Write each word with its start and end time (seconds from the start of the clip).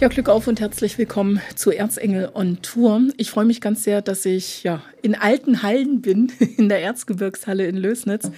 Ja, 0.00 0.08
Glück 0.08 0.28
auf 0.28 0.48
und 0.48 0.58
herzlich 0.58 0.98
willkommen 0.98 1.40
zu 1.54 1.70
Erzengel 1.70 2.28
on 2.34 2.60
Tour. 2.62 3.00
Ich 3.16 3.30
freue 3.30 3.44
mich 3.44 3.60
ganz 3.60 3.84
sehr, 3.84 4.02
dass 4.02 4.26
ich 4.26 4.64
ja 4.64 4.82
in 5.02 5.14
alten 5.14 5.62
Hallen 5.62 6.02
bin, 6.02 6.32
in 6.56 6.68
der 6.68 6.82
Erzgebirgshalle 6.82 7.66
in 7.68 7.76
Lösnitz. 7.76 8.28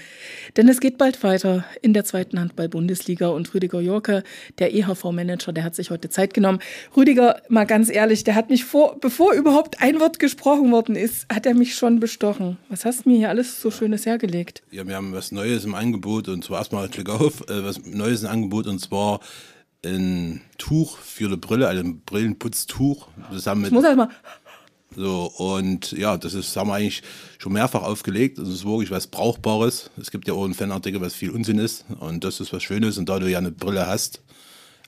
Denn 0.58 0.68
es 0.68 0.80
geht 0.80 0.98
bald 0.98 1.22
weiter 1.24 1.64
in 1.80 1.95
der 1.95 2.04
zweiten 2.04 2.38
Handball-Bundesliga 2.38 3.29
und 3.29 3.52
Rüdiger 3.54 3.80
Jorke, 3.80 4.22
der 4.58 4.74
EHV-Manager, 4.74 5.54
der 5.54 5.64
hat 5.64 5.74
sich 5.74 5.90
heute 5.90 6.11
Zeit 6.11 6.34
genommen. 6.34 6.58
Rüdiger, 6.95 7.40
mal 7.48 7.64
ganz 7.64 7.88
ehrlich, 7.88 8.23
der 8.23 8.34
hat 8.34 8.50
mich 8.50 8.66
vor, 8.66 9.00
bevor 9.00 9.32
überhaupt 9.32 9.80
ein 9.80 9.98
Wort 9.98 10.18
gesprochen 10.18 10.70
worden 10.73 10.95
ist, 10.95 11.27
hat 11.32 11.46
er 11.46 11.54
mich 11.54 11.75
schon 11.75 12.00
bestochen. 12.00 12.59
Was 12.68 12.84
hast 12.84 13.07
du 13.07 13.11
mir 13.11 13.16
hier 13.16 13.29
alles 13.30 13.62
so 13.62 13.70
Schönes 13.70 14.04
hergelegt? 14.04 14.62
Ja, 14.70 14.86
wir 14.86 14.95
haben 14.95 15.14
was 15.14 15.32
Neues 15.32 15.64
im 15.64 15.75
Angebot 15.75 16.29
und 16.29 16.44
zwar 16.44 16.58
erstmal 16.58 16.88
Glück 16.90 17.08
auf, 17.08 17.40
äh, 17.48 17.64
was 17.64 17.82
Neues 17.86 18.25
im 18.25 18.29
Angebot 18.29 18.66
und 18.66 18.79
zwar 18.79 19.20
ein 19.86 20.43
Tuch 20.58 20.99
für 20.99 21.26
eine 21.26 21.36
Brille, 21.36 21.68
also 21.68 21.82
ein 21.82 22.00
Brillenputztuch 22.00 23.08
zusammen 23.32 23.63
mit. 23.63 23.71
Ich 23.71 23.75
muss 23.75 23.85
halt 23.85 23.96
mal. 23.96 24.11
So, 24.94 25.31
und 25.36 25.93
ja, 25.93 26.17
das 26.17 26.35
ist, 26.35 26.57
haben 26.57 26.71
wir 26.71 26.75
eigentlich 26.75 27.03
schon 27.39 27.53
mehrfach 27.53 27.82
aufgelegt. 27.82 28.39
Das 28.39 28.49
ist 28.49 28.64
wirklich 28.64 28.91
was 28.91 29.07
Brauchbares. 29.07 29.91
Es 30.00 30.11
gibt 30.11 30.27
ja 30.27 30.35
auch 30.35 30.44
einen 30.44 30.54
Fanartikel, 30.54 31.00
was 31.00 31.14
viel 31.14 31.30
Unsinn 31.30 31.58
ist. 31.58 31.85
Und 32.00 32.25
das 32.25 32.41
ist 32.41 32.53
was 32.53 32.62
Schönes. 32.62 32.97
Und 32.97 33.08
da 33.08 33.19
du 33.19 33.28
ja 33.28 33.39
eine 33.39 33.50
Brille 33.50 33.86
hast, 33.86 34.22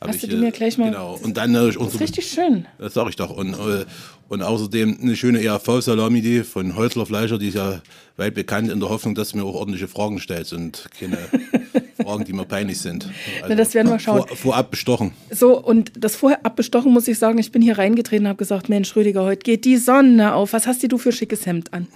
Hast 0.01 0.15
ich, 0.15 0.21
du 0.23 0.29
die 0.29 0.37
mir 0.37 0.53
gleich 0.53 0.79
mal. 0.79 0.91
Genau. 0.91 1.19
Und 1.23 1.37
dann 1.37 1.53
natürlich 1.53 1.77
das 1.77 1.95
ist 1.95 2.01
richtig 2.01 2.31
schön. 2.31 2.67
Das 2.79 2.95
sag 2.95 3.09
ich 3.09 3.17
doch. 3.17 3.31
Und, 3.31 3.55
äh, 3.55 3.85
und 4.29 4.43
außerdem 4.43 4.99
eine 5.03 5.17
schöne 5.17 5.43
ERV-Salami 5.43 6.45
von 6.45 6.77
Häusler 6.77 7.05
Fleischer, 7.05 7.39
die 7.39 7.49
ist 7.49 7.55
ja 7.55 7.83
weit 8.17 8.35
bekannt 8.35 8.71
in 8.71 8.79
der 8.79 8.91
Hoffnung, 8.91 9.17
dass 9.17 9.31
du 9.31 9.39
mir 9.39 9.45
auch 9.45 9.55
ordentliche 9.55 9.89
Fragen 9.89 10.21
stellst 10.21 10.53
und 10.53 10.89
keine 10.99 11.19
Fragen, 12.09 12.25
die 12.25 12.33
mir 12.33 12.45
peinlich 12.45 12.79
sind. 12.81 13.09
Also 13.43 13.47
Na, 13.51 13.55
das 13.55 13.75
werden 13.75 13.89
wir 13.89 13.99
schauen. 13.99 14.27
Vor, 14.27 14.37
vorab 14.37 14.71
bestochen. 14.71 15.13
So, 15.31 15.61
und 15.61 15.93
das 15.97 16.17
vorab 16.17 16.57
bestochen 16.57 16.93
muss 16.93 17.07
ich 17.09 17.19
sagen, 17.19 17.39
ich 17.39 17.53
bin 17.53 17.63
hier 17.63 17.79
reingetreten 17.79 18.27
und 18.27 18.31
habe 18.31 18.39
gesagt, 18.39 18.69
Mensch, 18.69 18.95
Rüdiger, 18.97 19.25
heute 19.25 19.43
geht 19.43 19.65
die 19.65 19.77
Sonne 19.77 20.35
auf. 20.35 20.53
Was 20.53 20.67
hast 20.67 20.91
du 20.91 20.99
für 20.99 21.13
schickes 21.13 21.47
Hemd 21.47 21.73
an? 21.73 21.87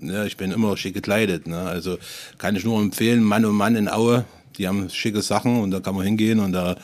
Ja, 0.00 0.24
ich 0.24 0.36
bin 0.36 0.50
immer 0.50 0.76
schick 0.76 0.94
gekleidet. 0.94 1.46
Ne? 1.46 1.58
Also 1.58 1.98
kann 2.38 2.56
ich 2.56 2.64
nur 2.64 2.80
empfehlen, 2.80 3.22
Mann 3.22 3.44
und 3.44 3.54
Mann 3.54 3.76
in 3.76 3.88
Aue, 3.88 4.24
die 4.58 4.66
haben 4.66 4.88
schicke 4.90 5.22
Sachen 5.22 5.60
und 5.60 5.70
da 5.70 5.80
kann 5.80 5.94
man 5.94 6.04
hingehen 6.04 6.40
und 6.40 6.52
da 6.52 6.76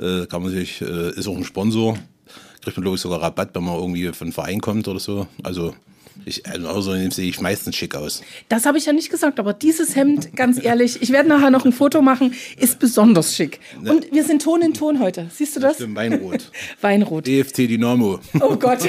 äh, 0.00 0.26
kann 0.26 0.42
man 0.42 0.50
sich, 0.50 0.80
äh, 0.80 1.10
ist 1.10 1.28
auch 1.28 1.36
ein 1.36 1.44
Sponsor, 1.44 1.96
kriegt 2.62 2.76
man 2.76 2.82
glaube 2.82 2.96
ich 2.96 3.00
sogar 3.00 3.22
Rabatt, 3.22 3.50
wenn 3.54 3.64
man 3.64 3.76
irgendwie 3.76 4.08
von 4.12 4.32
Verein 4.32 4.60
kommt 4.60 4.88
oder 4.88 5.00
so. 5.00 5.26
Also 5.42 5.74
ich, 6.24 6.46
also 6.46 6.92
sehe 7.10 7.28
ich 7.28 7.40
meistens 7.40 7.76
schick 7.76 7.94
aus. 7.94 8.22
Das 8.48 8.66
habe 8.66 8.78
ich 8.78 8.86
ja 8.86 8.92
nicht 8.92 9.10
gesagt, 9.10 9.38
aber 9.38 9.52
dieses 9.52 9.96
Hemd, 9.96 10.36
ganz 10.36 10.62
ehrlich, 10.62 11.00
ich 11.02 11.10
werde 11.10 11.28
nachher 11.28 11.50
noch 11.50 11.64
ein 11.64 11.72
Foto 11.72 12.02
machen, 12.02 12.34
ist 12.58 12.78
besonders 12.78 13.34
schick. 13.34 13.60
Ne. 13.80 13.92
Und 13.92 14.12
wir 14.12 14.24
sind 14.24 14.42
Ton 14.42 14.62
in 14.62 14.74
Ton 14.74 15.00
heute. 15.00 15.28
Siehst 15.32 15.56
du 15.56 15.60
das? 15.60 15.76
Stimmt, 15.76 15.96
Weinrot. 15.96 16.50
Weinrot. 16.80 17.26
DFT 17.26 17.58
Dynamo. 17.58 18.20
Oh 18.40 18.56
Gott. 18.56 18.80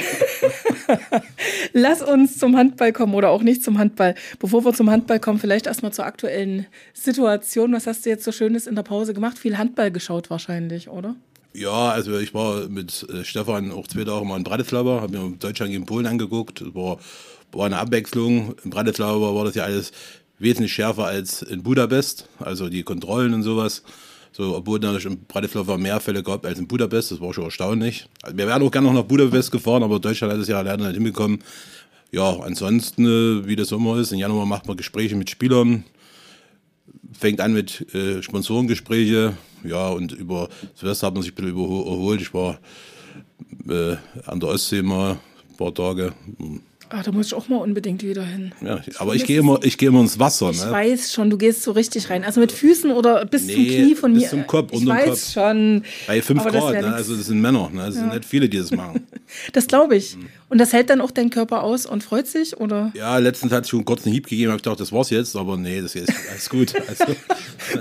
Lass 1.72 2.02
uns 2.02 2.38
zum 2.38 2.56
Handball 2.56 2.92
kommen 2.92 3.14
oder 3.14 3.30
auch 3.30 3.42
nicht 3.42 3.62
zum 3.62 3.78
Handball. 3.78 4.14
Bevor 4.38 4.64
wir 4.64 4.74
zum 4.74 4.90
Handball 4.90 5.20
kommen, 5.20 5.38
vielleicht 5.38 5.66
erstmal 5.66 5.92
zur 5.92 6.06
aktuellen 6.06 6.66
Situation. 6.92 7.72
Was 7.72 7.86
hast 7.86 8.04
du 8.04 8.10
jetzt 8.10 8.24
so 8.24 8.32
Schönes 8.32 8.66
in 8.66 8.74
der 8.74 8.82
Pause 8.82 9.14
gemacht? 9.14 9.38
Viel 9.38 9.58
Handball 9.58 9.90
geschaut 9.90 10.30
wahrscheinlich, 10.30 10.88
oder? 10.88 11.16
Ja, 11.52 11.90
also 11.90 12.16
ich 12.18 12.32
war 12.32 12.68
mit 12.68 13.06
äh, 13.10 13.24
Stefan 13.24 13.72
auch 13.72 13.88
zwei 13.88 14.04
Tage 14.04 14.24
mal 14.24 14.36
in 14.36 14.44
Bratislava, 14.44 15.00
habe 15.00 15.18
mir 15.18 15.36
Deutschland 15.36 15.72
gegen 15.72 15.84
Polen 15.84 16.06
angeguckt. 16.06 16.62
War, 16.74 16.98
war 17.52 17.66
eine 17.66 17.78
Abwechslung. 17.78 18.54
In 18.64 18.70
Bratislava 18.70 19.34
war 19.34 19.44
das 19.44 19.56
ja 19.56 19.64
alles 19.64 19.90
wesentlich 20.38 20.72
schärfer 20.72 21.06
als 21.06 21.42
in 21.42 21.62
Budapest, 21.62 22.28
also 22.38 22.68
die 22.68 22.84
Kontrollen 22.84 23.34
und 23.34 23.42
sowas. 23.42 23.82
So, 24.32 24.56
obwohl 24.56 24.78
natürlich 24.78 25.06
in 25.06 25.24
Bratislava 25.24 25.76
mehr 25.76 25.98
Fälle 25.98 26.22
gab 26.22 26.46
als 26.46 26.58
in 26.60 26.68
Budapest, 26.68 27.10
das 27.10 27.20
war 27.20 27.34
schon 27.34 27.44
erstaunlich. 27.44 28.06
Also 28.22 28.36
wir 28.36 28.46
wären 28.46 28.62
auch 28.62 28.70
gerne 28.70 28.86
noch 28.86 28.94
nach 28.94 29.02
Budapest 29.02 29.50
gefahren, 29.50 29.82
aber 29.82 29.98
Deutschland 29.98 30.32
hat 30.32 30.40
es 30.40 30.46
ja 30.46 30.60
leider 30.60 30.84
nicht 30.86 30.94
hinbekommen. 30.94 31.40
Ja, 32.12 32.38
ansonsten, 32.40 33.06
äh, 33.06 33.46
wie 33.46 33.56
das 33.56 33.72
immer 33.72 33.98
ist, 33.98 34.12
im 34.12 34.18
Januar 34.18 34.46
macht 34.46 34.66
man 34.66 34.76
Gespräche 34.76 35.16
mit 35.16 35.30
Spielern, 35.30 35.84
fängt 37.12 37.40
an 37.40 37.52
mit 37.52 37.94
äh, 37.94 38.22
Sponsorengespräche, 38.22 39.36
ja, 39.64 39.88
und 39.88 40.12
über 40.12 40.48
Silvester 40.74 41.08
hat 41.08 41.14
man 41.14 41.22
sich 41.22 41.32
ein 41.32 41.34
bisschen 41.34 41.50
überholt. 41.50 42.20
Ich 42.20 42.32
war 42.32 42.58
äh, 43.68 43.96
an 44.26 44.40
der 44.40 44.48
Ostsee 44.48 44.82
mal 44.82 45.12
ein 45.50 45.56
paar 45.56 45.74
Tage. 45.74 46.12
Ah, 46.92 47.04
da 47.04 47.12
muss 47.12 47.28
ich 47.28 47.34
auch 47.34 47.46
mal 47.46 47.58
unbedingt 47.58 48.02
wieder 48.02 48.24
hin. 48.24 48.52
Ja, 48.60 48.80
aber 48.98 49.14
ich 49.14 49.24
gehe 49.24 49.38
immer, 49.38 49.60
ich 49.62 49.78
gehe 49.78 49.90
immer 49.90 50.00
ins 50.00 50.18
Wasser. 50.18 50.50
Ich 50.50 50.64
ne? 50.64 50.72
weiß 50.72 51.12
schon, 51.12 51.30
du 51.30 51.38
gehst 51.38 51.62
so 51.62 51.70
richtig 51.70 52.10
rein. 52.10 52.24
Also 52.24 52.40
mit 52.40 52.50
Füßen 52.50 52.90
oder 52.90 53.24
bis 53.26 53.44
nee, 53.44 53.54
zum 53.54 53.64
Knie 53.64 53.94
von 53.94 54.12
bis 54.12 54.22
mir. 54.24 54.28
Zum 54.30 54.46
Kopf, 54.48 54.72
ich 54.72 54.84
weiß 54.84 55.08
Kopf. 55.08 55.32
schon. 55.32 55.84
Bei 56.08 56.20
5 56.20 56.42
Grad, 56.42 56.72
ne? 56.72 56.92
also 56.92 57.16
das 57.16 57.26
sind 57.26 57.40
Männer. 57.40 57.70
Ne? 57.72 57.86
Das 57.86 57.94
ja. 57.94 58.00
sind 58.00 58.12
nicht 58.12 58.24
viele, 58.24 58.48
die 58.48 58.58
das 58.58 58.72
machen. 58.72 59.06
das 59.52 59.68
glaube 59.68 59.94
ich. 59.94 60.16
Und 60.48 60.58
das 60.58 60.72
hält 60.72 60.90
dann 60.90 61.00
auch 61.00 61.12
dein 61.12 61.30
Körper 61.30 61.62
aus 61.62 61.86
und 61.86 62.02
freut 62.02 62.26
sich, 62.26 62.56
oder? 62.56 62.90
Ja, 62.96 63.18
letztens 63.18 63.52
hat 63.52 63.62
es 63.62 63.70
schon 63.70 63.84
kurz 63.84 64.04
einen 64.04 64.12
Hieb 64.12 64.26
gegeben. 64.26 64.50
Ich 64.50 64.62
gedacht, 64.64 64.80
das 64.80 64.90
war's 64.90 65.10
jetzt, 65.10 65.36
aber 65.36 65.56
nee, 65.56 65.80
das 65.80 65.94
ist 65.94 66.12
alles 66.28 66.50
gut. 66.50 66.74
Also, 66.90 67.14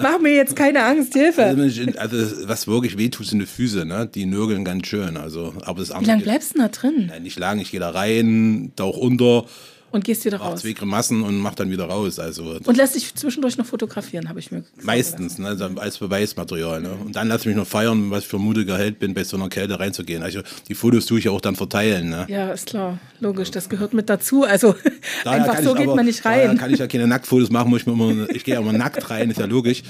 Mach 0.03 0.19
mir 0.19 0.35
jetzt 0.35 0.55
keine 0.55 0.83
Angst, 0.83 1.13
Hilfe. 1.13 1.45
Also, 1.45 1.81
also 1.97 2.47
was 2.47 2.67
wirklich 2.67 2.95
wehtut, 2.95 3.25
sind 3.25 3.39
die 3.39 3.47
Füße, 3.47 3.85
ne? 3.85 4.07
Die 4.13 4.27
nörgeln 4.27 4.63
ganz 4.63 4.85
schön. 4.85 5.17
Also, 5.17 5.53
aber 5.61 5.79
das 5.79 5.89
Wie 5.99 6.05
lange 6.05 6.21
bleibst 6.21 6.53
du 6.53 6.59
da 6.59 6.67
drin? 6.67 7.07
Nein, 7.07 7.23
nicht 7.23 7.39
lange. 7.39 7.63
Ich 7.63 7.71
gehe 7.71 7.79
da 7.79 7.89
rein, 7.89 8.71
tauch 8.75 8.98
unter. 8.99 9.45
Und 9.91 10.03
gehst 10.03 10.23
wieder 10.23 10.37
raus. 10.37 10.61
zwei 10.61 10.73
Grimassen 10.73 11.23
und 11.23 11.39
mach 11.39 11.55
dann 11.55 11.71
wieder 11.71 11.85
raus. 11.85 12.19
Also 12.19 12.57
und 12.63 12.77
lässt 12.77 12.93
sich 12.93 13.15
zwischendurch 13.15 13.57
noch 13.57 13.65
fotografieren, 13.65 14.29
habe 14.29 14.39
ich 14.39 14.51
mir 14.51 14.63
Meistens, 14.83 15.39
ne, 15.39 15.47
also 15.47 15.65
als 15.77 15.97
Beweismaterial. 15.97 16.81
Ne? 16.81 16.91
Und 16.91 17.15
dann 17.15 17.27
lasse 17.27 17.41
ich 17.41 17.45
mich 17.47 17.55
noch 17.55 17.65
feiern, 17.65 18.11
was 18.11 18.23
ich 18.23 18.27
für 18.27 18.37
ein 18.37 18.43
mutiger 18.43 18.77
Held 18.77 18.99
bin, 18.99 19.15
bei 19.15 19.23
so 19.23 19.35
einer 19.35 19.49
Kälte 19.49 19.79
reinzugehen. 19.79 20.21
Also 20.21 20.41
die 20.67 20.75
Fotos 20.75 21.07
tue 21.07 21.17
ich 21.17 21.25
ja 21.25 21.31
auch 21.31 21.41
dann 21.41 21.55
verteilen. 21.55 22.09
Ne? 22.09 22.27
Ja, 22.29 22.51
ist 22.51 22.67
klar. 22.67 22.99
Logisch, 23.19 23.49
das 23.49 23.67
gehört 23.67 23.95
mit 23.95 24.09
dazu. 24.09 24.43
Also 24.43 24.75
Daher 25.23 25.41
einfach 25.41 25.63
so 25.63 25.73
geht 25.73 25.87
aber, 25.87 25.95
man 25.95 26.05
nicht 26.05 26.23
rein. 26.23 26.49
Da 26.49 26.55
kann 26.55 26.71
ich 26.71 26.79
ja 26.79 26.85
keine 26.85 27.07
Nacktfotos 27.07 27.49
machen, 27.49 27.71
muss 27.71 27.81
ich, 27.81 27.87
immer, 27.87 28.29
ich 28.29 28.43
gehe 28.43 28.53
ja 28.53 28.61
immer 28.61 28.73
nackt 28.73 29.09
rein, 29.09 29.31
ist 29.31 29.39
ja 29.39 29.47
logisch. 29.47 29.81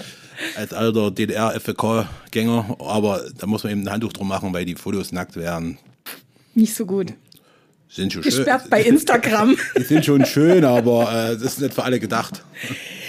Als 0.56 0.72
alter 0.72 1.12
DDR-FK-Gänger. 1.12 2.78
Aber 2.80 3.26
da 3.38 3.48
muss 3.48 3.64
man 3.64 3.74
eben 3.74 3.82
ein 3.82 3.92
Handtuch 3.92 4.14
drum 4.14 4.30
machen, 4.30 4.54
weil 4.54 4.64
die 4.64 4.76
Fotos 4.76 5.12
nackt 5.12 5.36
werden. 5.36 5.78
Nicht 6.56 6.74
so 6.74 6.86
gut 6.86 7.14
sind 7.90 8.14
schon 8.14 8.22
gesperrt 8.22 8.62
schön. 8.62 8.70
bei 8.70 8.84
Instagram. 8.84 9.58
Die 9.78 9.84
sind 9.84 10.06
schon 10.06 10.26
schön, 10.26 10.64
aber 10.64 11.12
äh, 11.12 11.34
das 11.34 11.44
ist 11.44 11.62
nicht 11.62 11.74
für 11.74 11.84
alle 11.84 12.00
gedacht. 12.00 12.44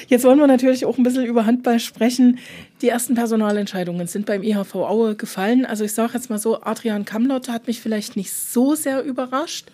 Jetzt 0.09 0.25
wollen 0.25 0.41
wir 0.41 0.49
natürlich 0.49 0.87
auch 0.87 0.99
ein 0.99 1.05
bisschen 1.05 1.25
über 1.25 1.47
Handball 1.47 1.79
sprechen. 1.79 2.39
Die 2.83 2.89
ersten 2.89 3.15
Personalentscheidungen 3.15 4.09
sind 4.09 4.27
beim 4.27 4.43
EHV 4.43 4.75
Aue 4.75 5.15
gefallen. 5.15 5.65
Also 5.65 5.85
ich 5.85 5.93
sage 5.93 6.15
jetzt 6.15 6.31
mal 6.31 6.39
so, 6.39 6.63
Adrian 6.63 7.05
Kamlotte 7.05 7.53
hat 7.53 7.69
mich 7.69 7.81
vielleicht 7.81 8.17
nicht 8.17 8.33
so 8.33 8.75
sehr 8.75 9.05
überrascht, 9.05 9.67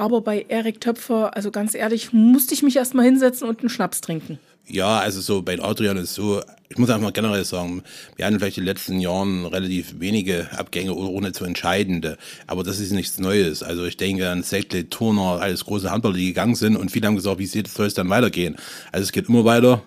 aber 0.00 0.22
bei 0.22 0.46
Erik 0.48 0.80
Töpfer, 0.80 1.36
also 1.36 1.50
ganz 1.50 1.74
ehrlich, 1.74 2.14
musste 2.14 2.54
ich 2.54 2.62
mich 2.62 2.76
erst 2.76 2.94
mal 2.94 3.04
hinsetzen 3.04 3.46
und 3.46 3.60
einen 3.60 3.68
Schnaps 3.68 4.00
trinken. 4.00 4.38
Ja, 4.66 4.98
also 4.98 5.20
so 5.20 5.42
bei 5.42 5.60
Adrian 5.60 5.98
ist 5.98 6.14
so, 6.14 6.40
ich 6.70 6.78
muss 6.78 6.88
einfach 6.88 7.02
mal 7.02 7.12
generell 7.12 7.44
sagen, 7.44 7.82
wir 8.16 8.24
hatten 8.24 8.38
vielleicht 8.38 8.56
in 8.56 8.62
den 8.62 8.68
letzten 8.68 9.00
Jahren 9.00 9.44
relativ 9.44 10.00
wenige 10.00 10.48
Abgänge 10.56 10.94
ohne 10.94 11.32
zu 11.32 11.44
entscheidende, 11.44 12.16
aber 12.46 12.62
das 12.62 12.80
ist 12.80 12.92
nichts 12.92 13.18
Neues. 13.18 13.62
Also 13.62 13.84
ich 13.84 13.98
denke 13.98 14.30
an 14.30 14.42
Seckle, 14.42 14.88
Turner, 14.88 15.40
alles 15.42 15.66
große 15.66 15.90
Handballer, 15.90 16.14
die 16.14 16.28
gegangen 16.28 16.54
sind 16.54 16.76
und 16.76 16.90
viele 16.90 17.06
haben 17.06 17.16
gesagt, 17.16 17.38
wie 17.38 17.46
soll 17.46 17.86
es 17.86 17.94
dann 17.94 18.08
weitergehen? 18.08 18.56
Also 18.92 19.02
es 19.02 19.12
geht 19.12 19.28
immer 19.28 19.44
weiter. 19.44 19.82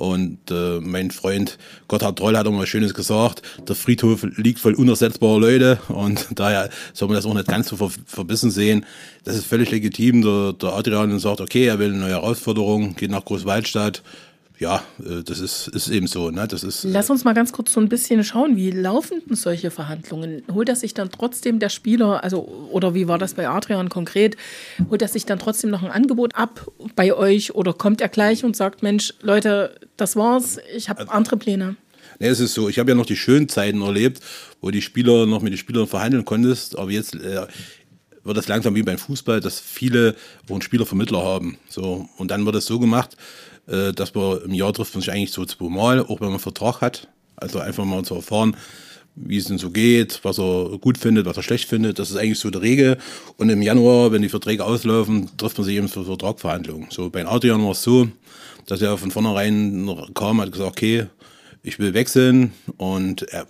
Und 0.00 0.38
äh, 0.50 0.80
mein 0.80 1.10
Freund 1.10 1.58
Gotthard 1.86 2.18
Troll 2.18 2.34
hat 2.34 2.46
auch 2.46 2.52
mal 2.52 2.66
Schönes 2.66 2.94
gesagt, 2.94 3.42
der 3.68 3.76
Friedhof 3.76 4.26
liegt 4.36 4.58
voll 4.58 4.72
unersetzbarer 4.72 5.38
Leute 5.38 5.78
und 5.88 6.26
daher 6.34 6.70
soll 6.94 7.08
man 7.08 7.16
das 7.16 7.26
auch 7.26 7.34
nicht 7.34 7.48
ganz 7.48 7.68
so 7.68 7.76
ver 7.76 7.90
verbissen 8.06 8.50
sehen. 8.50 8.86
Das 9.24 9.36
ist 9.36 9.44
völlig 9.44 9.70
legitim. 9.70 10.22
Der, 10.22 10.54
der 10.54 10.72
Adrian 10.72 11.18
sagt, 11.18 11.42
okay, 11.42 11.66
er 11.66 11.78
will 11.78 11.90
eine 11.90 11.98
neue 11.98 12.12
Herausforderung, 12.12 12.96
geht 12.96 13.10
nach 13.10 13.26
Großwaldstadt, 13.26 14.02
ja, 14.60 14.84
äh, 14.98 15.24
das 15.24 15.40
ist, 15.40 15.68
ist 15.68 15.88
eben 15.88 16.06
so. 16.06 16.30
Ne? 16.30 16.46
Das 16.46 16.62
ist, 16.62 16.84
Lass 16.84 17.08
uns 17.08 17.24
mal 17.24 17.32
ganz 17.32 17.50
kurz 17.50 17.72
so 17.72 17.80
ein 17.80 17.88
bisschen 17.88 18.22
schauen, 18.22 18.56
wie 18.56 18.70
laufen 18.70 19.22
denn 19.26 19.34
solche 19.34 19.70
Verhandlungen? 19.70 20.42
Holt 20.52 20.68
er 20.68 20.76
sich 20.76 20.92
dann 20.92 21.10
trotzdem 21.10 21.58
der 21.58 21.70
Spieler, 21.70 22.22
also 22.22 22.42
oder 22.70 22.94
wie 22.94 23.08
war 23.08 23.18
das 23.18 23.34
bei 23.34 23.48
Adrian 23.48 23.88
konkret, 23.88 24.36
holt 24.90 25.00
er 25.00 25.08
sich 25.08 25.24
dann 25.24 25.38
trotzdem 25.38 25.70
noch 25.70 25.82
ein 25.82 25.90
Angebot 25.90 26.36
ab 26.36 26.70
bei 26.94 27.14
euch 27.14 27.54
oder 27.54 27.72
kommt 27.72 28.02
er 28.02 28.10
gleich 28.10 28.44
und 28.44 28.54
sagt, 28.54 28.82
Mensch, 28.82 29.14
Leute, 29.22 29.74
das 29.96 30.14
war's, 30.14 30.58
ich 30.76 30.90
habe 30.90 31.00
also, 31.00 31.12
andere 31.12 31.36
Pläne? 31.38 31.76
Nee, 32.18 32.28
es 32.28 32.38
ist 32.38 32.52
so, 32.52 32.68
ich 32.68 32.78
habe 32.78 32.90
ja 32.90 32.94
noch 32.94 33.06
die 33.06 33.16
schönen 33.16 33.48
Zeiten 33.48 33.80
erlebt, 33.80 34.20
wo 34.60 34.70
die 34.70 34.82
Spieler 34.82 35.24
noch 35.24 35.40
mit 35.40 35.54
den 35.54 35.58
Spielern 35.58 35.86
verhandeln 35.86 36.26
konntest, 36.26 36.78
aber 36.78 36.90
jetzt 36.90 37.14
äh, 37.14 37.46
wird 38.24 38.36
das 38.36 38.48
langsam 38.48 38.74
wie 38.74 38.82
beim 38.82 38.98
Fußball, 38.98 39.40
dass 39.40 39.58
viele 39.58 40.14
wo 40.46 40.52
einen 40.52 40.60
Spielervermittler 40.60 41.22
haben. 41.22 41.56
So, 41.70 42.10
und 42.18 42.30
dann 42.30 42.44
wird 42.44 42.56
es 42.56 42.66
so 42.66 42.78
gemacht, 42.78 43.16
äh, 43.70 43.92
dass 43.92 44.14
man 44.14 44.42
im 44.42 44.54
Jahr 44.54 44.72
trifft 44.72 44.94
man 44.94 45.02
sich 45.02 45.12
eigentlich 45.12 45.32
so 45.32 45.44
zweimal, 45.44 46.00
auch 46.00 46.20
wenn 46.20 46.30
man 46.30 46.38
Vertrag 46.38 46.80
hat. 46.80 47.08
Also 47.36 47.58
einfach 47.58 47.84
mal 47.84 48.04
zu 48.04 48.16
erfahren, 48.16 48.56
wie 49.14 49.38
es 49.38 49.46
denn 49.46 49.58
so 49.58 49.70
geht, 49.70 50.20
was 50.22 50.38
er 50.38 50.78
gut 50.78 50.98
findet, 50.98 51.26
was 51.26 51.36
er 51.36 51.42
schlecht 51.42 51.68
findet. 51.68 51.98
Das 51.98 52.10
ist 52.10 52.16
eigentlich 52.16 52.38
so 52.38 52.50
die 52.50 52.58
Regel. 52.58 52.98
Und 53.36 53.48
im 53.48 53.62
Januar, 53.62 54.12
wenn 54.12 54.22
die 54.22 54.28
Verträge 54.28 54.64
auslaufen, 54.64 55.30
trifft 55.36 55.58
man 55.58 55.64
sich 55.64 55.76
eben 55.76 55.88
für 55.88 56.04
Vertragverhandlungen. 56.04 56.88
So 56.90 57.10
bei 57.10 57.26
Adrian 57.26 57.62
war 57.62 57.72
es 57.72 57.82
so, 57.82 58.08
dass 58.66 58.82
er 58.82 58.98
von 58.98 59.10
vornherein 59.10 59.88
kam, 60.14 60.40
hat 60.40 60.52
gesagt, 60.52 60.70
okay, 60.70 61.06
ich 61.62 61.78
will 61.78 61.92
wechseln 61.92 62.52
und 62.78 63.22
er, 63.22 63.46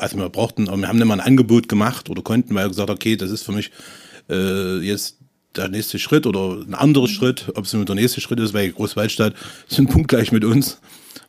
also 0.00 0.18
wir 0.18 0.28
brauchten, 0.28 0.66
wir 0.66 0.88
haben 0.88 0.98
dann 0.98 1.08
mal 1.08 1.20
ein 1.20 1.26
Angebot 1.26 1.68
gemacht 1.68 2.10
oder 2.10 2.22
konnten, 2.22 2.54
weil 2.54 2.64
er 2.64 2.68
gesagt 2.68 2.90
hat, 2.90 2.96
okay, 2.96 3.16
das 3.16 3.30
ist 3.30 3.44
für 3.44 3.52
mich 3.52 3.70
äh, 4.28 4.78
jetzt 4.78 5.18
der 5.56 5.68
nächste 5.68 5.98
Schritt 5.98 6.26
oder 6.26 6.62
ein 6.62 6.74
anderer 6.74 7.08
Schritt, 7.08 7.46
ob 7.54 7.64
es 7.64 7.72
nur 7.72 7.84
der 7.84 7.94
nächste 7.94 8.20
Schritt 8.20 8.40
ist, 8.40 8.54
weil 8.54 8.70
Großwaldstadt 8.72 9.34
sind 9.68 9.90
punktgleich 9.90 10.32
mit 10.32 10.44
uns. 10.44 10.80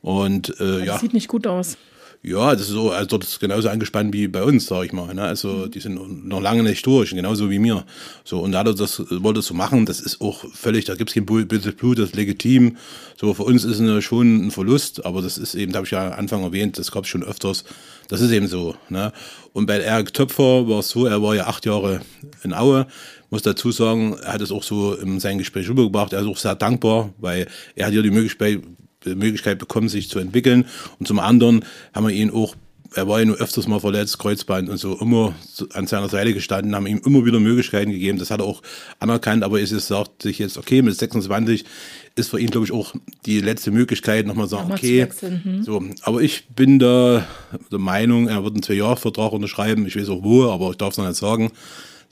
Und 0.02 0.50
äh, 0.60 0.80
das 0.80 0.86
ja. 0.86 1.00
sieht 1.00 1.14
nicht 1.14 1.28
gut 1.28 1.48
aus. 1.48 1.78
Ja, 2.25 2.54
das 2.54 2.62
ist 2.62 2.70
so, 2.70 2.90
also 2.90 3.06
dort 3.06 3.25
ist 3.25 3.42
genauso 3.42 3.68
angespannt 3.68 4.14
wie 4.14 4.30
bei 4.30 4.44
uns, 4.44 4.68
sag 4.68 4.86
ich 4.86 4.94
mal. 4.94 5.14
Ne? 5.14 5.24
Also 5.24 5.68
die 5.68 5.81
sind 5.81 6.25
noch 6.25 6.40
lange 6.40 6.64
nicht 6.64 6.86
durch, 6.86 7.10
genauso 7.10 7.50
wie 7.50 7.60
mir. 7.60 7.84
So, 8.24 8.40
und 8.40 8.54
dadurch, 8.54 8.78
das 8.78 9.04
wollte 9.10 9.42
so 9.42 9.54
machen, 9.54 9.86
das 9.86 10.00
ist 10.00 10.22
auch 10.22 10.46
völlig, 10.54 10.86
da 10.86 10.96
gibt's 10.96 11.14
kein 11.14 11.25
böses 11.25 11.75
Blut, 11.75 12.00
das 12.00 12.12
ist 12.12 12.16
legitim. 12.16 12.78
So, 13.20 13.34
für 13.34 13.44
uns 13.44 13.66
ist 13.66 13.81
es 13.81 14.04
schon 14.06 14.48
ein 14.48 14.52
Verlust, 14.52 15.06
aber 15.06 15.22
das 15.22 15.38
ist 15.38 15.54
eben, 15.54 15.74
da 15.74 15.80
habe 15.80 15.86
ich 15.86 15.92
ja 15.92 16.14
am 16.14 16.20
Anfang 16.20 16.44
erwähnt, 16.44 16.78
das 16.78 16.92
gab's 16.92 17.10
schon 17.10 17.24
öfters. 17.24 17.66
Das 18.08 18.22
ist 18.22 18.31
eben 18.31 18.48
so. 18.48 18.75
Ne? 18.88 19.12
Und 19.52 19.66
bei 19.66 19.80
Eric 19.80 20.14
Töpfer 20.14 20.70
war 20.70 20.80
es 20.80 20.90
so, 20.90 21.06
er 21.06 21.22
war 21.22 21.36
ja 21.36 21.48
acht 21.48 21.66
Jahre 21.66 22.00
in 22.44 22.54
Aue, 22.54 22.88
muss 23.34 23.42
dazu 23.42 23.72
sagen, 23.72 24.16
er 24.22 24.34
hat 24.34 24.42
es 24.42 24.52
auch 24.52 24.62
so 24.62 24.94
in 24.94 25.20
sein 25.20 25.40
Gespräch 25.40 25.68
rübergebracht, 25.68 26.14
er 26.14 26.22
ist 26.22 26.28
auch 26.28 26.38
sehr 26.38 26.54
dankbar, 26.54 27.10
weil 27.18 27.48
er 27.76 27.88
hat 27.88 27.94
ja 27.94 28.04
die 28.04 28.12
Möglichkeit, 28.12 28.62
Möglichkeit 29.06 29.58
bekommen, 29.58 29.90
sich 29.90 30.08
zu 30.08 30.20
entwickeln. 30.20 30.66
Und 31.00 31.08
zum 31.08 31.18
anderen 31.18 31.66
haben 31.94 32.08
wir 32.08 32.14
ihn 32.14 32.30
auch 32.30 32.56
er 32.96 33.08
war 33.08 33.18
ja 33.18 33.26
nur 33.26 33.38
öfters 33.38 33.66
mal 33.66 33.80
verletzt, 33.80 34.20
Kreuzband 34.20 34.70
und 34.70 34.78
so, 34.78 35.00
immer 35.00 35.34
an 35.74 35.88
seiner 35.88 36.10
Seite 36.10 36.32
gestanden, 36.32 36.76
haben 36.76 36.86
ihm 36.86 37.02
immer 37.04 37.26
wieder 37.26 37.40
Möglichkeiten 37.40 37.90
gegeben. 37.90 38.20
Das 38.20 38.30
hat 38.30 38.40
er 38.40 38.46
auch 38.46 38.62
anerkannt, 39.00 39.44
aber 39.44 39.60
es 39.60 39.72
ist, 39.72 39.88
sagt 39.88 40.22
sich 40.22 40.38
jetzt, 40.38 40.60
okay, 40.60 40.84
mit 40.84 40.96
26 40.96 41.66
ist 42.14 42.30
für 42.30 42.40
ihn, 42.40 42.52
glaube 42.52 42.68
ich, 42.68 42.72
auch 42.72 42.94
die 43.26 43.40
letzte 43.40 43.72
Möglichkeit, 43.72 44.28
nochmal 44.28 44.48
sagen, 44.48 44.70
Nochmal 44.70 44.78
okay, 44.78 45.08
hm. 45.42 45.64
so, 45.64 45.84
aber 46.04 46.22
ich 46.22 46.50
bin 46.50 46.78
da 46.78 47.26
der 47.72 47.80
Meinung, 47.80 48.28
er 48.28 48.44
wird 48.44 48.54
einen 48.54 48.62
Zwei-Jahre-Vertrag 48.62 49.32
unterschreiben. 49.32 49.88
Ich 49.88 49.96
weiß 49.96 50.10
auch 50.10 50.22
wo, 50.22 50.52
aber 50.52 50.70
ich 50.70 50.78
darf 50.78 50.92
es 50.92 51.00
noch 51.00 51.08
nicht 51.08 51.18
sagen. 51.18 51.52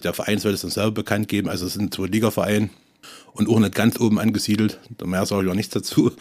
Der 0.03 0.13
Verein 0.13 0.39
soll 0.39 0.53
es 0.53 0.61
dann 0.61 0.71
selber 0.71 0.91
bekannt 0.91 1.27
geben. 1.27 1.49
Also 1.49 1.65
es 1.65 1.73
sind 1.73 1.93
zwei 1.93 2.07
Ligavereine 2.07 2.69
und 3.33 3.49
auch 3.49 3.59
nicht 3.59 3.75
ganz 3.75 3.99
oben 3.99 4.19
angesiedelt. 4.19 4.79
Da 4.97 5.05
mehr 5.05 5.25
sage 5.25 5.45
ich 5.45 5.51
auch 5.51 5.55
nichts 5.55 5.73
dazu. 5.73 6.11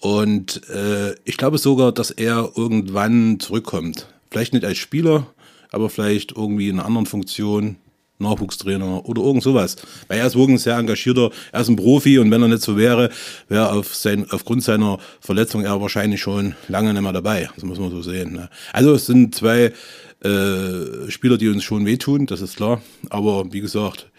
Und 0.00 0.68
äh, 0.68 1.14
ich 1.24 1.36
glaube 1.36 1.58
sogar, 1.58 1.92
dass 1.92 2.10
er 2.10 2.52
irgendwann 2.56 3.40
zurückkommt. 3.40 4.06
Vielleicht 4.30 4.52
nicht 4.52 4.64
als 4.64 4.78
Spieler, 4.78 5.26
aber 5.70 5.88
vielleicht 5.88 6.32
irgendwie 6.32 6.68
in 6.68 6.78
einer 6.78 6.86
anderen 6.86 7.06
Funktion, 7.06 7.76
Nachwuchstrainer 8.18 9.06
oder 9.06 9.22
irgend 9.22 9.42
sowas. 9.42 9.76
Weil 10.08 10.18
er 10.18 10.26
ist 10.26 10.36
wirklich 10.36 10.56
ein 10.56 10.58
sehr 10.58 10.78
engagierter, 10.78 11.30
er 11.52 11.60
ist 11.60 11.68
ein 11.68 11.76
Profi 11.76 12.18
und 12.18 12.30
wenn 12.30 12.42
er 12.42 12.48
nicht 12.48 12.62
so 12.62 12.76
wäre, 12.76 13.10
wäre 13.48 13.72
auf 13.72 13.94
sein, 13.94 14.26
aufgrund 14.30 14.62
seiner 14.62 14.98
Verletzung 15.20 15.64
er 15.64 15.80
wahrscheinlich 15.80 16.20
schon 16.20 16.54
lange 16.68 16.92
nicht 16.92 17.02
mehr 17.02 17.12
dabei. 17.12 17.50
Das 17.54 17.64
muss 17.64 17.78
man 17.78 17.90
so 17.90 18.02
sehen. 18.02 18.32
Ne? 18.32 18.48
Also 18.72 18.94
es 18.94 19.06
sind 19.06 19.34
zwei 19.34 19.72
äh, 20.20 21.10
Spieler, 21.10 21.38
die 21.38 21.48
uns 21.48 21.64
schon 21.64 21.86
wehtun, 21.86 22.26
das 22.26 22.40
ist 22.40 22.56
klar. 22.56 22.80
Aber 23.10 23.52
wie 23.52 23.60
gesagt, 23.60 24.10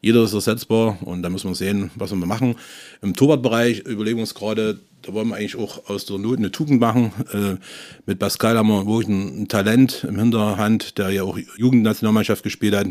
jeder 0.00 0.24
ist 0.24 0.32
ersetzbar 0.32 0.98
und 1.02 1.22
da 1.22 1.30
muss 1.30 1.44
man 1.44 1.54
sehen, 1.54 1.90
was 1.94 2.10
wir 2.10 2.26
machen. 2.26 2.56
Im 3.02 3.14
Torwartbereich 3.14 3.80
überlegen 3.80 4.16
wir 4.16 4.22
uns 4.22 4.34
gerade, 4.34 4.80
da 5.02 5.12
wollen 5.12 5.28
wir 5.28 5.36
eigentlich 5.36 5.56
auch 5.56 5.88
aus 5.88 6.06
der 6.06 6.18
Not 6.18 6.38
eine 6.38 6.50
Tugend 6.50 6.80
machen. 6.80 7.12
Äh, 7.32 7.56
mit 8.06 8.18
Pascal 8.18 8.56
haben 8.56 8.68
wir 8.68 8.86
wirklich 8.86 9.08
ein, 9.08 9.42
ein 9.42 9.48
Talent 9.48 10.04
im 10.08 10.18
Hinterhand, 10.18 10.98
der 10.98 11.10
ja 11.10 11.22
auch 11.22 11.38
Jugendnationalmannschaft 11.56 12.42
gespielt 12.42 12.74
hat. 12.74 12.88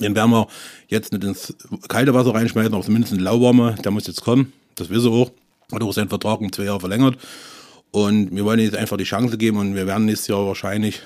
Den 0.00 0.16
werden 0.16 0.30
wir 0.30 0.48
jetzt 0.88 1.12
nicht 1.12 1.24
ins 1.24 1.54
kalte 1.88 2.14
Wasser 2.14 2.34
reinschmeißen, 2.34 2.72
aber 2.74 2.82
zumindest 2.82 3.12
in 3.12 3.20
Lauwarme. 3.20 3.76
Der 3.84 3.92
muss 3.92 4.06
jetzt 4.06 4.22
kommen. 4.22 4.52
Das 4.74 4.90
wissen 4.90 5.12
wir 5.12 5.18
auch. 5.18 5.32
Hat 5.72 5.82
auch 5.82 5.92
seinen 5.92 6.08
Vertrag 6.08 6.40
um 6.40 6.52
zwei 6.52 6.64
Jahre 6.64 6.80
verlängert. 6.80 7.16
Und 7.90 8.34
wir 8.34 8.44
wollen 8.44 8.58
jetzt 8.58 8.76
einfach 8.76 8.96
die 8.96 9.04
Chance 9.04 9.38
geben 9.38 9.58
und 9.58 9.74
wir 9.74 9.86
werden 9.86 10.06
nächstes 10.06 10.28
Jahr 10.28 10.46
wahrscheinlich 10.46 11.00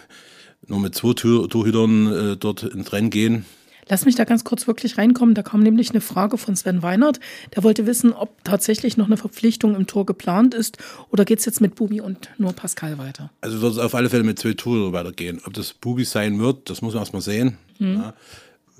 nur 0.69 0.81
mit 0.81 0.95
zwei 0.95 1.15
Tor 1.15 1.49
Torhütern 1.49 2.07
äh, 2.07 2.37
dort 2.37 2.63
ins 2.63 2.93
Rennen 2.93 3.11
gehen. 3.11 3.45
Lass 3.89 4.05
mich 4.05 4.15
da 4.15 4.25
ganz 4.25 4.45
kurz 4.45 4.67
wirklich 4.67 4.99
reinkommen. 4.99 5.35
Da 5.35 5.43
kam 5.43 5.63
nämlich 5.63 5.91
eine 5.91 6.01
Frage 6.01 6.37
von 6.37 6.55
Sven 6.55 6.83
Weinert. 6.83 7.21
Der 7.57 7.65
wollte 7.65 7.87
wissen, 7.87 8.13
ob 8.13 8.45
tatsächlich 8.45 8.97
noch 8.97 9.07
eine 9.07 9.17
Verpflichtung 9.17 9.75
im 9.75 9.87
Tor 9.87 10.05
geplant 10.05 10.55
ist 10.55 10.77
oder 11.11 11.25
geht 11.25 11.39
es 11.39 11.47
jetzt 11.47 11.61
mit 11.61 11.75
Bubi 11.75 12.01
und 12.01 12.29
nur 12.37 12.53
Pascal 12.53 12.99
weiter? 12.99 13.31
Also 13.41 13.63
wird 13.63 13.73
es 13.73 13.79
auf 13.79 13.95
alle 13.95 14.11
Fälle 14.11 14.25
mit 14.25 14.39
zwei 14.39 14.53
Toren 14.53 14.93
weitergehen. 14.93 15.41
Ob 15.47 15.55
das 15.55 15.73
Bubi 15.73 16.05
sein 16.05 16.39
wird, 16.39 16.69
das 16.69 16.83
muss 16.83 16.93
man 16.95 17.03
erstmal 17.03 17.23
sehen. 17.23 17.57
Mhm. 17.79 17.95
Ja. 17.95 18.15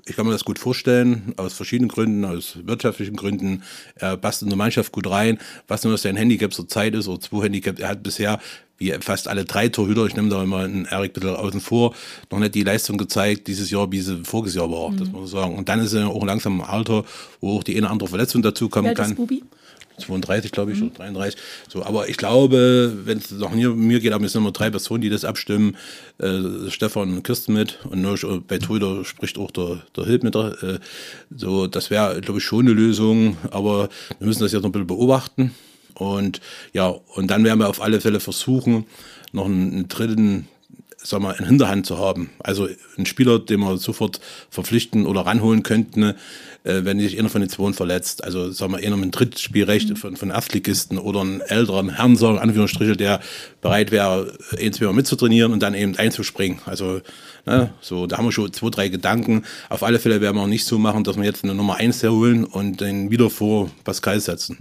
Ich 0.05 0.15
kann 0.15 0.25
mir 0.25 0.31
das 0.31 0.45
gut 0.45 0.57
vorstellen, 0.57 1.33
aus 1.37 1.53
verschiedenen 1.53 1.89
Gründen, 1.89 2.25
aus 2.25 2.57
wirtschaftlichen 2.63 3.15
Gründen. 3.15 3.63
Er 3.95 4.17
passt 4.17 4.41
in 4.41 4.49
die 4.49 4.55
Mannschaft 4.55 4.91
gut 4.91 5.07
rein. 5.07 5.37
Was 5.67 5.83
nur 5.83 5.95
sein 5.97 6.15
Handicap 6.15 6.51
zur 6.51 6.67
Zeit 6.67 6.95
ist, 6.95 7.07
oder 7.07 7.19
zwei 7.19 7.43
Handicap, 7.43 7.79
er 7.79 7.89
hat 7.89 8.01
bisher 8.01 8.39
wie 8.79 8.93
fast 9.01 9.27
alle 9.27 9.45
drei 9.45 9.69
Torhüter, 9.69 10.05
ich 10.05 10.15
nehme 10.15 10.29
da 10.29 10.41
immer 10.41 10.59
einen 10.59 10.85
Erik 10.85 11.13
bitte 11.13 11.37
außen 11.37 11.61
vor, 11.61 11.93
noch 12.31 12.39
nicht 12.39 12.55
die 12.55 12.63
Leistung 12.63 12.97
gezeigt 12.97 13.47
dieses 13.47 13.69
Jahr, 13.69 13.91
wie 13.91 13.99
sie 14.01 14.23
voriges 14.23 14.55
Jahr 14.55 14.71
war, 14.71 14.89
mhm. 14.89 14.97
das 14.97 15.09
muss 15.09 15.19
man 15.19 15.27
sagen. 15.27 15.55
Und 15.55 15.69
dann 15.69 15.79
ist 15.79 15.93
er 15.93 16.07
auch 16.07 16.25
langsam 16.25 16.53
im 16.53 16.61
Alter, 16.61 17.03
wo 17.41 17.57
auch 17.57 17.63
die 17.63 17.73
eine 17.73 17.85
oder 17.85 17.91
andere 17.91 18.09
Verletzung 18.09 18.41
dazu 18.41 18.69
kommen 18.69 18.93
kann. 18.93 19.15
Bubi? 19.15 19.43
32, 19.99 20.51
glaube 20.51 20.71
ich, 20.71 20.79
mhm. 20.79 20.87
oder 20.87 20.95
33. 20.95 21.39
So, 21.67 21.83
aber 21.83 22.09
ich 22.09 22.17
glaube, 22.17 22.93
wenn 23.03 23.17
es 23.17 23.31
nach 23.31 23.51
mir, 23.51 23.71
mir 23.71 23.99
geht, 23.99 24.13
aber 24.13 24.25
es 24.25 24.31
sind 24.31 24.43
nur 24.43 24.53
drei 24.53 24.69
Personen, 24.69 25.01
die 25.01 25.09
das 25.09 25.25
abstimmen. 25.25 25.75
Äh, 26.17 26.69
Stefan 26.69 27.13
und 27.13 27.23
Kirsten 27.23 27.53
mit 27.53 27.79
und 27.89 28.01
nur 28.01 28.17
bei 28.47 28.59
Twitter 28.59 29.03
spricht 29.05 29.37
auch 29.37 29.51
der, 29.51 29.81
der 29.95 30.05
Hild 30.05 30.23
mit. 30.23 30.35
Äh, 30.35 30.79
so, 31.35 31.67
das 31.67 31.89
wäre, 31.89 32.21
glaube 32.21 32.39
ich, 32.39 32.45
schon 32.45 32.65
eine 32.65 32.73
Lösung, 32.73 33.37
aber 33.51 33.89
wir 34.17 34.27
müssen 34.27 34.41
das 34.41 34.51
jetzt 34.51 34.61
noch 34.61 34.69
ein 34.69 34.71
bisschen 34.71 34.87
beobachten. 34.87 35.53
Und 35.99 36.41
ja, 36.73 36.87
und 36.87 37.29
dann 37.29 37.43
werden 37.43 37.59
wir 37.59 37.69
auf 37.69 37.81
alle 37.81 38.01
Fälle 38.01 38.19
versuchen, 38.19 38.85
noch 39.31 39.45
einen, 39.45 39.71
einen 39.71 39.87
dritten 39.87 40.47
sag 41.01 41.21
mal, 41.21 41.35
in 41.39 41.45
Hinterhand 41.45 41.85
zu 41.85 41.97
haben. 41.97 42.29
Also 42.39 42.67
einen 42.97 43.05
Spieler, 43.05 43.39
den 43.39 43.61
wir 43.61 43.77
sofort 43.77 44.19
verpflichten 44.49 45.05
oder 45.05 45.21
ranholen 45.21 45.63
könnten, 45.63 46.03
äh, 46.03 46.13
wenn 46.63 46.99
sich 46.99 47.17
einer 47.17 47.29
von 47.29 47.41
den 47.41 47.49
zwei 47.49 47.71
verletzt. 47.71 48.23
Also 48.23 48.51
sagen 48.51 48.73
wir, 48.73 48.79
einer 48.79 48.97
mit 48.97 49.03
einem 49.03 49.11
Drittspielrecht 49.11 49.89
mhm. 49.89 49.95
von, 49.95 50.17
von 50.17 50.29
Erstligisten 50.29 50.97
oder 50.97 51.21
einen 51.21 51.41
älteren 51.41 51.95
Herrn, 51.95 52.17
sagen 52.17 52.37
Anführungsstriche, 52.37 52.97
der 52.97 53.21
bereit 53.61 53.91
wäre, 53.91 54.37
ein, 54.59 54.73
zwei 54.73 54.85
Mal 54.85 54.93
mitzutrainieren 54.93 55.53
und 55.53 55.63
dann 55.63 55.73
eben 55.73 55.95
einzuspringen. 55.97 56.59
Also 56.65 57.01
ne, 57.45 57.71
so, 57.81 58.05
da 58.05 58.17
haben 58.17 58.25
wir 58.25 58.31
schon 58.33 58.51
zwei, 58.51 58.69
drei 58.69 58.89
Gedanken. 58.89 59.43
Auf 59.69 59.83
alle 59.83 59.99
Fälle 59.99 60.19
werden 60.19 60.35
wir 60.35 60.43
auch 60.43 60.47
nicht 60.47 60.65
so 60.65 60.77
machen, 60.77 61.03
dass 61.05 61.15
wir 61.15 61.23
jetzt 61.23 61.43
eine 61.43 61.55
Nummer 61.55 61.75
eins 61.75 62.03
herholen 62.03 62.43
und 62.43 62.81
den 62.81 63.09
wieder 63.09 63.29
vor 63.29 63.71
Pascal 63.85 64.19
setzen. 64.19 64.57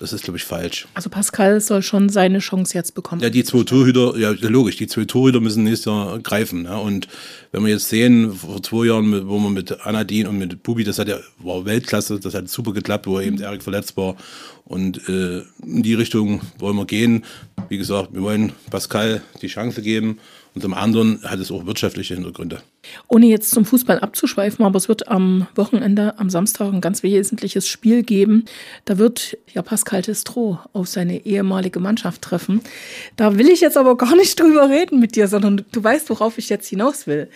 Das 0.00 0.14
ist, 0.14 0.24
glaube 0.24 0.38
ich, 0.38 0.44
falsch. 0.44 0.88
Also 0.94 1.10
Pascal 1.10 1.60
soll 1.60 1.82
schon 1.82 2.08
seine 2.08 2.38
Chance 2.38 2.74
jetzt 2.74 2.94
bekommen. 2.94 3.20
Ja, 3.20 3.28
die 3.28 3.44
zwei 3.44 3.64
Torhüter, 3.64 4.16
ja, 4.16 4.30
logisch, 4.40 4.76
die 4.76 4.86
zwei 4.86 5.04
Torhüter 5.04 5.40
müssen 5.40 5.62
nächstes 5.64 5.84
Jahr 5.84 6.18
greifen. 6.20 6.64
Ja. 6.64 6.78
Und 6.78 7.06
wenn 7.52 7.62
wir 7.64 7.70
jetzt 7.70 7.90
sehen, 7.90 8.32
vor 8.32 8.62
zwei 8.62 8.86
Jahren, 8.86 9.28
wo 9.28 9.38
wir 9.38 9.50
mit 9.50 9.86
Anadin 9.86 10.26
und 10.26 10.38
mit 10.38 10.62
Bubi, 10.62 10.84
das 10.84 10.98
hat 10.98 11.08
ja, 11.08 11.18
war 11.38 11.66
Weltklasse, 11.66 12.18
das 12.18 12.32
hat 12.32 12.48
super 12.48 12.72
geklappt, 12.72 13.06
wo 13.06 13.20
eben 13.20 13.36
mhm. 13.36 13.42
Erik 13.42 13.62
verletzt 13.62 13.94
war. 13.98 14.16
Und 14.64 15.06
äh, 15.08 15.42
in 15.62 15.82
die 15.82 15.94
Richtung 15.94 16.40
wollen 16.58 16.76
wir 16.76 16.86
gehen. 16.86 17.24
Wie 17.68 17.76
gesagt, 17.76 18.14
wir 18.14 18.22
wollen 18.22 18.52
Pascal 18.70 19.20
die 19.42 19.48
Chance 19.48 19.82
geben 19.82 20.18
und 20.54 20.62
zum 20.62 20.74
anderen 20.74 21.22
hat 21.24 21.40
es 21.40 21.50
auch 21.50 21.66
wirtschaftliche 21.66 22.14
Hintergründe. 22.14 22.62
Ohne 23.08 23.26
jetzt 23.26 23.50
zum 23.50 23.64
Fußball 23.64 24.00
abzuschweifen, 24.00 24.64
aber 24.64 24.76
es 24.76 24.88
wird 24.88 25.08
am 25.08 25.46
Wochenende, 25.54 26.18
am 26.18 26.30
Samstag, 26.30 26.72
ein 26.72 26.80
ganz 26.80 27.02
wesentliches 27.02 27.68
Spiel 27.68 28.02
geben. 28.02 28.46
Da 28.86 28.96
wird 28.96 29.36
ja 29.52 29.62
Pascal 29.62 30.02
Testro 30.02 30.58
auf 30.72 30.88
seine 30.88 31.26
ehemalige 31.26 31.78
Mannschaft 31.78 32.22
treffen. 32.22 32.62
Da 33.16 33.36
will 33.36 33.48
ich 33.48 33.60
jetzt 33.60 33.76
aber 33.76 33.96
gar 33.96 34.16
nicht 34.16 34.40
drüber 34.40 34.70
reden 34.70 34.98
mit 34.98 35.14
dir, 35.14 35.28
sondern 35.28 35.64
du 35.70 35.84
weißt, 35.84 36.08
worauf 36.08 36.38
ich 36.38 36.48
jetzt 36.48 36.68
hinaus 36.68 37.06
will. 37.06 37.28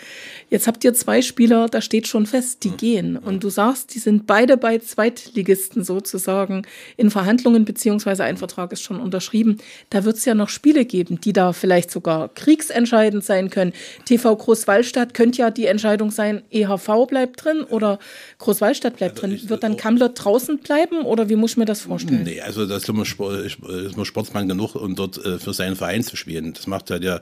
Jetzt 0.48 0.66
habt 0.66 0.82
ihr 0.84 0.94
zwei 0.94 1.20
Spieler, 1.20 1.68
da 1.68 1.80
steht 1.80 2.08
schon 2.08 2.26
fest, 2.26 2.64
die 2.64 2.70
gehen. 2.70 3.16
Und 3.18 3.44
du 3.44 3.50
sagst, 3.50 3.94
die 3.94 3.98
sind 3.98 4.26
beide 4.26 4.56
bei 4.56 4.78
Zweitligisten 4.78 5.84
sozusagen 5.84 6.62
in 6.96 7.10
Verhandlungen, 7.10 7.64
beziehungsweise 7.64 8.24
ein 8.24 8.38
Vertrag 8.38 8.72
ist 8.72 8.82
schon 8.82 9.00
unterschrieben. 9.00 9.58
Da 9.90 10.04
wird 10.04 10.16
es 10.16 10.24
ja 10.24 10.34
noch 10.34 10.48
Spiele 10.48 10.84
geben, 10.86 11.20
die 11.20 11.32
da 11.32 11.52
vielleicht 11.52 11.90
sogar 11.90 12.28
kriegsentscheidend 12.30 13.24
sein 13.24 13.50
können. 13.50 13.72
TV 14.06 14.34
Großwallstadt 14.34 15.12
könnte 15.12 15.33
ja 15.38 15.50
die 15.50 15.66
Entscheidung 15.66 16.10
sein, 16.10 16.42
EHV 16.50 17.06
bleibt 17.08 17.44
drin 17.44 17.62
oder 17.62 17.98
Großwallstadt 18.38 18.96
bleibt 18.96 19.22
also 19.22 19.36
drin. 19.36 19.48
Wird 19.48 19.62
dann 19.62 19.76
Kammler 19.76 20.10
draußen 20.10 20.58
bleiben 20.58 21.02
oder 21.02 21.28
wie 21.28 21.36
muss 21.36 21.52
ich 21.52 21.56
mir 21.56 21.64
das 21.64 21.82
vorstellen? 21.82 22.24
Nee, 22.24 22.40
also 22.40 22.66
da 22.66 22.76
ist 22.76 22.92
man, 22.92 23.04
Sportsmann 23.04 24.48
genug, 24.48 24.74
um 24.74 24.94
dort 24.94 25.24
äh, 25.24 25.38
für 25.38 25.52
seinen 25.52 25.76
Verein 25.76 26.02
zu 26.02 26.16
spielen. 26.16 26.52
Das 26.52 26.66
macht 26.66 26.90
halt 26.90 27.04
ja 27.04 27.20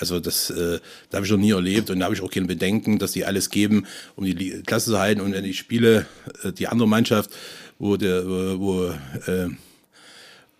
also 0.00 0.20
das, 0.20 0.50
äh, 0.50 0.78
das 1.10 1.16
habe 1.16 1.26
ich 1.26 1.32
noch 1.32 1.38
nie 1.38 1.50
erlebt 1.50 1.90
und 1.90 1.98
da 1.98 2.04
habe 2.04 2.14
ich 2.14 2.22
auch 2.22 2.30
keine 2.30 2.46
Bedenken, 2.46 2.98
dass 2.98 3.12
die 3.12 3.24
alles 3.24 3.50
geben, 3.50 3.86
um 4.16 4.24
die 4.24 4.62
Klasse 4.64 4.90
zu 4.92 4.98
halten. 4.98 5.20
Und 5.20 5.32
wenn 5.32 5.44
ich 5.44 5.58
spiele, 5.58 6.06
äh, 6.44 6.52
die 6.52 6.68
andere 6.68 6.88
Mannschaft, 6.88 7.30
wo 7.78 7.96
der, 7.96 8.26
wo, 8.26 8.86
äh, 8.86 9.48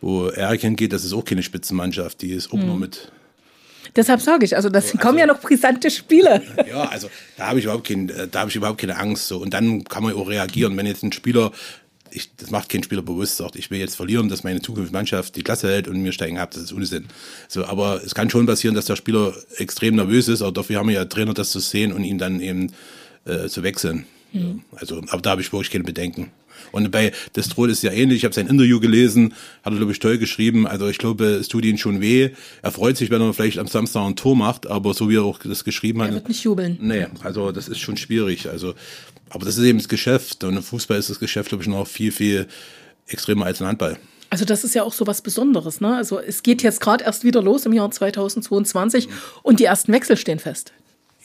wo 0.00 0.28
Erik 0.28 0.62
hingeht, 0.62 0.92
das 0.92 1.04
ist 1.04 1.12
auch 1.12 1.24
keine 1.24 1.42
Spitzenmannschaft, 1.42 2.22
die 2.22 2.32
ist 2.32 2.48
auch 2.48 2.58
hm. 2.58 2.66
nur 2.66 2.76
mit 2.76 3.12
Deshalb 3.98 4.20
sage 4.20 4.44
ich, 4.44 4.54
also 4.54 4.68
das 4.68 4.86
also, 4.86 4.98
kommen 4.98 5.18
ja 5.18 5.26
noch 5.26 5.40
brisante 5.40 5.90
Spiele. 5.90 6.40
Ja, 6.68 6.84
also 6.84 7.10
da 7.36 7.48
habe 7.48 7.58
ich 7.58 7.64
überhaupt 7.64 7.88
kein, 7.88 8.06
da 8.30 8.40
habe 8.40 8.50
ich 8.50 8.56
überhaupt 8.56 8.80
keine 8.80 8.96
Angst 8.96 9.26
so 9.26 9.38
und 9.38 9.52
dann 9.52 9.82
kann 9.84 10.04
man 10.04 10.14
auch 10.14 10.28
reagieren, 10.28 10.76
wenn 10.76 10.86
jetzt 10.86 11.02
ein 11.02 11.12
Spieler 11.12 11.50
ich, 12.10 12.34
das 12.36 12.50
macht 12.50 12.68
kein 12.68 12.82
Spieler 12.82 13.02
bewusst, 13.02 13.36
sagt, 13.36 13.56
ich 13.56 13.70
will 13.70 13.78
jetzt 13.78 13.96
verlieren, 13.96 14.28
dass 14.28 14.44
meine 14.44 14.62
Zukunftsmannschaft 14.62 15.36
die 15.36 15.42
Klasse 15.42 15.68
hält 15.68 15.88
und 15.88 16.02
wir 16.02 16.12
steigen 16.12 16.38
ab. 16.38 16.52
Das 16.52 16.62
ist 16.62 16.72
Unsinn. 16.72 17.06
So, 17.48 17.66
aber 17.66 18.02
es 18.04 18.14
kann 18.14 18.30
schon 18.30 18.46
passieren, 18.46 18.74
dass 18.74 18.86
der 18.86 18.96
Spieler 18.96 19.34
extrem 19.56 19.96
nervös 19.96 20.28
ist, 20.28 20.40
aber 20.40 20.52
dafür 20.52 20.78
haben 20.78 20.88
wir 20.88 20.94
ja 20.94 21.04
Trainer, 21.04 21.34
das 21.34 21.50
zu 21.50 21.60
sehen 21.60 21.92
und 21.92 22.04
ihn 22.04 22.16
dann 22.16 22.40
eben 22.40 22.72
äh, 23.26 23.48
zu 23.48 23.62
wechseln. 23.62 24.06
Mhm. 24.32 24.62
Also, 24.76 25.02
aber 25.08 25.20
da 25.20 25.30
habe 25.30 25.40
ich 25.42 25.52
wirklich 25.52 25.70
keine 25.70 25.84
Bedenken. 25.84 26.30
Und 26.72 26.90
bei 26.90 27.12
Destrol 27.36 27.70
ist 27.70 27.82
ja 27.82 27.92
ähnlich. 27.92 28.18
Ich 28.18 28.24
habe 28.24 28.34
sein 28.34 28.46
Interview 28.46 28.80
gelesen, 28.80 29.34
hat 29.62 29.72
er, 29.72 29.76
glaube 29.76 29.92
ich, 29.92 29.98
toll 29.98 30.18
geschrieben. 30.18 30.66
Also 30.66 30.88
ich 30.88 30.98
glaube, 30.98 31.24
es 31.26 31.48
tut 31.48 31.64
ihm 31.64 31.78
schon 31.78 32.00
weh. 32.00 32.30
Er 32.62 32.72
freut 32.72 32.96
sich, 32.96 33.10
wenn 33.10 33.20
er 33.20 33.32
vielleicht 33.32 33.58
am 33.58 33.66
Samstag 33.66 34.06
ein 34.06 34.16
Tor 34.16 34.36
macht, 34.36 34.66
aber 34.66 34.94
so 34.94 35.08
wie 35.08 35.16
er 35.16 35.24
auch 35.24 35.38
das 35.38 35.64
geschrieben 35.64 36.02
hat. 36.02 36.08
Er 36.08 36.14
wird 36.14 36.28
nicht 36.28 36.44
jubeln. 36.44 36.78
Nee, 36.80 37.06
also 37.22 37.52
das 37.52 37.68
ist 37.68 37.78
schon 37.78 37.96
schwierig. 37.96 38.48
Also, 38.48 38.74
aber 39.30 39.44
das 39.44 39.56
ist 39.56 39.64
eben 39.64 39.78
das 39.78 39.88
Geschäft. 39.88 40.44
Und 40.44 40.56
im 40.56 40.62
Fußball 40.62 40.98
ist 40.98 41.10
das 41.10 41.20
Geschäft, 41.20 41.50
glaube 41.50 41.62
ich, 41.62 41.68
noch 41.68 41.86
viel, 41.86 42.12
viel 42.12 42.46
extremer 43.06 43.46
als 43.46 43.60
im 43.60 43.66
Handball. 43.66 43.98
Also 44.30 44.44
das 44.44 44.64
ist 44.64 44.74
ja 44.74 44.82
auch 44.82 44.92
so 44.92 45.06
was 45.06 45.22
Besonderes. 45.22 45.80
Ne? 45.80 45.96
Also 45.96 46.18
es 46.18 46.42
geht 46.42 46.62
jetzt 46.62 46.80
gerade 46.80 47.04
erst 47.04 47.24
wieder 47.24 47.42
los 47.42 47.64
im 47.66 47.72
Jahr 47.72 47.90
2022 47.90 49.08
mhm. 49.08 49.12
und 49.42 49.60
die 49.60 49.64
ersten 49.64 49.92
Wechsel 49.92 50.16
stehen 50.16 50.38
fest. 50.38 50.72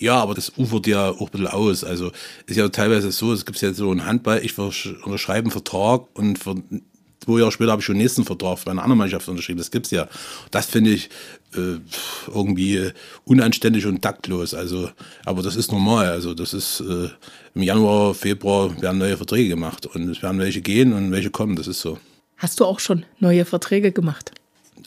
Ja, 0.03 0.15
aber 0.21 0.33
das 0.33 0.51
ufert 0.57 0.85
ja 0.85 1.11
auch 1.11 1.21
ein 1.21 1.31
bisschen 1.31 1.47
aus. 1.47 1.85
Also 1.85 2.11
ist 2.45 2.57
ja 2.57 2.67
teilweise 2.67 3.09
so, 3.13 3.31
es 3.31 3.45
gibt 3.45 3.61
ja 3.61 3.73
so 3.73 3.89
einen 3.89 4.05
Handball, 4.05 4.41
ich 4.43 4.57
unterschreibe 4.57 5.45
einen 5.45 5.51
Vertrag 5.51 6.07
und 6.13 6.37
für 6.37 6.55
zwei 7.23 7.39
Jahre 7.39 7.53
später 7.53 7.71
habe 7.71 7.79
ich 7.79 7.85
schon 7.85 7.95
den 7.95 8.01
nächsten 8.01 8.25
Vertrag 8.25 8.59
für 8.59 8.69
eine 8.69 8.81
andere 8.81 8.97
Mannschaft 8.97 9.29
unterschrieben. 9.29 9.59
Das 9.59 9.71
gibt's 9.71 9.91
ja. 9.91 10.09
Das 10.51 10.65
finde 10.65 10.89
ich 10.89 11.09
äh, 11.55 11.77
irgendwie 12.27 12.91
unanständig 13.23 13.85
und 13.85 14.01
taktlos. 14.01 14.53
Also, 14.53 14.89
aber 15.23 15.41
das 15.41 15.55
ist 15.55 15.71
normal. 15.71 16.07
Also 16.07 16.33
das 16.33 16.53
ist 16.53 16.81
äh, 16.81 17.07
im 17.55 17.63
Januar, 17.63 18.13
Februar 18.13 18.81
werden 18.81 18.97
neue 18.97 19.15
Verträge 19.15 19.47
gemacht 19.47 19.85
und 19.85 20.09
es 20.09 20.21
werden 20.21 20.37
welche 20.37 20.59
gehen 20.59 20.91
und 20.91 21.13
welche 21.13 21.29
kommen. 21.29 21.55
Das 21.55 21.67
ist 21.67 21.79
so. 21.79 21.97
Hast 22.35 22.59
du 22.59 22.65
auch 22.65 22.81
schon 22.81 23.05
neue 23.21 23.45
Verträge 23.45 23.93
gemacht? 23.93 24.33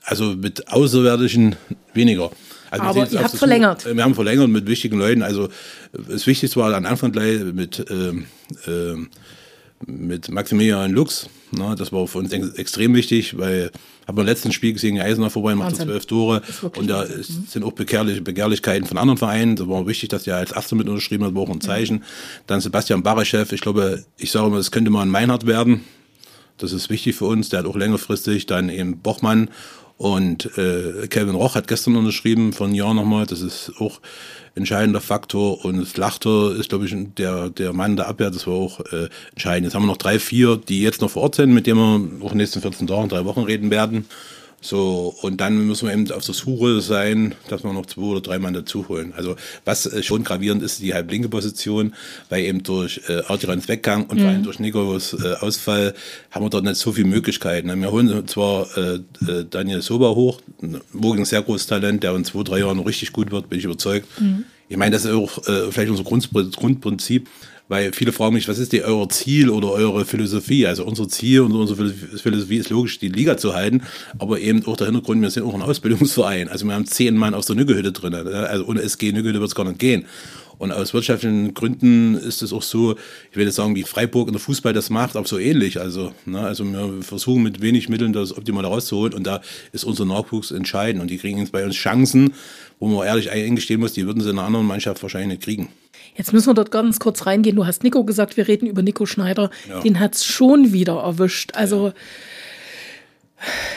Also 0.04 0.35
mit 0.37 0.68
Außerwärtigen 0.68 1.56
weniger. 1.94 2.30
Also 2.70 2.85
Aber 2.85 3.11
ihr 3.11 3.23
habt 3.23 3.37
verlängert. 3.37 3.85
Wir 3.85 4.02
haben 4.02 4.14
verlängert 4.14 4.49
mit 4.49 4.66
wichtigen 4.66 4.99
Leuten. 4.99 5.23
Also 5.23 5.49
das 5.92 6.26
Wichtigste 6.26 6.58
war 6.61 6.75
am 6.75 6.87
Anfang 6.87 7.12
gleich 7.12 7.42
mit, 7.44 7.85
ähm, 7.90 8.26
äh, 8.66 8.94
mit 9.87 10.30
Maximilian 10.30 10.92
Lux. 10.92 11.28
Na, 11.52 11.75
das 11.75 11.92
war 11.92 12.06
für 12.08 12.18
uns 12.18 12.32
extrem 12.32 12.94
wichtig, 12.94 13.38
weil 13.38 13.70
haben 14.06 14.16
wir 14.16 14.23
im 14.23 14.28
letzten 14.28 14.52
Spiel 14.52 14.73
gesehen, 14.73 15.00
Eisener 15.00 15.30
vorbei, 15.30 15.54
macht 15.54 15.76
zwölf 15.76 16.06
Tore. 16.06 16.42
Und 16.76 16.88
da 16.88 17.02
ist, 17.02 17.30
mhm. 17.30 17.44
sind 17.49 17.64
auch 17.64 17.73
begehrliche, 17.73 18.20
Begehrlichkeiten 18.20 18.87
von 18.87 18.99
anderen 18.99 19.18
Vereinen. 19.18 19.56
Das 19.56 19.68
war 19.68 19.87
wichtig, 19.87 20.11
dass 20.11 20.26
er 20.26 20.37
als 20.37 20.52
Erster 20.52 20.76
mit 20.76 20.88
unterschrieben 20.88 21.25
hat, 21.25 21.35
war 21.35 21.42
auch 21.42 21.50
ein 21.50 21.61
Zeichen. 21.61 21.96
Mhm. 21.96 22.02
Dann 22.46 22.61
Sebastian 22.61 23.02
Barachev, 23.02 23.52
ich 23.52 23.61
glaube, 23.61 24.04
ich 24.16 24.30
sage 24.30 24.46
immer, 24.46 24.58
das 24.58 24.70
könnte 24.70 24.90
mal 24.90 25.02
ein 25.02 25.11
Meinhard 25.11 25.46
werden. 25.46 25.82
Das 26.58 26.73
ist 26.73 26.88
wichtig 26.88 27.16
für 27.16 27.26
uns. 27.26 27.49
Der 27.49 27.61
hat 27.61 27.66
auch 27.66 27.76
längerfristig 27.76 28.46
dann 28.46 28.68
eben 28.68 28.99
Bochmann 28.99 29.50
und 29.98 30.58
äh, 30.58 31.06
Kevin 31.08 31.34
Roch 31.34 31.54
hat 31.54 31.68
gestern 31.68 31.96
unterschrieben 31.96 32.52
von 32.52 32.74
Jahr 32.74 32.92
nochmal. 32.92 33.24
Das 33.24 33.40
ist 33.40 33.72
auch 33.78 34.00
entscheidender 34.54 35.00
Faktor. 35.00 35.64
Und 35.64 35.86
Slachter 35.86 36.54
ist, 36.54 36.68
glaube 36.68 36.84
ich, 36.84 36.94
der, 37.16 37.48
der 37.48 37.72
Mann 37.72 37.96
der 37.96 38.08
Abwehr. 38.08 38.30
Das 38.30 38.46
war 38.46 38.54
auch 38.54 38.80
äh, 38.92 39.08
entscheidend. 39.30 39.64
Jetzt 39.64 39.74
haben 39.74 39.84
wir 39.84 39.88
noch 39.88 39.96
drei, 39.96 40.18
vier, 40.18 40.56
die 40.56 40.82
jetzt 40.82 41.00
noch 41.00 41.10
vor 41.10 41.22
Ort 41.22 41.36
sind, 41.36 41.54
mit 41.54 41.66
denen 41.66 41.78
wir 41.78 42.24
auch 42.24 42.32
in 42.32 42.38
den 42.38 42.38
nächsten 42.38 42.60
14 42.60 42.86
Tagen, 42.86 43.08
drei 43.08 43.24
Wochen 43.24 43.42
reden 43.42 43.70
werden. 43.70 44.04
So, 44.66 45.14
und 45.23 45.40
dann 45.40 45.64
müssen 45.64 45.87
wir 45.87 45.94
eben 45.94 46.11
auf 46.11 46.25
der 46.25 46.35
Suche 46.35 46.80
sein, 46.80 47.37
dass 47.49 47.62
wir 47.62 47.73
noch 47.73 47.87
zwei 47.87 48.02
oder 48.02 48.20
drei 48.20 48.40
Mann 48.40 48.52
dazu 48.52 48.88
holen. 48.88 49.14
Also, 49.16 49.37
was 49.64 49.87
äh, 49.87 50.02
schon 50.02 50.25
gravierend 50.25 50.61
ist, 50.61 50.82
die 50.82 50.92
halblinke 50.92 51.28
Position, 51.28 51.94
weil 52.30 52.42
eben 52.42 52.64
durch 52.64 53.00
äh, 53.08 53.23
Artirans 53.28 53.68
Weggang 53.68 54.06
und 54.06 54.16
mhm. 54.16 54.20
vor 54.20 54.28
allem 54.28 54.40
mhm. 54.40 54.44
durch 54.44 54.58
Nikos 54.58 55.12
äh, 55.12 55.35
Ausfall 55.38 55.94
haben 56.32 56.44
wir 56.44 56.50
dort 56.50 56.64
nicht 56.64 56.78
so 56.78 56.90
viele 56.90 57.06
Möglichkeiten. 57.06 57.80
Wir 57.80 57.92
holen 57.92 58.26
zwar 58.26 58.66
äh, 58.76 58.94
äh 59.28 59.44
Daniel 59.49 59.82
Soba 59.82 60.11
hoch, 60.16 60.40
morgen 60.92 61.20
ein 61.20 61.25
sehr 61.25 61.42
großes 61.42 61.68
Talent, 61.68 62.02
der 62.02 62.16
in 62.16 62.25
zwei, 62.25 62.42
drei 62.42 62.58
Jahren 62.58 62.78
noch 62.78 62.87
richtig 62.87 63.12
gut 63.12 63.30
wird, 63.30 63.49
bin 63.49 63.61
ich 63.61 63.64
überzeugt. 63.66 64.08
Mhm. 64.20 64.46
Ich 64.68 64.76
meine, 64.76 64.90
das 64.90 65.04
ist 65.04 65.12
auch 65.12 65.46
äh, 65.46 65.70
vielleicht 65.70 65.90
unser 65.90 66.02
Grundprinzip 66.02 67.28
weil 67.68 67.92
viele 67.92 68.12
fragen 68.12 68.35
mich, 68.35 68.49
was 68.49 68.58
ist 68.58 68.73
die 68.73 68.82
euer 68.82 69.08
Ziel 69.08 69.50
oder 69.50 69.73
eure 69.73 70.04
Philosophie? 70.04 70.66
Also 70.66 70.85
unser 70.85 71.08
Ziel 71.08 71.40
und 71.40 71.52
unsere 71.52 71.90
Philosophie 71.90 72.56
ist 72.58 72.70
logisch, 72.70 72.99
die 72.99 73.08
Liga 73.08 73.37
zu 73.37 73.54
halten, 73.54 73.82
aber 74.18 74.40
eben 74.40 74.64
auch 74.66 74.76
der 74.76 74.87
Hintergrund, 74.87 75.23
wir 75.23 75.30
sind 75.30 75.44
auch 75.44 75.54
ein 75.54 75.62
Ausbildungsverein. 75.62 76.49
Also 76.49 76.66
wir 76.66 76.75
haben 76.75 76.87
zehn 76.87 77.16
Mann 77.16 77.35
aus 77.35 77.46
der 77.46 77.56
Nüggehütte 77.56 77.92
drin. 77.92 78.14
Also 78.14 78.66
ohne 78.66 78.82
SG 78.82 79.12
Nüggehütte 79.12 79.40
wird 79.40 79.49
es 79.49 79.54
gar 79.54 79.64
nicht 79.64 79.78
gehen. 79.78 80.06
Und 80.58 80.73
aus 80.73 80.94
wirtschaftlichen 80.94 81.52
Gründen 81.52 82.14
ist 82.14 82.42
es 82.42 82.52
auch 82.52 82.62
so, 82.62 82.96
ich 83.30 83.37
will 83.37 83.44
jetzt 83.44 83.56
sagen, 83.56 83.75
wie 83.75 83.82
Freiburg 83.82 84.28
in 84.28 84.32
der 84.32 84.40
Fußball 84.40 84.73
das 84.73 84.88
macht, 84.88 85.16
aber 85.16 85.26
so 85.26 85.38
ähnlich. 85.38 85.78
Also, 85.78 86.12
ne, 86.25 86.40
also 86.40 86.64
wir 86.64 87.02
versuchen 87.02 87.42
mit 87.42 87.61
wenig 87.61 87.88
Mitteln 87.90 88.14
das 88.14 88.37
optimal 88.37 88.64
rauszuholen 88.64 89.12
und 89.12 89.26
da 89.26 89.42
ist 89.73 89.85
unser 89.85 90.06
Nachwuchs 90.06 90.50
entscheidend 90.50 91.02
und 91.02 91.11
die 91.11 91.18
kriegen 91.18 91.38
jetzt 91.38 91.52
bei 91.52 91.64
uns 91.64 91.75
Chancen, 91.75 92.32
wo 92.78 92.88
man 92.88 93.06
ehrlich 93.06 93.30
eingestehen 93.30 93.80
muss, 93.80 93.92
die 93.92 94.06
würden 94.06 94.23
sie 94.23 94.30
in 94.30 94.38
einer 94.38 94.46
anderen 94.46 94.66
Mannschaft 94.66 95.02
wahrscheinlich 95.02 95.38
nicht 95.38 95.42
kriegen. 95.42 95.68
Jetzt 96.14 96.32
müssen 96.32 96.48
wir 96.48 96.54
dort 96.54 96.70
ganz 96.70 96.98
kurz 96.98 97.26
reingehen. 97.26 97.56
Du 97.56 97.66
hast 97.66 97.82
Nico 97.82 98.04
gesagt, 98.04 98.36
wir 98.36 98.48
reden 98.48 98.66
über 98.66 98.82
Nico 98.82 99.06
Schneider. 99.06 99.50
Ja. 99.68 99.80
Den 99.80 100.00
hat 100.00 100.14
es 100.14 100.25
schon 100.25 100.72
wieder 100.72 101.00
erwischt. 101.00 101.52
Also. 101.54 101.92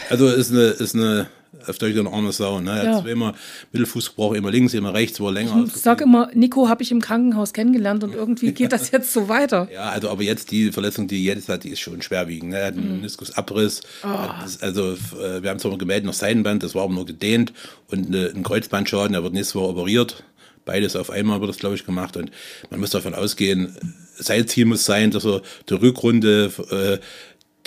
Also 0.10 0.28
ist 0.30 0.52
eine, 0.52 0.62
ist 0.62 0.96
eine 0.96 1.28
auf 1.68 1.78
Deutsch 1.78 1.98
eine 1.98 2.12
arme 2.12 2.32
Sau. 2.32 2.60
Ne? 2.60 2.72
Er 2.72 2.84
ja. 2.84 2.96
hat 2.96 3.04
zweimal 3.04 3.34
Mittelfuß 3.72 4.10
gebraucht, 4.10 4.38
immer 4.38 4.52
links, 4.52 4.74
immer 4.74 4.94
rechts, 4.94 5.20
wo 5.20 5.28
er 5.28 5.34
länger 5.34 5.66
Ich 5.68 5.74
sag 5.74 6.02
immer, 6.02 6.30
Nico 6.34 6.70
habe 6.70 6.84
ich 6.84 6.92
im 6.92 7.02
Krankenhaus 7.02 7.54
kennengelernt 7.54 8.04
und 8.04 8.14
irgendwie 8.14 8.52
geht 8.54 8.72
das 8.72 8.92
jetzt 8.92 9.14
so 9.14 9.30
weiter. 9.30 9.68
Ja, 9.72 9.90
also 9.90 10.10
aber 10.10 10.24
jetzt 10.24 10.52
die 10.52 10.72
Verletzung, 10.72 11.08
die 11.08 11.24
jetzt 11.24 11.50
hat, 11.50 11.64
die 11.64 11.70
ist 11.70 11.80
schon 11.80 12.02
schwerwiegend. 12.02 12.52
Ne? 12.52 12.60
Er 12.60 12.68
hat 12.68 12.74
einen 12.76 12.90
mhm. 12.90 12.96
Meniskusabriss. 12.98 13.82
Oh. 14.04 14.08
Also 14.62 14.94
äh, 14.94 15.44
wir 15.44 15.50
haben 15.50 15.60
zwar 15.60 15.78
gemeldet 15.78 16.06
noch 16.06 16.14
Seitenband, 16.14 16.64
das 16.64 16.76
war 16.76 16.84
aber 16.84 16.94
nur 16.94 17.06
gedehnt 17.06 17.54
und 17.90 18.08
eine, 18.08 18.32
ein 18.34 18.44
Kreuzbandschaden, 18.44 19.14
der 19.14 19.24
wird 19.24 19.34
nächste 19.34 19.56
Woche 19.56 19.70
operiert. 19.70 20.24
Beides 20.70 20.96
auf 20.96 21.10
einmal 21.10 21.42
wird 21.42 21.50
das, 21.50 21.58
glaube 21.58 21.74
ich, 21.74 21.84
gemacht. 21.84 22.16
Und 22.16 22.30
man 22.70 22.80
muss 22.80 22.92
davon 22.92 23.16
ausgehen, 23.16 23.76
sein 24.18 24.48
Ziel 24.48 24.66
muss 24.66 24.86
sein, 24.86 25.10
dass 25.10 25.26
er 25.26 25.42
die 25.68 25.74
Rückrunde 25.74 26.52
äh, 26.70 27.00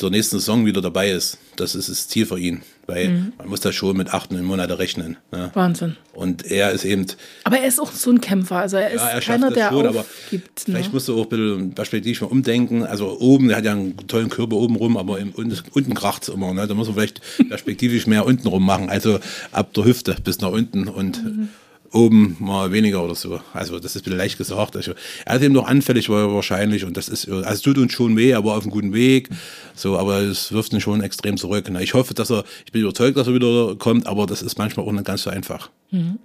der 0.01 0.11
nächsten 0.11 0.39
Saison 0.39 0.65
wieder 0.67 0.81
dabei 0.81 1.11
ist. 1.11 1.39
Das 1.57 1.75
ist 1.75 1.89
das 1.89 2.07
Ziel 2.07 2.27
für 2.27 2.39
ihn. 2.39 2.63
Weil 2.87 3.09
mhm. 3.09 3.33
man 3.39 3.49
muss 3.49 3.59
da 3.59 3.73
schon 3.73 3.97
mit 3.97 4.15
acht, 4.15 4.31
neun 4.31 4.45
Monate 4.45 4.79
rechnen. 4.79 5.17
Ne? 5.33 5.51
Wahnsinn. 5.55 5.97
Und 6.13 6.49
er 6.49 6.71
ist 6.71 6.85
eben. 6.85 7.07
Aber 7.43 7.59
er 7.59 7.67
ist 7.67 7.81
auch 7.81 7.91
so 7.91 8.13
ein 8.13 8.21
Kämpfer. 8.21 8.59
Also 8.59 8.77
er 8.77 8.91
ist 8.91 9.01
ja, 9.01 9.09
er 9.09 9.21
keiner, 9.21 9.51
der 9.51 9.71
schon, 9.71 9.87
aufgibt. 9.89 10.69
Ne? 10.69 10.75
Vielleicht 10.75 10.93
musst 10.93 11.09
du 11.09 11.21
auch 11.21 11.25
ein 11.25 11.29
bisschen 11.29 11.75
perspektivisch 11.75 12.21
mal 12.21 12.29
umdenken. 12.29 12.85
Also 12.85 13.19
oben, 13.19 13.51
er 13.51 13.57
hat 13.57 13.65
ja 13.65 13.73
einen 13.73 13.97
tollen 14.07 14.29
Körper 14.29 14.55
oben 14.55 14.77
rum, 14.77 14.97
aber 14.97 15.19
im, 15.19 15.33
unten 15.33 15.95
kracht 15.95 16.23
es 16.23 16.29
immer. 16.29 16.55
Ne? 16.55 16.69
Da 16.69 16.75
muss 16.75 16.87
man 16.87 16.95
vielleicht 16.95 17.21
perspektivisch 17.49 18.07
mehr 18.07 18.25
unten 18.25 18.47
rum 18.47 18.65
machen. 18.65 18.91
Also 18.91 19.19
ab 19.51 19.75
der 19.75 19.87
Hüfte 19.87 20.17
bis 20.23 20.41
nach 20.41 20.53
unten. 20.53 20.87
Und 20.87 21.25
mhm 21.25 21.49
oben 21.93 22.37
mal 22.41 22.73
weniger 22.73 23.05
oder 23.05 23.15
so. 23.15 23.41
Also 23.53 23.79
das 23.79 23.95
ist 23.95 24.03
ein 24.03 24.05
bisschen 24.05 24.19
leicht 24.19 24.39
gesagt. 24.39 24.77
Also, 24.77 24.93
er 25.25 25.37
ist 25.37 25.43
eben 25.43 25.55
noch 25.55 25.67
anfällig 25.67 26.09
war 26.09 26.33
wahrscheinlich 26.35 26.85
und 26.85 26.97
das 26.97 27.09
ist, 27.09 27.29
also 27.29 27.63
tut 27.63 27.79
uns 27.79 27.93
schon 27.93 28.17
weh, 28.17 28.35
aber 28.35 28.57
auf 28.57 28.63
einem 28.63 28.71
guten 28.71 28.93
Weg. 28.93 29.29
So, 29.75 29.99
aber 29.99 30.21
es 30.21 30.53
wirft 30.53 30.73
ihn 30.73 30.81
schon 30.81 31.03
extrem 31.03 31.37
zurück. 31.37 31.71
Ich 31.81 31.95
hoffe, 31.95 32.15
dass 32.15 32.31
er, 32.31 32.45
ich 32.65 32.73
bin 32.73 32.83
überzeugt, 32.83 33.17
dass 33.17 33.27
er 33.27 33.35
wieder 33.35 33.77
kommt, 33.77 34.07
aber 34.07 34.27
das 34.27 34.43
ist 34.43 34.59
manchmal 34.59 34.87
auch 34.87 34.93
nicht 34.93 35.05
ganz 35.05 35.23
so 35.23 35.31
einfach. 35.31 35.71
Mhm. 35.91 36.19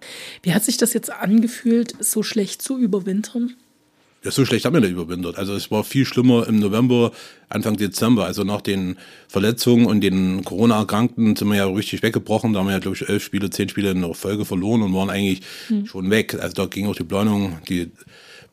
Wie 0.43 0.53
hat 0.53 0.63
sich 0.63 0.77
das 0.77 0.93
jetzt 0.93 1.11
angefühlt, 1.11 1.93
so 1.99 2.23
schlecht 2.23 2.61
zu 2.61 2.77
überwintern? 2.77 3.55
Ja, 4.27 4.31
so 4.31 4.43
schlecht 4.43 4.65
haben 4.65 4.73
wir 4.73 4.81
nicht 4.81 4.91
überwintert. 4.91 5.37
Also 5.37 5.53
es 5.53 5.71
war 5.71 5.85
viel 5.85 6.03
schlimmer 6.03 6.45
im 6.49 6.59
November, 6.59 7.13
Anfang 7.47 7.77
Dezember. 7.77 8.25
Also 8.25 8.43
nach 8.43 8.59
den 8.59 8.97
Verletzungen 9.29 9.85
und 9.85 10.01
den 10.01 10.43
Corona-Erkrankten 10.43 11.37
sind 11.37 11.47
wir 11.47 11.55
ja 11.55 11.65
richtig 11.65 12.03
weggebrochen. 12.03 12.51
Da 12.51 12.59
haben 12.59 12.65
wir 12.65 12.73
ja, 12.73 12.79
glaube 12.79 12.97
ich, 12.97 13.07
elf 13.07 13.23
Spiele, 13.23 13.49
zehn 13.49 13.69
Spiele 13.69 13.91
in 13.91 14.01
der 14.01 14.13
Folge 14.13 14.43
verloren 14.43 14.81
und 14.81 14.93
waren 14.93 15.09
eigentlich 15.09 15.43
hm. 15.67 15.85
schon 15.85 16.09
weg. 16.09 16.37
Also 16.41 16.55
da 16.55 16.65
ging 16.65 16.87
auch 16.87 16.95
die 16.97 17.05
Planung, 17.05 17.59
die 17.69 17.89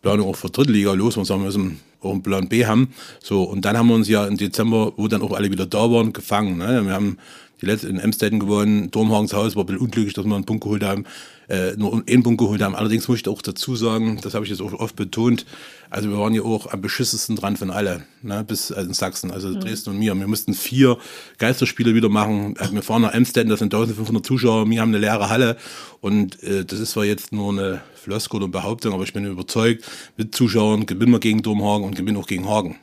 Planung 0.01 0.29
auch 0.29 0.37
für 0.37 0.49
Drittliga 0.49 0.93
los. 0.93 1.17
Wir 1.17 1.25
sagen, 1.25 1.41
wir 1.41 1.47
müssen 1.47 1.81
auch 2.03 2.13
einen 2.13 2.23
Plan 2.23 2.49
B 2.49 2.67
haben. 2.67 2.95
So, 3.21 3.43
und 3.43 3.65
dann 3.65 3.77
haben 3.77 3.89
wir 3.89 3.97
uns 3.97 4.09
ja 4.09 4.29
im 4.29 4.37
Dezember, 4.37 4.93
wo 4.95 5.09
dann 5.09 5.23
auch 5.23 5.33
alle 5.33 5.51
wieder 5.51 5.67
da 5.67 5.91
waren, 5.91 6.13
gefangen. 6.13 6.59
Ne? 6.59 6.87
Wir 6.87 6.93
haben 6.93 7.19
die 7.61 7.67
letzte 7.67 7.89
in 7.89 7.99
Emstetten 7.99 8.41
gewonnen, 8.41 8.91
Haus, 8.95 9.33
war 9.33 9.63
ein 9.63 9.67
bisschen 9.67 9.79
unglücklich, 9.79 10.15
dass 10.15 10.25
wir 10.25 10.35
einen 10.35 10.45
Punkt 10.45 10.65
geholt 10.65 10.83
haben 10.83 11.05
äh, 11.49 11.73
nur 11.77 12.03
einen 12.07 12.23
Punkt 12.23 12.39
geholt 12.39 12.63
haben. 12.63 12.75
Allerdings 12.75 13.09
muss 13.09 13.21
ich 13.21 13.29
auch 13.29 13.43
dazu 13.43 13.77
sagen, 13.77 14.19
das 14.23 14.35
habe 14.35 14.45
ich 14.45 14.51
jetzt 14.51 14.63
auch 14.63 14.73
oft 14.73 14.97
betont, 14.97 15.45
also 15.91 16.09
wir 16.11 16.19
waren 16.19 16.35
ja 16.35 16.43
auch 16.43 16.73
am 16.73 16.81
beschissensten 16.81 17.37
dran 17.37 17.57
von 17.57 17.71
alle, 17.71 18.05
ne, 18.23 18.45
bis 18.45 18.73
also 18.73 18.89
in 18.89 18.95
Sachsen, 18.95 19.31
also 19.31 19.49
mhm. 19.49 19.61
Dresden 19.61 19.91
und 19.91 19.99
mir. 19.99 20.15
Wir 20.15 20.27
mussten 20.27 20.55
vier 20.55 20.99
Geisterspiele 21.39 21.95
wieder 21.95 22.09
machen. 22.09 22.57
Also 22.59 22.73
wir 22.73 22.83
fahren 22.83 23.03
nach 23.03 23.15
Emstetten, 23.15 23.51
das 23.51 23.61
sind 23.61 23.73
1500 23.73 24.25
Zuschauer, 24.25 24.69
wir 24.69 24.81
haben 24.81 24.89
eine 24.89 24.99
leere 24.99 25.29
Halle 25.29 25.57
und 26.01 26.43
äh, 26.43 26.65
das 26.65 26.81
ist 26.81 26.93
zwar 26.93 27.05
jetzt 27.05 27.33
nur 27.33 27.53
eine 27.53 27.81
Floskel 27.95 28.43
und 28.43 28.51
Behauptung, 28.51 28.93
aber 28.93 29.05
ich 29.05 29.13
bin 29.13 29.25
überzeugt, 29.25 29.85
mit 30.17 30.35
Zuschauern 30.35 30.87
gewinnen 30.87 31.13
wir 31.13 31.21
gegen 31.21 31.43
Domhagen 31.43 31.85
und 31.85 31.97
gewinnen 31.97 32.17
auch 32.17 32.27
gegen 32.27 32.49
Hagen. 32.49 32.79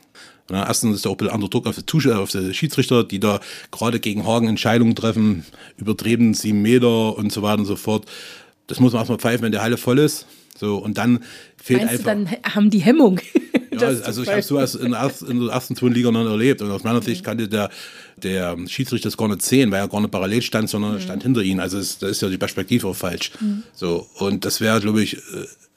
Na, 0.51 0.67
erstens 0.67 0.97
ist 0.97 1.05
da 1.05 1.09
auch 1.09 1.13
ein 1.13 1.17
bisschen 1.17 1.33
anderer 1.33 1.49
Druck 1.49 1.65
auf 1.65 1.75
die, 1.75 1.85
Zuschauer, 1.85 2.19
auf 2.19 2.31
die 2.31 2.53
Schiedsrichter, 2.53 3.03
die 3.03 3.19
da 3.19 3.39
gerade 3.71 3.99
gegen 3.99 4.25
Hagen 4.25 4.47
Entscheidungen 4.47 4.95
treffen, 4.95 5.45
übertrieben 5.77 6.33
sieben 6.33 6.61
Meter 6.61 7.17
und 7.17 7.31
so 7.31 7.41
weiter 7.41 7.59
und 7.59 7.65
so 7.65 7.77
fort. 7.77 8.05
Das 8.67 8.79
muss 8.79 8.93
man 8.93 9.01
erstmal 9.01 9.19
pfeifen, 9.19 9.43
wenn 9.43 9.51
die 9.51 9.59
Halle 9.59 9.77
voll 9.77 9.99
ist. 9.99 10.27
So, 10.57 10.77
und 10.77 10.97
dann 10.97 11.23
fehlt 11.57 11.79
Meinst 11.79 12.05
einfach. 12.05 12.13
Du, 12.13 12.25
dann 12.25 12.53
haben 12.53 12.69
die 12.69 12.79
Hemmung. 12.79 13.19
Ja, 13.79 13.87
also 13.87 14.21
ich 14.21 14.29
habe 14.29 14.41
sowas 14.41 14.75
in 14.75 14.93
in 15.27 15.39
der 15.39 15.53
ersten 15.53 15.77
zweiten 15.77 15.93
Liga 15.93 16.11
noch 16.11 16.29
erlebt. 16.29 16.61
Und 16.61 16.69
aus 16.71 16.83
meiner 16.83 17.01
Sicht 17.01 17.23
kannte 17.23 17.47
der, 17.47 17.69
der 18.17 18.57
Schiedsrichter 18.67 19.07
das 19.07 19.15
gar 19.15 19.29
nicht 19.29 19.41
sehen, 19.43 19.71
weil 19.71 19.79
er 19.79 19.87
gar 19.87 20.01
nicht 20.01 20.11
parallel 20.11 20.41
stand, 20.41 20.69
sondern 20.69 20.95
mhm. 20.95 20.99
stand 20.99 21.23
hinter 21.23 21.41
ihm. 21.41 21.59
Also 21.61 21.81
da 22.01 22.07
ist 22.09 22.21
ja 22.21 22.27
die 22.27 22.37
Perspektive 22.37 22.89
auch 22.89 22.95
falsch. 22.95 23.31
Mhm. 23.39 23.63
So, 23.73 24.07
und 24.15 24.43
das 24.43 24.59
wäre, 24.59 24.81
glaube 24.81 25.01
ich, 25.01 25.15
äh, 25.15 25.19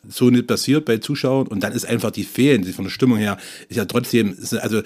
so 0.09 0.31
nicht 0.31 0.47
passiert 0.47 0.85
bei 0.85 0.99
Zuschauern 0.99 1.47
und 1.47 1.63
dann 1.63 1.73
ist 1.73 1.87
einfach 1.87 2.11
die 2.11 2.25
Fehlen, 2.25 2.65
von 2.65 2.85
der 2.85 2.91
Stimmung 2.91 3.19
her, 3.19 3.37
ist 3.69 3.77
ja 3.77 3.85
trotzdem, 3.85 4.33
ist 4.33 4.55
also 4.55 4.83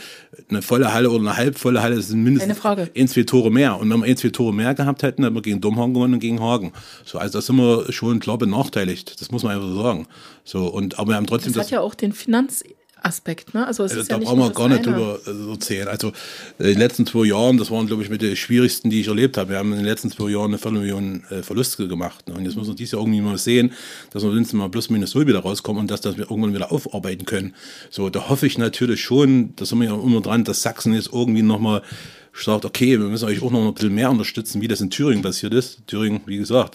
eine 0.49 0.63
volle 0.63 0.93
Halle 0.93 1.11
oder 1.11 1.21
eine 1.21 1.37
halbvolle 1.37 1.83
Halle 1.83 2.01
sind 2.01 2.23
mindestens 2.23 2.65
ein, 2.65 3.09
zwei 3.09 3.23
Tore 3.23 3.51
mehr. 3.51 3.79
Und 3.79 3.91
wenn 3.91 4.01
wir 4.01 4.07
ein, 4.07 4.17
zwei 4.17 4.31
Tore 4.31 4.55
mehr 4.55 4.75
gehabt 4.75 5.03
hätten, 5.03 5.23
hätten 5.23 5.35
wir 5.35 5.43
gegen 5.43 5.61
Domhagen 5.61 5.95
gewonnen 5.95 6.15
und 6.15 6.21
gegen 6.21 6.41
Hagen. 6.41 6.73
So, 7.05 7.19
also 7.19 7.39
da 7.39 7.43
sind 7.43 7.57
wir 7.57 7.93
schon 7.93 8.21
klar 8.21 8.39
benachteiligt. 8.39 9.21
Das 9.21 9.31
muss 9.31 9.43
man 9.43 9.55
einfach 9.55 9.69
so 9.69 9.83
sagen. 9.83 10.07
So, 10.45 10.67
und, 10.67 10.99
aber 10.99 11.11
wir 11.11 11.17
haben 11.17 11.27
trotzdem 11.27 11.53
das. 11.53 11.59
Das 11.59 11.67
hat 11.67 11.73
ja 11.73 11.81
auch 11.81 11.95
den 11.95 12.13
Finanz 12.13 12.63
Aspekt. 13.03 13.55
Ne? 13.55 13.67
Also, 13.67 13.85
es 13.85 13.93
also 13.93 14.03
ist 14.03 14.11
da 14.11 14.19
ja 14.19 14.25
brauchen 14.25 14.41
wir 14.41 14.51
gar 14.51 14.69
nicht 14.69 14.87
drüber 14.87 15.19
äh, 15.27 15.51
erzählen. 15.51 15.89
Also 15.89 16.13
in 16.59 16.67
den 16.67 16.79
letzten 16.79 17.07
zwei 17.07 17.27
Jahren, 17.27 17.59
das 17.59 17.71
waren, 17.71 17.87
glaube 17.87 18.03
ich, 18.03 18.11
mit 18.11 18.23
den 18.23 18.37
schwierigsten, 18.37 18.91
die 18.91 19.01
ich 19.01 19.09
erlebt 19.09 19.37
habe. 19.37 19.51
Wir 19.51 19.59
haben 19.59 19.73
in 19.73 19.79
den 19.79 19.87
letzten 19.87 20.11
zwei 20.11 20.31
Jahren 20.31 20.51
eine 20.51 20.59
Viertelmillion 20.59 21.25
äh, 21.31 21.43
Verluste 21.43 21.89
gemacht. 21.89 22.29
Ne? 22.29 22.35
Und 22.35 22.45
jetzt 22.45 22.57
müssen 22.57 22.71
wir 22.71 22.77
dieses 22.77 22.93
Jahr 22.93 23.03
irgendwie 23.03 23.21
mal 23.21 23.39
sehen, 23.39 23.73
dass 24.13 24.23
wir 24.23 24.33
wenigstens 24.33 24.59
mal 24.59 24.69
plus 24.69 24.91
minus 24.91 25.15
null 25.15 25.27
wieder 25.27 25.41
rauskommen 25.41 25.81
und 25.81 25.91
dass, 25.91 26.01
dass 26.01 26.17
wir 26.17 26.31
irgendwann 26.31 26.55
wieder 26.55 26.73
aufarbeiten 26.73 27.25
können. 27.25 27.55
So, 27.91 28.11
da 28.11 28.29
hoffe 28.29 28.47
ich 28.47 28.59
natürlich 28.59 29.01
schon, 29.03 29.55
da 29.57 29.65
sind 29.65 29.79
wir 29.81 29.89
ja 29.89 29.95
immer 29.95 30.21
dran, 30.21 30.45
dass 30.45 30.63
Sachsen 30.63 30.95
jetzt 30.95 31.11
irgendwie 31.13 31.43
nochmal 31.43 31.83
sagt, 32.33 32.65
okay, 32.65 32.99
wir 32.99 33.07
müssen 33.07 33.25
euch 33.25 33.43
auch 33.43 33.51
noch 33.51 33.67
ein 33.67 33.75
bisschen 33.75 33.95
mehr 33.95 34.11
unterstützen, 34.11 34.61
wie 34.61 34.69
das 34.69 34.81
in 34.81 34.91
Thüringen 34.91 35.23
passiert 35.23 35.55
ist. 35.55 35.87
Thüringen, 35.87 36.21
wie 36.27 36.37
gesagt, 36.37 36.75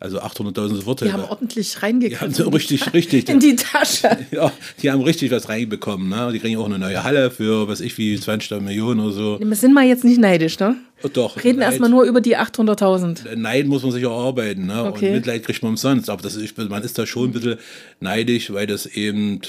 also 0.00 0.18
800.000 0.18 0.76
sofort. 0.76 1.02
Die 1.02 1.12
haben 1.12 1.24
ordentlich 1.24 1.82
reingekriegt. 1.82 2.40
Haben 2.40 2.54
richtig, 2.54 2.92
richtig. 2.94 3.28
In 3.28 3.38
die 3.38 3.54
Tasche. 3.54 4.18
Ja, 4.30 4.52
die 4.82 4.90
haben 4.90 5.02
richtig 5.02 5.30
was 5.30 5.48
reinbekommen. 5.48 6.08
Ne? 6.08 6.30
Die 6.32 6.38
kriegen 6.38 6.56
auch 6.56 6.64
eine 6.64 6.78
neue 6.78 7.02
Halle 7.04 7.30
für, 7.30 7.68
was 7.68 7.80
ich, 7.80 7.98
wie 7.98 8.18
20 8.18 8.60
Millionen 8.60 9.00
oder 9.00 9.12
so. 9.12 9.38
Wir 9.40 9.56
sind 9.56 9.74
mal 9.74 9.84
jetzt 9.84 10.04
nicht 10.04 10.18
neidisch, 10.18 10.58
ne? 10.58 10.76
Oh, 11.02 11.08
doch. 11.08 11.42
Reden 11.42 11.60
erstmal 11.60 11.90
nur 11.90 12.04
über 12.04 12.20
die 12.20 12.36
800.000. 12.36 13.36
Neid 13.36 13.66
muss 13.66 13.82
man 13.82 13.92
sich 13.92 14.06
auch 14.06 14.26
arbeiten. 14.26 14.66
Ne? 14.66 14.84
Okay. 14.84 15.08
Und 15.08 15.14
Mitleid 15.16 15.44
kriegt 15.44 15.62
man 15.62 15.70
umsonst. 15.70 16.08
Aber 16.08 16.22
das 16.22 16.36
ist, 16.36 16.56
man 16.56 16.82
ist 16.82 16.98
da 16.98 17.06
schon 17.06 17.30
ein 17.30 17.32
bisschen 17.32 17.58
neidisch, 18.00 18.52
weil 18.52 18.66
das 18.66 18.86
eben, 18.86 19.40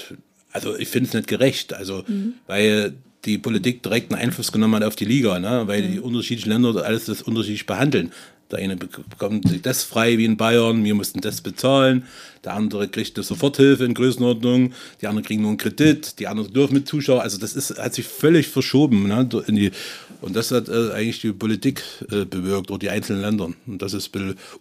also 0.51 0.75
ich 0.77 0.89
finde 0.89 1.07
es 1.07 1.13
nicht 1.13 1.27
gerecht. 1.27 1.73
Also, 1.73 2.03
mhm. 2.07 2.33
weil 2.47 2.93
die 3.25 3.37
Politik 3.37 3.83
direkt 3.83 4.11
einen 4.11 4.21
Einfluss 4.21 4.51
genommen 4.51 4.75
hat 4.75 4.83
auf 4.83 4.95
die 4.95 5.05
Liga, 5.05 5.39
ne? 5.39 5.63
weil 5.67 5.83
mhm. 5.83 5.91
die 5.93 5.99
unterschiedlichen 5.99 6.49
Länder 6.49 6.83
alles 6.83 7.05
das 7.05 7.21
unterschiedlich 7.21 7.65
behandeln. 7.65 8.11
Der 8.51 8.59
eine 8.59 8.75
bekommt 8.75 9.65
das 9.65 9.83
frei 9.83 10.17
wie 10.17 10.25
in 10.25 10.37
Bayern, 10.37 10.83
wir 10.83 10.93
mussten 10.93 11.21
das 11.21 11.41
bezahlen. 11.41 12.05
Der 12.43 12.53
andere 12.53 12.87
kriegt 12.87 13.17
eine 13.17 13.23
Soforthilfe 13.23 13.85
in 13.85 13.93
Größenordnung. 13.93 14.73
Die 15.01 15.07
anderen 15.07 15.25
kriegen 15.25 15.41
nur 15.43 15.51
einen 15.51 15.57
Kredit. 15.57 16.19
Die 16.19 16.27
anderen 16.27 16.51
dürfen 16.51 16.73
mit 16.73 16.87
Zuschauern. 16.87 17.21
Also 17.21 17.37
das 17.37 17.55
ist, 17.55 17.77
hat 17.77 17.93
sich 17.93 18.07
völlig 18.07 18.47
verschoben. 18.47 19.07
Ne, 19.07 19.25
die, 19.25 19.71
und 20.21 20.35
das 20.35 20.51
hat 20.51 20.67
äh, 20.67 20.91
eigentlich 20.91 21.21
die 21.21 21.33
Politik 21.33 21.83
äh, 22.11 22.25
bewirkt 22.25 22.71
oder 22.71 22.79
die 22.79 22.89
einzelnen 22.89 23.21
Länder. 23.21 23.49
Und 23.67 23.81
das 23.81 23.93
ist 23.93 24.11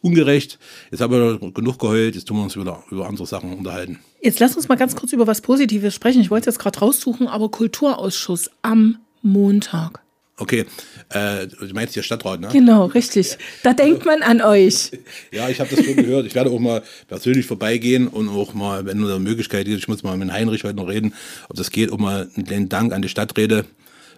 ungerecht. 0.02 0.58
Jetzt 0.90 1.00
haben 1.00 1.12
wir 1.12 1.52
genug 1.52 1.78
geheult. 1.78 2.14
Jetzt 2.14 2.28
tun 2.28 2.36
wir 2.36 2.44
uns 2.44 2.56
wieder 2.56 2.82
über 2.90 3.08
andere 3.08 3.26
Sachen 3.26 3.52
unterhalten. 3.54 3.98
Jetzt 4.20 4.40
lass 4.40 4.54
uns 4.56 4.68
mal 4.68 4.76
ganz 4.76 4.94
kurz 4.94 5.12
über 5.12 5.26
was 5.26 5.40
Positives 5.40 5.94
sprechen. 5.94 6.20
Ich 6.20 6.30
wollte 6.30 6.50
es 6.50 6.54
jetzt 6.56 6.62
gerade 6.62 6.80
raussuchen, 6.80 7.28
aber 7.28 7.50
Kulturausschuss 7.50 8.50
am 8.60 8.98
Montag. 9.22 10.02
Okay, 10.40 10.64
äh, 11.10 11.46
du 11.46 11.66
meinst 11.74 11.92
hier 11.92 12.02
Stadtrat, 12.02 12.40
ne? 12.40 12.48
Genau, 12.50 12.86
richtig. 12.86 13.36
Da 13.62 13.74
denkt 13.74 14.06
man 14.06 14.22
an 14.22 14.40
euch. 14.40 14.90
Ja, 15.32 15.48
ich 15.48 15.60
habe 15.60 15.74
das 15.74 15.84
schon 15.84 15.96
gehört. 15.96 16.26
Ich 16.26 16.34
werde 16.34 16.50
auch 16.50 16.58
mal 16.58 16.82
persönlich 17.08 17.46
vorbeigehen 17.46 18.08
und 18.08 18.28
auch 18.28 18.54
mal, 18.54 18.84
wenn 18.86 18.98
nur 18.98 19.10
eine 19.10 19.20
Möglichkeit 19.20 19.68
ist, 19.68 19.78
ich 19.78 19.88
muss 19.88 20.02
mal 20.02 20.16
mit 20.16 20.32
Heinrich 20.32 20.64
heute 20.64 20.76
noch 20.76 20.88
reden, 20.88 21.14
ob 21.48 21.56
das 21.56 21.70
geht, 21.70 21.92
auch 21.92 21.98
mal 21.98 22.28
einen 22.34 22.46
kleinen 22.46 22.68
Dank 22.68 22.92
an 22.92 23.02
die 23.02 23.08
Stadträte. 23.08 23.64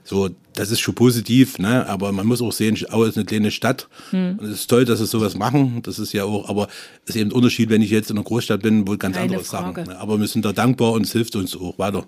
So, 0.05 0.31
das 0.55 0.71
ist 0.71 0.81
schon 0.81 0.95
positiv, 0.95 1.59
ne? 1.59 1.87
aber 1.89 2.13
man 2.13 2.27
muss 2.27 2.43
auch 2.43 2.53
sehen, 2.53 2.77
Aue 2.91 3.09
ist 3.09 3.17
eine 3.17 3.25
kleine 3.25 3.51
Stadt. 3.51 3.89
Hm. 4.11 4.39
Und 4.39 4.47
es 4.47 4.61
ist 4.61 4.71
toll, 4.71 4.85
dass 4.85 4.99
sie 4.99 5.07
sowas 5.07 5.37
machen. 5.37 5.81
Das 5.83 5.99
ist 5.99 6.13
ja 6.13 6.25
auch, 6.25 6.49
aber 6.49 6.69
es 7.05 7.15
ist 7.15 7.21
eben 7.21 7.31
ein 7.31 7.35
Unterschied, 7.35 7.69
wenn 7.71 7.83
ich 7.83 7.91
jetzt 7.91 8.11
in 8.11 8.17
einer 8.17 8.25
Großstadt 8.25 8.63
bin, 8.63 8.87
wo 8.87 8.97
ganz 8.97 9.17
Keine 9.17 9.31
andere 9.31 9.45
Frage. 9.45 9.85
Sachen. 9.85 9.97
Aber 9.97 10.19
wir 10.19 10.27
sind 10.27 10.45
da 10.45 10.53
dankbar 10.53 10.93
und 10.93 11.07
es 11.07 11.13
hilft 11.13 11.37
uns 11.37 11.57
auch 11.57 11.79
weiter. 11.79 12.05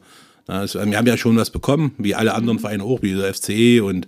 Also, 0.46 0.84
wir 0.84 0.98
haben 0.98 1.06
ja 1.06 1.16
schon 1.16 1.36
was 1.36 1.50
bekommen, 1.50 1.94
wie 1.98 2.14
alle 2.14 2.34
anderen 2.34 2.58
Vereine 2.58 2.84
auch, 2.84 3.02
wie 3.02 3.14
der 3.14 3.32
FCE 3.32 3.82
und 3.82 4.06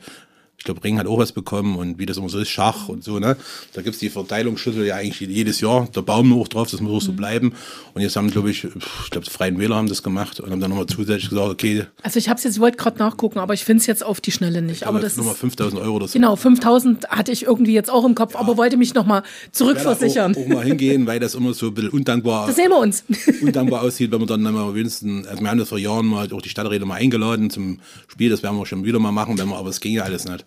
glaube, 0.66 0.84
Ring 0.84 0.98
hat 0.98 1.06
auch 1.06 1.18
was 1.18 1.32
bekommen 1.32 1.76
und 1.76 1.98
wie 1.98 2.06
das 2.06 2.18
immer 2.18 2.28
so 2.28 2.38
ist, 2.38 2.48
Schach 2.48 2.88
und 2.88 3.02
so, 3.02 3.18
ne? 3.18 3.36
Da 3.72 3.82
gibt 3.82 3.94
es 3.94 4.00
die 4.00 4.10
Verteilungsschlüssel 4.10 4.84
ja 4.84 4.96
eigentlich 4.96 5.20
jedes 5.20 5.60
Jahr, 5.60 5.88
der 5.94 6.02
Baum 6.02 6.38
auch 6.38 6.48
drauf, 6.48 6.70
das 6.70 6.80
muss 6.80 6.92
auch 6.92 7.06
so 7.06 7.12
mhm. 7.12 7.16
bleiben. 7.16 7.52
Und 7.94 8.02
jetzt 8.02 8.16
haben, 8.16 8.30
glaube 8.30 8.50
ich, 8.50 8.64
ich 8.64 9.10
glaube, 9.10 9.24
die 9.24 9.30
Freien 9.30 9.58
Wähler 9.58 9.76
haben 9.76 9.88
das 9.88 10.02
gemacht 10.02 10.40
und 10.40 10.50
haben 10.50 10.60
dann 10.60 10.70
nochmal 10.70 10.86
zusätzlich 10.86 11.30
gesagt, 11.30 11.48
okay. 11.48 11.86
Also 12.02 12.18
ich 12.18 12.28
habe 12.28 12.38
es 12.38 12.44
jetzt, 12.44 12.54
ich 12.54 12.60
wollte 12.60 12.76
gerade 12.76 12.98
nachgucken, 12.98 13.38
aber 13.38 13.54
ich 13.54 13.64
finde 13.64 13.80
es 13.80 13.86
jetzt 13.86 14.04
auf 14.04 14.20
die 14.20 14.32
Schnelle 14.32 14.62
nicht. 14.62 14.82
Glaube, 14.82 14.98
aber 14.98 15.00
das 15.00 15.16
nochmal 15.16 15.34
5000 15.34 15.80
Euro 15.80 15.96
oder 15.96 16.08
so. 16.08 16.12
Genau, 16.12 16.36
5000 16.36 17.08
hatte 17.08 17.32
ich 17.32 17.44
irgendwie 17.44 17.72
jetzt 17.72 17.90
auch 17.90 18.04
im 18.04 18.14
Kopf, 18.14 18.34
ja. 18.34 18.40
aber 18.40 18.56
wollte 18.56 18.76
mich 18.76 18.94
nochmal 18.94 19.22
zurückversichern. 19.52 20.32
Ich 20.32 20.38
auch, 20.38 20.42
auch 20.42 20.48
mal 20.48 20.64
hingehen, 20.64 21.06
weil 21.06 21.20
das 21.20 21.34
immer 21.34 21.54
so 21.54 21.68
ein 21.68 21.74
bisschen 21.74 21.90
undankbar, 21.90 22.46
das 22.46 22.56
sehen 22.56 22.70
wir 22.70 22.78
uns. 22.78 23.04
undankbar 23.40 23.82
aussieht, 23.82 24.10
wenn 24.10 24.18
man 24.18 24.28
dann 24.28 24.42
mal 24.42 24.74
wenigstens, 24.74 25.26
also 25.26 25.42
wir 25.42 25.50
haben 25.50 25.58
das 25.58 25.68
vor 25.68 25.78
Jahren 25.78 26.06
mal 26.06 26.30
auch 26.32 26.42
die 26.42 26.48
Stadträte 26.48 26.84
mal 26.84 26.96
eingeladen 26.96 27.50
zum 27.50 27.78
Spiel, 28.08 28.30
das 28.30 28.42
werden 28.42 28.58
wir 28.58 28.66
schon 28.66 28.84
wieder 28.84 28.98
mal 28.98 29.12
machen, 29.12 29.38
wenn 29.38 29.48
wir, 29.48 29.56
aber 29.56 29.70
es 29.70 29.80
ging 29.80 29.92
ja 29.92 30.02
alles 30.02 30.24
nicht. 30.24 30.44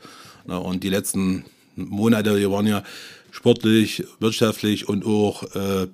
Und 0.58 0.84
die 0.84 0.90
letzten 0.90 1.46
Monate, 1.76 2.38
die 2.38 2.50
waren 2.50 2.68
ja 2.68 2.84
sportlich, 3.32 4.04
wirtschaftlich 4.20 4.88
und 4.88 5.06
auch 5.06 5.44
äh, 5.56 5.88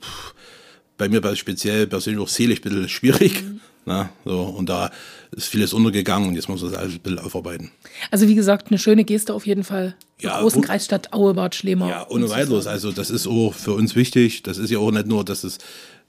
bei 0.98 1.10
mir 1.10 1.36
speziell 1.36 1.88
persönlich 1.88 2.22
auch 2.22 2.30
seelisch 2.30 2.60
ein 2.60 2.64
bisschen 2.64 2.90
schwierig. 2.90 3.44
Mhm. 3.44 3.60
Na, 3.88 4.10
so, 4.26 4.42
und 4.42 4.68
da 4.68 4.90
ist 5.32 5.46
vieles 5.46 5.72
untergegangen 5.72 6.30
und 6.30 6.36
jetzt 6.36 6.50
muss 6.50 6.64
man 6.64 6.72
das 6.72 6.80
alles 6.80 6.96
ein 6.96 7.02
bisschen 7.02 7.20
aufarbeiten. 7.20 7.72
Also 8.10 8.28
wie 8.28 8.34
gesagt, 8.34 8.70
eine 8.70 8.80
schöne 8.80 9.04
Geste 9.04 9.32
auf 9.32 9.46
jeden 9.46 9.64
Fall. 9.64 9.96
Ja, 10.20 10.40
großen 10.40 10.62
und, 10.62 10.66
Kreisstadt 10.66 11.14
Aue, 11.14 11.36
Bad 11.36 11.54
Schlemer. 11.54 11.88
Ja, 11.88 12.08
ohne 12.10 12.28
weiteres. 12.32 12.66
Also 12.66 12.92
das 12.92 13.12
ist 13.12 13.28
auch 13.28 13.54
für 13.54 13.74
uns 13.74 13.96
wichtig. 13.96 14.42
Das 14.42 14.58
ist 14.58 14.72
ja 14.72 14.80
auch 14.80 14.90
nicht 14.90 15.06
nur, 15.06 15.24
dass 15.24 15.44
es 15.44 15.60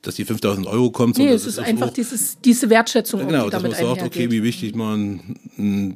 dass 0.06 0.14
die 0.14 0.24
5000 0.24 0.66
Euro 0.66 0.90
kommt. 0.90 1.18
Nee, 1.18 1.28
es 1.28 1.46
ist, 1.46 1.58
einfach 1.58 1.88
auch, 1.88 1.92
dieses, 1.92 2.40
diese 2.40 2.70
Wertschätzung. 2.70 3.26
Genau, 3.26 3.46
die 3.46 3.50
dass 3.50 3.62
man 3.62 3.72
sagt, 3.72 4.02
okay, 4.02 4.30
wie 4.30 4.42
wichtig 4.42 4.74
man 4.74 5.36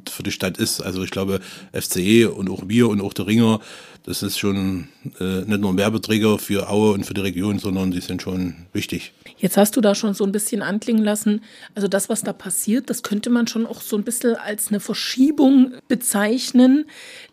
für 0.09 0.23
die 0.23 0.31
Stadt 0.31 0.57
ist. 0.57 0.81
Also 0.81 1.03
ich 1.03 1.11
glaube, 1.11 1.39
FCE 1.71 2.25
und 2.31 2.49
auch 2.49 2.63
wir 2.67 2.89
und 2.89 3.01
auch 3.01 3.13
der 3.13 3.27
Ringer, 3.27 3.59
das 4.03 4.23
ist 4.23 4.39
schon 4.39 4.87
äh, 5.19 5.41
nicht 5.41 5.61
nur 5.61 5.71
ein 5.71 5.77
Werbeträger 5.77 6.39
für 6.39 6.69
Aue 6.69 6.91
und 6.91 7.05
für 7.05 7.13
die 7.13 7.21
Region, 7.21 7.59
sondern 7.59 7.91
die 7.91 8.01
sind 8.01 8.21
schon 8.21 8.55
wichtig. 8.73 9.13
Jetzt 9.37 9.57
hast 9.57 9.75
du 9.77 9.81
da 9.81 9.95
schon 9.95 10.13
so 10.13 10.23
ein 10.23 10.31
bisschen 10.31 10.61
anklingen 10.61 11.03
lassen, 11.03 11.41
also 11.75 11.87
das, 11.87 12.09
was 12.09 12.23
da 12.23 12.33
passiert, 12.33 12.89
das 12.89 13.03
könnte 13.03 13.29
man 13.29 13.47
schon 13.47 13.65
auch 13.65 13.81
so 13.81 13.95
ein 13.95 14.03
bisschen 14.03 14.35
als 14.35 14.69
eine 14.69 14.79
Verschiebung 14.79 15.73
bezeichnen, 15.87 16.85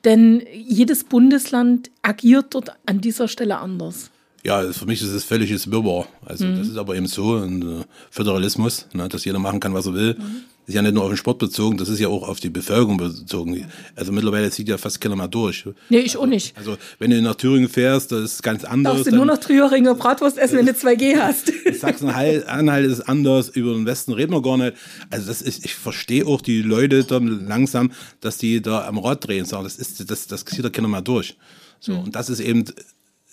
denn 0.04 0.42
jedes 0.52 1.04
Bundesland 1.04 1.90
agiert 2.02 2.54
dort 2.54 2.72
an 2.86 3.00
dieser 3.00 3.28
Stelle 3.28 3.58
anders. 3.58 4.10
Ja, 4.44 4.72
für 4.72 4.86
mich 4.86 5.02
ist 5.02 5.10
es 5.10 5.24
völliges 5.24 5.70
Wirrwarr. 5.70 6.06
Also 6.24 6.46
mhm. 6.46 6.58
das 6.58 6.68
ist 6.68 6.76
aber 6.76 6.94
eben 6.94 7.06
so 7.06 7.36
ein 7.36 7.80
äh, 7.80 7.84
Föderalismus, 8.10 8.86
ne, 8.92 9.08
dass 9.08 9.24
jeder 9.24 9.38
machen 9.38 9.60
kann, 9.60 9.74
was 9.74 9.86
er 9.86 9.94
will. 9.94 10.14
Mhm. 10.14 10.42
Ist 10.66 10.74
ja 10.74 10.82
nicht 10.82 10.92
nur 10.92 11.04
auf 11.04 11.08
den 11.08 11.16
Sport 11.16 11.38
bezogen, 11.38 11.78
das 11.78 11.88
ist 11.88 11.98
ja 11.98 12.08
auch 12.08 12.28
auf 12.28 12.40
die 12.40 12.50
Bevölkerung 12.50 12.98
bezogen. 12.98 13.66
Also 13.96 14.12
mittlerweile 14.12 14.50
zieht 14.50 14.68
ja 14.68 14.76
fast 14.76 15.00
keiner 15.00 15.16
mehr 15.16 15.26
durch. 15.26 15.64
Nee, 15.88 16.00
ich 16.00 16.10
also, 16.10 16.20
auch 16.20 16.26
nicht. 16.26 16.54
Also 16.58 16.76
wenn 16.98 17.10
du 17.10 17.22
nach 17.22 17.36
Thüringen 17.36 17.70
fährst, 17.70 18.12
das 18.12 18.20
ist 18.20 18.42
ganz 18.42 18.64
anders. 18.64 18.96
Darfst 18.96 19.10
du 19.10 19.16
nur 19.16 19.24
noch 19.24 19.38
Thüringer 19.38 19.94
Bratwurst 19.94 20.36
essen, 20.36 20.58
wenn 20.58 20.66
du 20.66 20.72
2G 20.72 21.16
hast. 21.16 21.50
Sachsen-Anhalt 21.72 22.86
ist 22.86 23.00
anders, 23.00 23.48
über 23.48 23.72
den 23.72 23.86
Westen 23.86 24.12
reden 24.12 24.32
wir 24.32 24.42
gar 24.42 24.58
nicht. 24.58 24.76
Also 25.08 25.28
das 25.28 25.40
ist, 25.40 25.64
ich 25.64 25.74
verstehe 25.74 26.26
auch 26.26 26.42
die 26.42 26.60
Leute 26.60 27.02
dann 27.02 27.46
langsam, 27.46 27.90
dass 28.20 28.36
die 28.36 28.60
da 28.60 28.86
am 28.86 28.98
Rad 28.98 29.26
drehen, 29.26 29.46
sagen, 29.46 29.64
das 29.64 29.76
ist, 29.76 30.10
das, 30.10 30.26
das 30.26 30.44
zieht 30.44 30.64
ja 30.64 30.68
keiner 30.68 30.88
mehr 30.88 31.00
durch. 31.00 31.38
So, 31.80 31.92
mhm. 31.92 32.00
und 32.00 32.14
das 32.14 32.28
ist 32.28 32.40
eben 32.40 32.66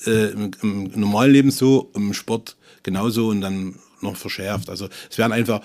äh, 0.06 0.32
im, 0.32 0.52
im, 0.62 1.00
normalen 1.00 1.32
Leben 1.32 1.52
so, 1.52 1.92
im 1.96 2.14
Sport 2.14 2.58
genauso 2.84 3.28
und 3.28 3.42
dann 3.42 3.76
noch 4.02 4.16
verschärft. 4.16 4.70
Also 4.70 4.90
es 5.10 5.18
werden 5.18 5.34
einfach 5.34 5.62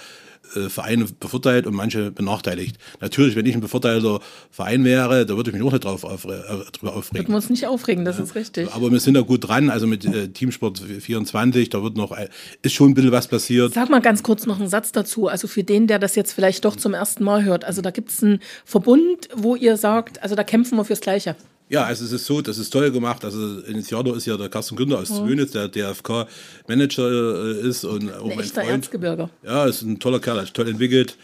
äh, 0.56 0.68
Vereine 0.68 1.04
bevorteilt 1.04 1.66
und 1.66 1.74
manche 1.74 2.10
benachteiligt. 2.10 2.76
Natürlich, 3.00 3.36
wenn 3.36 3.46
ich 3.46 3.54
ein 3.54 3.60
bevorteilter 3.60 4.20
Verein 4.50 4.84
wäre, 4.84 5.26
da 5.26 5.36
würde 5.36 5.50
ich 5.50 5.54
mich 5.56 5.64
auch 5.64 5.72
nicht 5.72 5.84
drauf 5.84 6.04
aufre 6.04 6.38
äh, 6.38 6.70
drüber 6.72 6.94
aufregen. 6.94 7.26
Würden 7.26 7.32
wir 7.32 7.36
uns 7.36 7.50
nicht 7.50 7.66
aufregen, 7.66 8.04
das 8.04 8.18
ja. 8.18 8.24
ist 8.24 8.34
richtig. 8.34 8.72
Aber 8.72 8.90
wir 8.90 9.00
sind 9.00 9.14
da 9.14 9.20
gut 9.20 9.46
dran, 9.46 9.70
also 9.70 9.86
mit 9.86 10.04
äh, 10.04 10.28
Teamsport 10.28 10.80
24, 10.80 11.68
da 11.70 11.82
wird 11.82 11.96
noch, 11.96 12.16
äh, 12.16 12.28
ist 12.62 12.74
schon 12.74 12.90
ein 12.90 12.94
bisschen 12.94 13.12
was 13.12 13.28
passiert. 13.28 13.74
Sag 13.74 13.90
mal 13.90 14.00
ganz 14.00 14.22
kurz 14.22 14.46
noch 14.46 14.58
einen 14.58 14.68
Satz 14.68 14.92
dazu, 14.92 15.28
also 15.28 15.46
für 15.46 15.62
den, 15.62 15.86
der 15.86 15.98
das 15.98 16.16
jetzt 16.16 16.32
vielleicht 16.32 16.64
doch 16.64 16.76
zum 16.76 16.94
ersten 16.94 17.22
Mal 17.22 17.44
hört. 17.44 17.64
Also 17.64 17.80
da 17.82 17.90
gibt 17.90 18.10
es 18.10 18.22
einen 18.22 18.40
Verbund, 18.64 19.28
wo 19.34 19.54
ihr 19.54 19.76
sagt, 19.76 20.22
also 20.22 20.34
da 20.34 20.42
kämpfen 20.42 20.76
wir 20.76 20.84
fürs 20.84 21.00
Gleiche. 21.00 21.36
Ja, 21.70 21.84
also 21.84 22.04
es 22.04 22.10
ist 22.10 22.26
so, 22.26 22.42
das 22.42 22.58
ist 22.58 22.70
toll 22.70 22.90
gemacht. 22.90 23.24
Also 23.24 23.60
Initiator 23.60 24.16
ist 24.16 24.26
ja 24.26 24.36
der 24.36 24.48
Carsten 24.48 24.74
Günther 24.74 24.98
aus. 24.98 25.06
Zwönitz, 25.06 25.52
der 25.52 25.68
DFK-Manager 25.68 27.62
äh, 27.62 27.68
ist 27.68 27.84
und 27.84 28.12
auch 28.12 28.24
ein 28.24 28.28
mein 28.30 28.40
echter 28.40 28.62
Freund. 28.62 28.70
Erzgebirger. 28.70 29.30
Ja, 29.44 29.66
ist 29.66 29.82
ein 29.82 30.00
toller 30.00 30.18
Kerl, 30.18 30.42
ist 30.42 30.52
toll 30.52 30.68
entwickelt. 30.68 31.16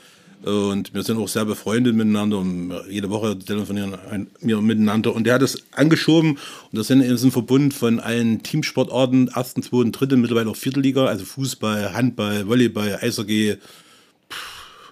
Und 0.44 0.94
wir 0.94 1.02
sind 1.02 1.18
auch 1.18 1.26
sehr 1.26 1.44
befreundet 1.44 1.96
miteinander 1.96 2.38
und 2.38 2.72
jede 2.88 3.10
Woche 3.10 3.36
telefonieren 3.36 3.96
wir 4.40 4.60
miteinander. 4.60 5.12
Und 5.12 5.24
der 5.24 5.34
hat 5.34 5.42
das 5.42 5.56
angeschoben 5.72 6.38
und 6.70 6.78
das 6.78 6.86
sind 6.86 7.00
ist 7.00 7.24
ein 7.24 7.32
Verbund 7.32 7.74
von 7.74 7.98
allen 7.98 8.42
Teamsportarten, 8.44 9.28
ersten, 9.34 9.64
zweiten, 9.64 9.90
dritten, 9.90 10.20
mittlerweile 10.20 10.50
auch 10.50 10.56
vierte 10.56 10.78
Liga, 10.78 11.06
also 11.06 11.24
Fußball, 11.24 11.92
Handball, 11.92 12.46
Volleyball, 12.46 12.98
Eishockey, 13.00 13.56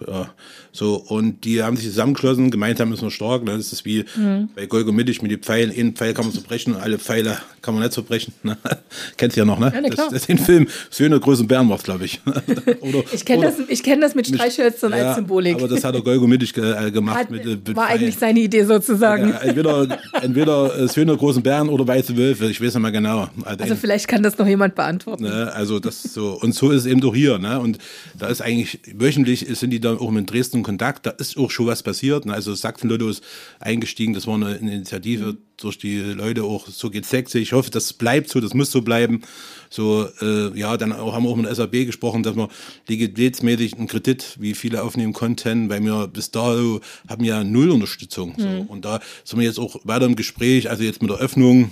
ja, 0.07 0.29
so, 0.75 0.95
und 0.95 1.45
die 1.45 1.63
haben 1.63 1.77
sich 1.77 1.85
zusammengeschlossen, 1.85 2.51
gemeinsam 2.51 2.91
ist 2.91 3.01
man 3.01 3.09
stark. 3.09 3.45
Ne? 3.45 3.55
Das 3.55 3.71
ist 3.71 3.85
wie 3.85 4.03
mhm. 4.17 4.49
bei 4.53 4.65
Golgo 4.65 4.91
Mittig 4.91 5.21
mit 5.21 5.31
den 5.31 5.39
Pfeilen. 5.39 5.71
Einen 5.71 5.95
Pfeil 5.95 6.13
kann 6.13 6.25
man 6.25 6.33
so 6.33 6.41
brechen, 6.41 6.75
alle 6.75 6.99
Pfeile 6.99 7.37
kann 7.61 7.73
man 7.75 7.81
nicht 7.81 7.93
so 7.93 8.03
brechen. 8.03 8.33
Ne? 8.43 8.57
Kennst 9.17 9.37
du 9.37 9.41
ja 9.41 9.45
noch, 9.45 9.57
ne? 9.57 9.71
Ja, 9.73 9.79
ne 9.79 9.89
das, 9.89 10.11
ist 10.11 10.27
den 10.27 10.37
Film 10.37 10.67
Söhne 10.89 11.17
großen 11.17 11.47
Bären 11.47 11.67
macht, 11.67 11.85
glaube 11.85 12.03
ich. 12.03 12.19
oder, 12.81 13.03
ich 13.13 13.23
kenne 13.23 13.53
das, 13.69 13.81
kenn 13.83 14.01
das 14.01 14.15
mit 14.15 14.27
Streichhölzern 14.27 14.91
ja, 14.91 14.97
als 14.97 15.15
Symbolik. 15.15 15.55
Aber 15.55 15.69
das 15.69 15.81
hat 15.85 15.95
der 15.95 16.01
Golgo 16.01 16.27
Mittig 16.27 16.53
ge, 16.53 16.87
äh, 16.87 16.91
gemacht. 16.91 17.19
Hat, 17.19 17.31
mit, 17.31 17.45
mit 17.45 17.73
war 17.73 17.87
Pfeilen. 17.87 18.01
eigentlich 18.01 18.17
seine 18.17 18.41
Idee 18.41 18.65
sozusagen. 18.65 19.29
Ja, 19.29 19.37
entweder 19.37 19.87
entweder 20.21 20.77
äh, 20.77 20.87
Söhne 20.89 21.15
großen 21.15 21.41
Bären 21.41 21.69
oder 21.69 21.87
weiße 21.87 22.17
Wölfe, 22.17 22.47
ich 22.49 22.59
weiß 22.59 22.73
nicht 22.73 22.83
mal 22.83 22.91
genau. 22.91 23.29
Also, 23.45 23.63
also 23.63 23.75
vielleicht 23.75 24.09
kann 24.09 24.23
das 24.23 24.37
noch 24.37 24.47
jemand 24.47 24.75
beantworten. 24.75 25.23
Ne? 25.23 25.53
Also 25.53 25.79
das 25.79 26.03
so, 26.03 26.37
und 26.41 26.53
so 26.53 26.71
ist 26.71 26.81
es 26.81 26.85
eben 26.85 26.99
doch 26.99 27.15
hier. 27.15 27.39
Ne? 27.39 27.61
Und 27.61 27.77
da 28.19 28.27
ist 28.27 28.41
eigentlich, 28.41 28.79
wöchentlich 28.93 29.45
sind 29.57 29.69
die 29.69 29.84
dann 29.85 29.97
auch 29.97 30.11
mit 30.11 30.29
Dresden 30.29 30.57
in 30.57 30.63
Kontakt. 30.63 31.05
Da 31.05 31.11
ist 31.11 31.37
auch 31.37 31.51
schon 31.51 31.67
was 31.67 31.83
passiert. 31.83 32.25
Ne? 32.25 32.33
Also 32.33 32.53
Sachsen-Lotto 32.53 33.09
ist 33.09 33.23
eingestiegen. 33.59 34.13
Das 34.13 34.27
war 34.27 34.35
eine 34.35 34.55
Initiative 34.55 35.37
durch 35.57 35.77
die 35.77 35.99
Leute 35.99 36.43
auch. 36.43 36.67
So 36.67 36.89
geht's 36.89 37.09
sexy. 37.09 37.39
Ich 37.39 37.53
hoffe, 37.53 37.71
das 37.71 37.93
bleibt 37.93 38.29
so. 38.29 38.39
Das 38.41 38.53
muss 38.53 38.71
so 38.71 38.81
bleiben. 38.81 39.21
So, 39.69 40.07
äh, 40.21 40.57
ja, 40.57 40.77
dann 40.77 40.91
auch, 40.91 41.13
haben 41.13 41.23
wir 41.23 41.29
auch 41.29 41.35
mit 41.35 41.45
der 41.45 41.55
SAB 41.55 41.85
gesprochen, 41.85 42.23
dass 42.23 42.35
wir 42.35 42.49
liquiditätsmäßig 42.87 43.77
einen 43.77 43.87
Kredit, 43.87 44.35
wie 44.39 44.53
viele 44.53 44.83
aufnehmen 44.83 45.13
konnten, 45.13 45.69
weil 45.69 45.81
wir 45.81 46.07
bis 46.07 46.31
dato 46.31 46.81
haben 47.07 47.23
ja 47.23 47.43
null 47.43 47.71
Unterstützung. 47.71 48.35
So. 48.37 48.47
Mhm. 48.47 48.61
Und 48.61 48.85
da 48.85 48.99
sind 49.23 49.39
wir 49.39 49.45
jetzt 49.45 49.59
auch 49.59 49.77
weiter 49.83 50.05
im 50.05 50.15
Gespräch, 50.15 50.69
also 50.69 50.83
jetzt 50.83 51.01
mit 51.01 51.11
der 51.11 51.17
Öffnung 51.17 51.71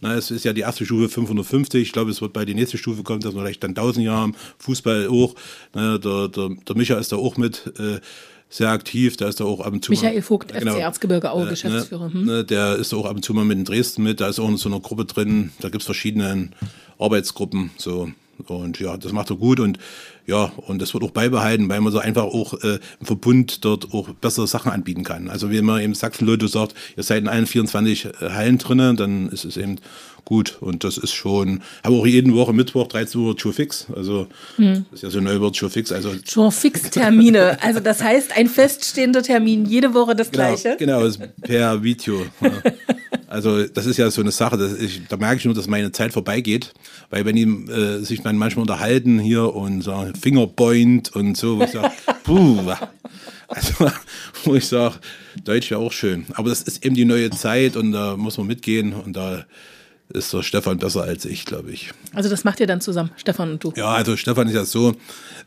na, 0.00 0.14
es 0.14 0.30
ist 0.30 0.44
ja 0.44 0.52
die 0.52 0.62
erste 0.62 0.84
Stufe 0.84 1.08
550. 1.08 1.82
Ich 1.82 1.92
glaube, 1.92 2.10
es 2.10 2.20
wird 2.20 2.32
bei 2.32 2.44
der 2.44 2.54
nächsten 2.54 2.78
Stufe 2.78 3.02
kommen, 3.02 3.20
dass 3.20 3.34
wir 3.34 3.40
vielleicht 3.40 3.62
dann 3.62 3.70
1000 3.70 4.06
Jahre 4.06 4.20
haben. 4.20 4.34
Fußball 4.58 5.08
auch. 5.08 5.34
Na, 5.74 5.98
der, 5.98 6.28
der, 6.28 6.50
der 6.50 6.76
Micha 6.76 6.98
ist 6.98 7.12
da 7.12 7.16
auch 7.16 7.36
mit. 7.36 7.72
Äh, 7.78 8.00
sehr 8.52 8.70
aktiv, 8.70 9.16
da 9.16 9.28
ist 9.28 9.38
er 9.38 9.46
auch 9.46 9.60
ab 9.60 9.72
und 9.72 9.84
zu 9.84 9.92
Michael 9.92 10.22
Vogt, 10.22 10.52
genau, 10.52 10.74
FC 10.74 10.80
Erzgebirge 10.80 11.30
Aue, 11.30 11.46
äh, 11.46 11.50
Geschäftsführer. 11.50 12.08
Ne, 12.08 12.14
hm. 12.14 12.24
ne, 12.24 12.44
der 12.44 12.74
ist 12.76 12.92
auch 12.92 13.06
ab 13.06 13.14
und 13.14 13.24
zu 13.24 13.32
mal 13.32 13.44
mit 13.44 13.58
in 13.58 13.64
Dresden 13.64 14.02
mit, 14.02 14.20
da 14.20 14.28
ist 14.28 14.40
auch 14.40 14.48
in 14.48 14.56
so 14.56 14.68
einer 14.68 14.80
Gruppe 14.80 15.04
drin, 15.04 15.52
da 15.60 15.68
gibt 15.68 15.82
es 15.82 15.86
verschiedene 15.86 16.50
Arbeitsgruppen, 16.98 17.70
so 17.76 18.10
und 18.46 18.80
ja, 18.80 18.96
das 18.96 19.12
macht 19.12 19.30
er 19.30 19.36
gut 19.36 19.60
und 19.60 19.78
ja, 20.26 20.52
und 20.66 20.80
das 20.80 20.94
wird 20.94 21.02
auch 21.02 21.10
beibehalten, 21.10 21.68
weil 21.68 21.80
man 21.80 21.92
so 21.92 21.98
einfach 21.98 22.22
auch 22.22 22.54
äh, 22.62 22.78
im 23.00 23.06
Verbund 23.06 23.64
dort 23.64 23.92
auch 23.92 24.10
bessere 24.10 24.46
Sachen 24.46 24.70
anbieten 24.70 25.02
kann. 25.02 25.28
Also 25.28 25.50
wenn 25.50 25.64
man 25.64 25.80
eben 25.80 25.94
Sachsen-Leute 25.94 26.46
sagt, 26.46 26.74
ihr 26.96 27.02
seid 27.02 27.22
in 27.22 27.28
allen 27.28 27.46
24 27.46 28.04
äh, 28.04 28.10
Hallen 28.30 28.58
drinnen, 28.58 28.96
dann 28.96 29.28
ist 29.30 29.44
es 29.44 29.56
eben 29.56 29.76
gut. 30.24 30.58
Und 30.60 30.84
das 30.84 30.98
ist 30.98 31.12
schon, 31.12 31.62
habe 31.82 31.96
auch 31.96 32.06
jeden 32.06 32.34
Woche 32.34 32.52
Mittwoch 32.52 32.86
13 32.86 33.20
Uhr 33.20 33.36
Tour 33.36 33.52
Fix. 33.52 33.86
Also 33.94 34.28
hm. 34.56 34.86
das 34.90 35.00
ist 35.00 35.02
ja 35.02 35.10
so 35.10 35.18
ein 35.18 35.24
Neubert 35.24 35.56
Tour 35.56 35.70
Fix. 35.70 35.90
Also 35.90 36.14
Tour 36.14 36.52
Fix 36.52 36.90
Termine. 36.90 37.58
Also 37.62 37.80
das 37.80 38.02
heißt 38.02 38.36
ein 38.36 38.46
feststehender 38.46 39.22
Termin, 39.22 39.66
jede 39.66 39.94
Woche 39.94 40.14
das 40.14 40.30
genau, 40.30 40.54
gleiche. 40.54 40.76
Genau, 40.78 41.08
per 41.42 41.82
Video. 41.82 42.24
Also 43.30 43.64
das 43.64 43.86
ist 43.86 43.96
ja 43.96 44.10
so 44.10 44.20
eine 44.20 44.32
Sache, 44.32 44.76
ich, 44.80 45.02
da 45.08 45.16
merke 45.16 45.36
ich 45.36 45.44
nur, 45.44 45.54
dass 45.54 45.68
meine 45.68 45.92
Zeit 45.92 46.12
vorbeigeht, 46.12 46.74
weil 47.10 47.24
wenn 47.24 47.36
die 47.36 47.44
äh, 47.72 48.02
sich 48.02 48.22
dann 48.22 48.36
manchmal 48.36 48.62
unterhalten 48.62 49.20
hier 49.20 49.54
und 49.54 49.82
sagen 49.82 50.16
Fingerpoint 50.16 51.14
und 51.14 51.36
so, 51.36 51.60
wo 51.60 51.62
ich 51.62 51.70
sage, 51.70 51.92
puh, 52.24 52.72
also 53.46 53.72
wo 54.44 54.56
ich 54.56 54.66
sage, 54.66 54.96
Deutsch 55.44 55.70
wäre 55.70 55.80
auch 55.80 55.92
schön. 55.92 56.26
Aber 56.32 56.48
das 56.48 56.62
ist 56.62 56.84
eben 56.84 56.96
die 56.96 57.04
neue 57.04 57.30
Zeit 57.30 57.76
und 57.76 57.92
da 57.92 58.16
muss 58.16 58.36
man 58.36 58.48
mitgehen 58.48 58.94
und 58.94 59.14
da 59.14 59.46
ist 60.08 60.32
der 60.32 60.42
Stefan 60.42 60.78
besser 60.78 61.04
als 61.04 61.24
ich, 61.24 61.44
glaube 61.44 61.70
ich. 61.70 61.92
Also 62.12 62.28
das 62.28 62.42
macht 62.42 62.58
ihr 62.58 62.66
dann 62.66 62.80
zusammen, 62.80 63.12
Stefan 63.16 63.52
und 63.52 63.62
du? 63.62 63.72
Ja, 63.76 63.92
also 63.92 64.16
Stefan 64.16 64.48
ist 64.48 64.54
ja 64.54 64.64
so, 64.64 64.96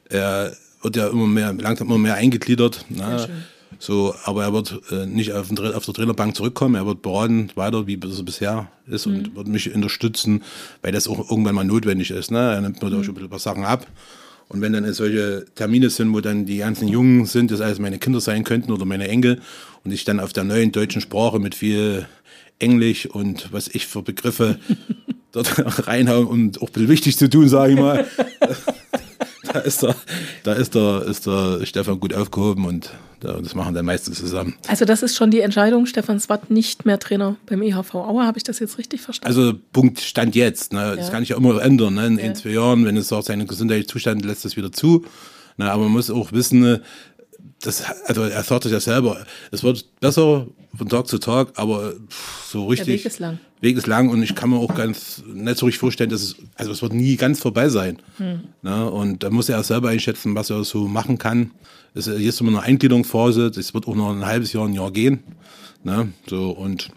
er 0.08 0.56
wird 0.82 0.96
ja 0.96 1.10
immer 1.10 1.28
mehr, 1.28 1.52
langsam 1.52 1.88
immer 1.88 1.98
mehr 1.98 2.15
eingegliedert. 2.15 2.86
Ne? 2.88 3.28
So, 3.84 4.15
aber 4.24 4.43
er 4.43 4.54
wird 4.54 4.80
äh, 4.91 5.06
nicht 5.06 5.34
auf, 5.34 5.50
den, 5.50 5.58
auf, 5.60 5.84
der 5.84 5.93
Trainerbank 5.93 6.38
zurückkommen. 6.38 6.76
Er 6.76 6.86
wird 6.86 7.02
beraten 7.02 7.50
weiter, 7.56 7.86
wie 7.86 8.00
es 8.02 8.24
bisher 8.24 8.72
ist 8.88 9.08
mhm. 9.08 9.15
und 9.15 9.36
wird 9.36 9.48
mich 9.50 9.76
unterstützen, 9.76 10.41
weil 10.82 10.93
das 10.93 11.06
auch 11.10 11.30
irgendwann 11.30 11.56
mal 11.56 11.65
notwendig 11.65 12.10
ist. 12.12 12.32
Ne? 12.32 12.39
Er 12.39 12.62
nimmt 12.62 12.82
mir 12.82 12.89
mhm. 12.89 12.93
da 12.93 13.04
schon 13.04 13.17
ein 13.17 13.30
paar 13.30 13.39
Sachen 13.39 13.65
ab. 13.65 13.86
Und 14.48 14.62
wenn 14.62 14.72
dann 14.72 14.93
solche 14.93 15.43
Termine 15.56 15.89
sind, 15.89 16.13
wo 16.13 16.22
dann 16.22 16.46
die 16.46 16.60
ganzen 16.60 16.88
Jungen 16.88 17.26
sind, 17.26 17.52
das 17.52 17.60
alles 17.60 17.78
meine 17.78 18.00
Kinder 18.00 18.22
sein 18.22 18.46
könnten 18.46 18.72
oder 18.72 18.86
meine 18.86 19.10
Enkel, 19.10 19.41
und 19.84 19.91
ich 19.91 20.06
dann 20.06 20.22
auf 20.22 20.32
der 20.32 20.46
neuen 20.46 20.72
deutschen 20.72 21.02
Sprache 21.02 21.39
mit 21.39 21.54
viel 21.54 22.08
Englisch 22.60 23.06
und 23.06 23.52
was 23.52 23.67
ich 23.67 23.86
für 23.86 24.02
Begriffe 24.02 24.60
dort 25.34 25.88
reinhauen, 25.88 26.28
um 26.28 26.52
auch 26.62 26.67
ein 26.67 26.72
bisschen 26.72 26.88
wichtig 26.88 27.17
zu 27.17 27.30
tun, 27.30 27.50
sage 27.50 27.74
ich 27.74 27.80
mal. 27.80 28.08
da 29.54 29.60
ist 29.60 29.84
der, 29.84 29.96
da 30.44 30.54
ist 30.54 30.76
der, 30.76 31.04
ist 31.04 31.26
der 31.26 31.66
Stefan 31.66 32.00
gut 32.00 32.13
aufgehoben 32.13 32.66
und 32.66 32.92
das 33.24 33.56
machen 33.56 33.74
dann 33.74 33.86
meistens 33.86 34.20
zusammen. 34.20 34.56
Also 34.68 34.84
das 34.84 35.02
ist 35.02 35.16
schon 35.16 35.32
die 35.32 35.39
Entscheidung, 35.39 35.86
Stefan 35.86 36.20
Swat 36.20 36.50
nicht 36.50 36.86
mehr 36.86 37.00
Trainer 37.00 37.38
beim 37.46 37.62
EHV 37.62 37.96
Aue, 37.96 38.26
habe 38.26 38.38
ich 38.38 38.44
das 38.44 38.60
jetzt 38.60 38.78
richtig 38.78 39.02
verstanden? 39.02 39.36
Also 39.36 39.54
Punkt 39.72 40.02
Stand 40.02 40.36
jetzt. 40.36 40.74
Ne? 40.74 40.80
Ja. 40.80 40.96
Das 40.96 41.12
kann 41.12 41.24
ich 41.24 41.30
ja 41.30 41.38
immer 41.38 41.62
ändern. 41.62 41.94
Ne? 41.94 42.08
In 42.08 42.18
ja. 42.18 42.26
ein, 42.26 42.36
zwei 42.36 42.50
Jahren, 42.50 42.86
wenn 42.86 42.98
es 42.98 43.08
sagt, 43.08 43.26
seine 43.26 43.46
gesundheitliche 43.46 43.88
Zustand 43.88 44.26
lässt 44.26 44.44
das 44.44 44.58
wieder 44.58 44.72
zu. 44.72 45.06
Ne? 45.58 45.72
Aber 45.72 45.84
man 45.84 45.94
muss 45.94 46.10
auch 46.10 46.34
wissen, 46.34 46.82
das, 47.62 47.84
also 48.06 48.24
er 48.24 48.44
sagt 48.44 48.66
es 48.66 48.72
ja 48.72 48.80
selber, 48.80 49.26
es 49.52 49.63
wird 49.63 49.86
besser 50.02 50.48
von 50.76 50.89
Tag 50.89 51.08
zu 51.08 51.18
Tag, 51.18 51.50
aber 51.56 51.94
so 52.46 52.68
richtig. 52.68 52.88
Der 52.88 52.96
Weg 52.96 53.06
ist 53.06 53.20
lang. 53.20 53.39
Weg 53.63 53.78
ist 53.78 53.88
lang 53.88 54.10
und 54.10 54.21
ich 54.21 54.36
kann 54.36 54.49
mir 54.49 54.58
auch 54.58 54.76
ganz 54.76 55.23
nicht 55.26 55.58
so 55.58 55.65
richtig 55.65 55.80
vorstellen, 55.80 56.10
dass 56.10 56.21
es, 56.21 56.36
also 56.56 56.71
es 56.71 56.82
wird 56.82 56.93
nie 56.93 57.15
ganz 57.15 57.39
vorbei 57.39 57.69
sein. 57.69 57.97
Hm. 58.17 58.41
Ne? 58.62 58.89
Und 58.89 59.23
da 59.23 59.30
muss 59.30 59.49
er 59.49 59.63
selber 59.63 59.89
einschätzen, 59.89 60.36
was 60.36 60.49
er 60.49 60.63
so 60.63 60.88
machen 60.88 61.17
kann. 61.17 61.52
Es 61.95 62.08
ist 62.08 62.19
jetzt 62.19 62.41
immer 62.41 62.52
eine 62.52 62.62
Eingliederungsphase, 62.62 63.52
das 63.52 63.73
wird 63.73 63.88
auch 63.88 63.95
noch 63.95 64.12
ein 64.12 64.26
halbes 64.26 64.54
Jahr, 64.54 64.67
ein 64.67 64.73
Jahr 64.73 64.91
gehen. 64.91 65.23
Ne? 65.84 66.12
So, 66.28 66.52
und 66.52 66.89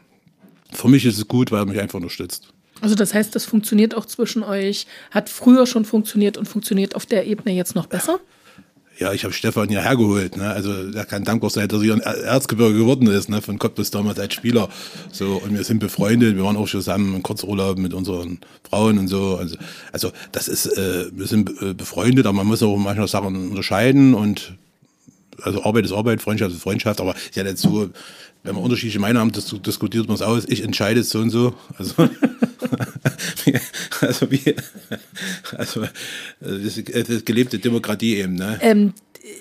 für 0.73 0.89
mich 0.89 1.07
ist 1.07 1.19
es 1.19 1.29
gut, 1.29 1.53
weil 1.53 1.61
er 1.63 1.67
mich 1.67 1.79
einfach 1.79 1.97
unterstützt. 1.97 2.53
Also 2.81 2.95
das 2.95 3.15
heißt, 3.15 3.35
das 3.35 3.45
funktioniert 3.45 3.95
auch 3.95 4.05
zwischen 4.05 4.43
euch, 4.43 4.87
hat 5.11 5.31
früher 5.31 5.67
schon 5.67 5.85
funktioniert 5.85 6.37
und 6.37 6.47
funktioniert 6.47 6.95
auf 6.95 7.07
der 7.07 7.27
Ebene 7.27 7.55
jetzt 7.55 7.75
noch 7.75 7.87
besser? 7.87 8.13
Ja. 8.13 8.36
Ja, 8.99 9.13
ich 9.13 9.25
habe 9.25 9.35
Stefan 9.35 9.69
ja 9.71 9.83
hergeholt. 9.83 10.37
Ne? 10.37 10.49
Also 10.49 10.73
er 10.91 11.05
kann 11.05 11.25
dankbar 11.25 11.51
sein, 11.51 11.69
dass 11.69 11.83
er 11.83 11.95
ein 11.95 12.01
Erzgebirge 12.01 12.79
geworden 12.79 13.09
ist, 13.09 13.29
ne? 13.29 13.43
von 13.43 13.59
Cottbus 13.59 13.91
damals 13.91 14.19
als 14.19 14.33
Spieler. 14.33 14.71
So 15.13 15.41
und 15.45 15.55
wir 15.55 15.65
sind 15.65 15.81
befreundet. 15.81 16.37
Wir 16.37 16.45
waren 16.45 16.57
auch 16.57 16.69
zusammen 16.69 17.15
im 17.15 17.23
Kurzurlaub 17.23 17.79
mit 17.79 17.93
unseren 17.93 18.39
Frauen 18.69 18.99
und 18.99 19.09
so. 19.09 19.37
Also, 19.37 19.57
also 19.93 20.13
das 20.33 20.49
ist, 20.49 20.67
äh, 20.67 21.07
wir 21.13 21.27
sind 21.27 21.51
äh, 21.61 21.75
befreundet, 21.75 22.27
aber 22.27 22.37
man 22.37 22.47
muss 22.47 22.63
auch 22.63 22.77
manchmal 22.77 23.09
Sachen 23.09 23.51
unterscheiden 23.51 24.15
und 24.15 24.55
also 25.43 25.63
Arbeit 25.65 25.85
ist 25.85 25.93
Arbeit, 25.93 26.23
Freundschaft 26.23 26.55
ist 26.55 26.63
Freundschaft, 26.63 27.01
aber 27.01 27.15
ja 27.35 27.43
nicht 27.43 27.59
wenn 28.47 28.55
man 28.55 28.65
unterschiedliche 28.65 29.01
Meinungen 29.01 29.21
haben, 29.21 29.33
das 29.33 29.47
diskutiert 29.47 30.07
man 30.07 30.15
es 30.15 30.23
aus. 30.23 30.45
Ich 30.47 30.63
entscheide 30.63 31.01
es 31.01 31.11
so 31.11 31.19
und 31.19 31.31
so. 31.31 31.55
Also, 31.77 31.95
also 34.01 34.31
wie, 34.31 34.55
also 35.57 35.87
das 36.41 36.79
ist 36.79 37.27
gelebte 37.27 37.59
Demokratie 37.59 38.17
eben. 38.17 38.35
Ne? 38.35 38.59
Ähm, 38.61 38.95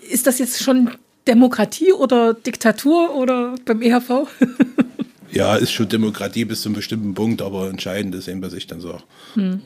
ist 0.09 0.27
das 0.27 0.39
jetzt 0.39 0.63
schon 0.63 0.91
Demokratie 1.27 1.93
oder 1.93 2.33
Diktatur 2.33 3.15
oder 3.15 3.55
beim 3.65 3.81
EHV? 3.81 4.27
ja, 5.31 5.55
ist 5.55 5.71
schon 5.71 5.89
Demokratie 5.89 6.45
bis 6.45 6.61
zu 6.61 6.69
einem 6.69 6.75
bestimmten 6.75 7.13
Punkt, 7.13 7.41
aber 7.41 7.69
entscheidend 7.69 8.15
ist 8.15 8.27
eben, 8.27 8.41
was 8.41 8.53
ich 8.53 8.67
dann 8.67 8.81
sage. 8.81 9.03
Hm. 9.33 9.61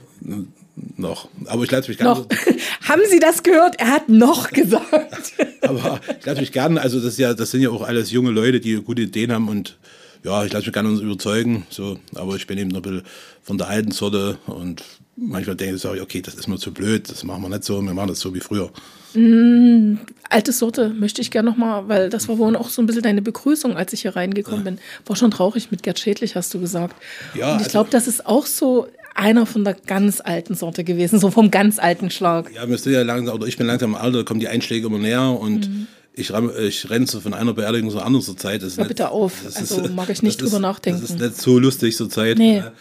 Noch. 0.96 1.28
Aber 1.46 1.64
ich 1.64 1.72
lasse 1.72 1.90
mich 1.90 1.98
gerne. 1.98 2.26
Haben 2.88 3.02
Sie 3.10 3.20
das 3.20 3.44
gehört? 3.44 3.80
Er 3.80 3.88
hat 3.88 4.08
noch 4.08 4.52
gesagt. 4.52 5.34
aber 5.62 6.00
ich 6.20 6.26
lasse 6.26 6.40
mich 6.40 6.52
gerne, 6.52 6.82
also 6.82 7.02
das, 7.02 7.18
ja, 7.18 7.34
das 7.34 7.52
sind 7.52 7.62
ja 7.62 7.70
auch 7.70 7.82
alles 7.82 8.12
junge 8.12 8.32
Leute, 8.32 8.60
die 8.60 8.76
gute 8.76 9.02
Ideen 9.02 9.34
haben 9.34 9.50
und 9.50 9.78
ja, 10.24 10.44
ich 10.44 10.52
lasse 10.52 10.66
mich 10.66 10.74
gerne 10.74 10.90
überzeugen. 10.90 11.66
So, 11.70 11.98
aber 12.16 12.36
ich 12.36 12.48
bin 12.48 12.58
eben 12.58 12.70
noch 12.70 12.80
ein 12.80 12.84
bisschen 12.84 13.04
von 13.42 13.58
der 13.58 13.68
alten 13.68 13.92
Sorte 13.92 14.38
und 14.48 14.84
manchmal 15.16 15.56
denke 15.56 15.76
ich, 15.76 16.02
okay, 16.02 16.22
das 16.22 16.36
ist 16.36 16.48
mir 16.48 16.58
zu 16.58 16.72
blöd, 16.72 17.10
das 17.10 17.24
machen 17.24 17.42
wir 17.42 17.50
nicht 17.50 17.64
so, 17.64 17.82
wir 17.82 17.94
machen 17.94 18.10
das 18.10 18.20
so 18.20 18.34
wie 18.34 18.40
früher. 18.40 18.70
Mm, 19.14 19.98
alte 20.30 20.52
Sorte 20.52 20.90
möchte 20.90 21.22
ich 21.22 21.32
gerne 21.32 21.50
nochmal, 21.50 21.88
weil 21.88 22.10
das 22.10 22.28
war 22.28 22.38
wohl 22.38 22.56
auch 22.56 22.70
so 22.70 22.82
ein 22.82 22.86
bisschen 22.86 23.02
deine 23.02 23.22
Begrüßung, 23.22 23.76
als 23.76 23.94
ich 23.94 24.02
hier 24.02 24.16
reingekommen 24.16 24.66
ja. 24.66 24.72
bin. 24.72 24.80
War 25.06 25.16
schon 25.16 25.32
traurig 25.32 25.72
mit 25.72 25.84
Gerd 25.84 26.00
Schädlich, 26.00 26.36
hast 26.36 26.54
du 26.54 26.60
gesagt. 26.60 26.96
Ja, 27.34 27.54
und 27.54 27.58
ich 27.58 27.64
also, 27.64 27.72
glaube, 27.72 27.90
das 27.90 28.08
ist 28.08 28.26
auch 28.26 28.46
so 28.46 28.88
einer 29.16 29.46
von 29.46 29.64
der 29.64 29.74
ganz 29.74 30.22
alten 30.22 30.56
Sorte 30.56 30.84
gewesen, 30.84 31.20
so 31.20 31.32
vom 31.32 31.52
ganz 31.52 31.80
alten 31.80 32.10
Schlag. 32.10 32.52
Ja, 32.54 32.70
wir 32.70 32.78
sind 32.78 32.94
ja 32.94 33.02
langsam, 33.02 33.36
oder 33.36 33.48
ich 33.48 33.58
bin 33.58 33.68
langsam 33.68 33.92
im 33.92 33.96
Alter, 33.96 34.24
kommen 34.24 34.40
die 34.40 34.48
Einschläge 34.48 34.88
immer 34.88 35.00
näher 35.00 35.38
und 35.40 35.68
mhm. 35.68 35.88
Ich, 36.20 36.32
ich 36.32 36.90
renne 36.90 37.08
so 37.08 37.20
von 37.20 37.34
einer 37.34 37.54
Beerdigung 37.54 37.90
zur 37.90 38.06
anderen 38.06 38.26
zur 38.26 38.38
Zeit. 38.38 38.62
Das 38.62 38.78
Hör 38.78 38.84
nicht, 38.84 38.90
bitte 38.90 39.10
auf, 39.10 39.34
also 39.46 39.82
ist, 39.82 39.94
mag 39.94 40.10
ich 40.10 40.22
nicht 40.22 40.42
drüber 40.42 40.58
ist, 40.58 40.62
nachdenken. 40.62 41.02
Das 41.02 41.12
ist 41.12 41.20
nicht 41.20 41.42
so 41.42 41.58
lustig 41.58 41.96
zur 41.96 42.10
Zeit. 42.10 42.38
Nee. 42.38 42.60
Ne? 42.60 42.72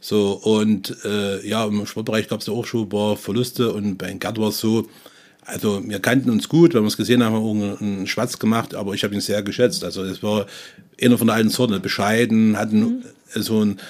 So, 0.00 0.32
und 0.32 0.96
äh, 1.04 1.46
ja, 1.48 1.64
im 1.64 1.86
Sportbereich 1.86 2.28
gab 2.28 2.40
es 2.40 2.46
ja 2.46 2.52
auch 2.52 2.66
schon 2.66 2.82
ein 2.82 2.88
paar 2.90 3.16
Verluste 3.16 3.72
und 3.72 3.96
bei 3.96 4.12
Gerd 4.12 4.38
war 4.38 4.48
es 4.48 4.58
so, 4.58 4.86
also 5.46 5.82
wir 5.82 5.98
kannten 5.98 6.30
uns 6.30 6.48
gut, 6.48 6.74
wenn 6.74 6.82
wir 6.82 6.88
es 6.88 6.96
gesehen 6.96 7.22
haben, 7.22 7.34
haben 7.34 7.60
wir 7.60 7.80
einen 7.80 8.06
Schwatz 8.06 8.38
gemacht, 8.38 8.74
aber 8.74 8.94
ich 8.94 9.02
habe 9.02 9.14
ihn 9.14 9.20
sehr 9.20 9.42
geschätzt. 9.42 9.82
Also 9.82 10.04
es 10.04 10.22
war 10.22 10.46
einer 11.00 11.18
von 11.18 11.26
der 11.26 11.36
alten 11.36 11.50
Sorte, 11.50 11.80
bescheiden, 11.80 12.58
hatten 12.58 12.80
mhm. 12.80 13.02
so 13.34 13.64
ein 13.64 13.80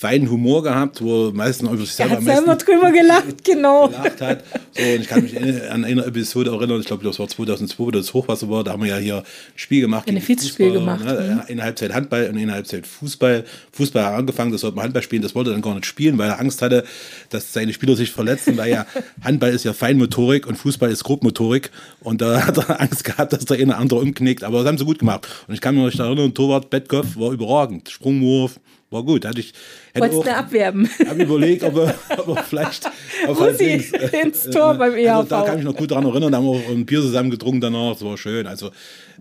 feinen 0.00 0.30
Humor 0.30 0.62
gehabt, 0.62 1.02
wo 1.02 1.30
meistens 1.30 1.68
über 1.68 1.76
sich 1.76 1.90
Er 1.90 2.08
selber 2.08 2.16
am 2.16 2.24
selber 2.24 2.56
drüber 2.56 2.90
gelacht, 2.90 3.44
genau. 3.44 3.88
gelacht 3.88 4.18
hat. 4.22 4.44
So, 4.72 4.82
und 4.82 5.00
ich 5.02 5.06
kann 5.06 5.22
mich 5.22 5.36
an 5.70 5.84
eine 5.84 6.06
Episode 6.06 6.52
erinnern, 6.52 6.80
ich 6.80 6.86
glaube, 6.86 7.04
das 7.04 7.18
war 7.18 7.28
2002, 7.28 7.78
wo 7.78 7.90
das 7.90 8.14
Hochwasser 8.14 8.48
war, 8.48 8.64
da 8.64 8.72
haben 8.72 8.82
wir 8.82 8.88
ja 8.88 8.96
hier 8.96 9.16
ein 9.18 9.24
Spiel 9.56 9.82
gemacht. 9.82 10.08
Ein 10.08 10.18
Fußball, 10.18 10.72
gemacht, 10.72 11.04
Ne? 11.04 11.44
Eine 11.46 11.62
Halbzeit 11.62 11.92
Handball 11.92 12.30
und 12.30 12.38
eine 12.38 12.50
Halbzeit 12.50 12.86
Fußball. 12.86 13.44
Fußball 13.72 14.02
hat 14.02 14.14
angefangen, 14.14 14.52
das 14.52 14.62
sollte 14.62 14.76
man 14.76 14.84
Handball 14.84 15.02
spielen, 15.02 15.20
das 15.20 15.34
wollte 15.34 15.50
er 15.50 15.52
dann 15.52 15.60
gar 15.60 15.74
nicht 15.74 15.84
spielen, 15.84 16.16
weil 16.16 16.30
er 16.30 16.40
Angst 16.40 16.62
hatte, 16.62 16.84
dass 17.28 17.52
seine 17.52 17.74
Spieler 17.74 17.94
sich 17.94 18.10
verletzen, 18.10 18.56
weil 18.56 18.70
ja 18.70 18.86
Handball 19.22 19.50
ist 19.50 19.66
ja 19.66 19.74
Feinmotorik 19.74 20.46
und 20.46 20.56
Fußball 20.56 20.90
ist 20.90 21.04
Grobmotorik 21.04 21.70
und 22.00 22.22
da 22.22 22.46
hat 22.46 22.56
er 22.56 22.80
Angst 22.80 23.04
gehabt, 23.04 23.34
dass 23.34 23.44
der 23.44 23.58
eine 23.58 23.76
andere 23.76 24.00
umknickt, 24.00 24.44
aber 24.44 24.60
das 24.60 24.66
haben 24.66 24.78
sie 24.78 24.86
gut 24.86 25.00
gemacht. 25.00 25.28
Und 25.46 25.52
ich 25.52 25.60
kann 25.60 25.74
mich 25.74 25.94
noch 25.98 26.06
erinnern, 26.06 26.32
Torwart 26.32 26.70
Betkoff 26.70 27.18
war 27.18 27.32
überragend, 27.32 27.90
Sprungwurf, 27.90 28.58
war 28.90 29.04
gut. 29.04 29.24
Hatte 29.24 29.40
ich, 29.40 29.52
hätte 29.92 30.00
Wolltest 30.00 30.26
du 30.26 30.36
abwerben? 30.36 30.90
habe 31.06 31.22
überlegt, 31.22 31.62
ob 31.62 31.76
er, 31.76 31.94
ob 32.18 32.36
er 32.36 32.42
vielleicht 32.42 32.90
auf 33.26 33.58
links, 33.58 33.92
äh, 33.92 34.20
ins 34.22 34.44
Tor 34.44 34.74
beim 34.74 34.94
EHV. 34.94 35.10
Also 35.10 35.28
da 35.28 35.42
kann 35.42 35.58
ich 35.58 35.64
noch 35.64 35.76
gut 35.76 35.92
daran 35.92 36.06
erinnern, 36.06 36.32
da 36.32 36.38
haben 36.38 36.46
wir 36.46 36.52
auch 36.52 36.70
ein 36.70 36.84
Bier 36.86 37.00
zusammen 37.00 37.30
getrunken 37.30 37.60
danach, 37.60 37.92
das 37.92 38.04
war 38.04 38.18
schön. 38.18 38.46
Also 38.46 38.70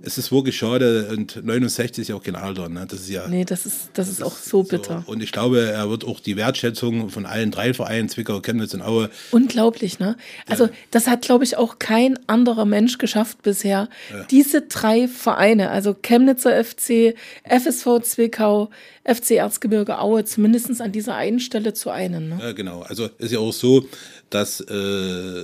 es 0.02 0.18
ist 0.18 0.32
wirklich 0.32 0.58
schade 0.58 1.10
und 1.12 1.44
69 1.44 2.02
ist 2.02 2.08
ja 2.08 2.16
auch 2.16 2.24
kein 2.24 2.36
Alter, 2.36 2.70
ne? 2.70 2.86
Das 2.90 3.02
ist 3.02 3.10
ja 3.10 3.28
Nee, 3.28 3.46
das 3.46 3.66
ist, 3.66 3.90
das 3.94 4.08
ist 4.08 4.24
auch 4.24 4.36
so 4.36 4.64
bitter. 4.64 5.04
so. 5.06 5.12
Und 5.12 5.22
ich 5.22 5.32
glaube, 5.32 5.62
er 5.62 5.90
wird 5.90 6.06
auch 6.06 6.20
die 6.20 6.38
Wertschätzung 6.38 7.10
von 7.10 7.26
allen 7.26 7.52
drei 7.52 7.74
Vereinen, 7.74 8.10
Zwickau, 8.10 8.40
Chemnitz 8.42 8.74
und 8.74 8.82
Aue, 8.82 9.10
Unglaublich, 9.32 10.00
ne? 10.00 10.16
Also, 10.48 10.70
das 10.92 11.08
hat, 11.08 11.22
glaube 11.22 11.44
ich, 11.44 11.58
auch 11.58 11.80
kein 11.80 12.18
anderer 12.28 12.66
Mensch 12.66 12.98
geschafft 12.98 13.42
bisher. 13.42 13.90
Diese 14.32 14.62
drei 14.62 15.08
Vereine, 15.08 15.70
also 15.70 15.94
Chemnitzer 15.94 16.64
FC, 16.64 17.16
FSV 17.44 18.00
Zwickau, 18.02 18.70
FC 19.04 19.42
Erzgebirge 19.60 20.00
Aue, 20.00 20.24
zumindest 20.24 20.80
an 20.82 20.92
dieser 20.94 21.16
einen 21.16 21.40
Stelle 21.42 21.74
zu 21.74 21.90
einen. 21.90 22.30
Ne? 22.30 22.38
Ja, 22.42 22.52
genau. 22.54 22.82
Also 22.88 23.10
ist 23.18 23.32
ja 23.34 23.40
auch 23.40 23.52
so, 23.52 23.86
dass 24.30 24.62
äh, 24.62 25.44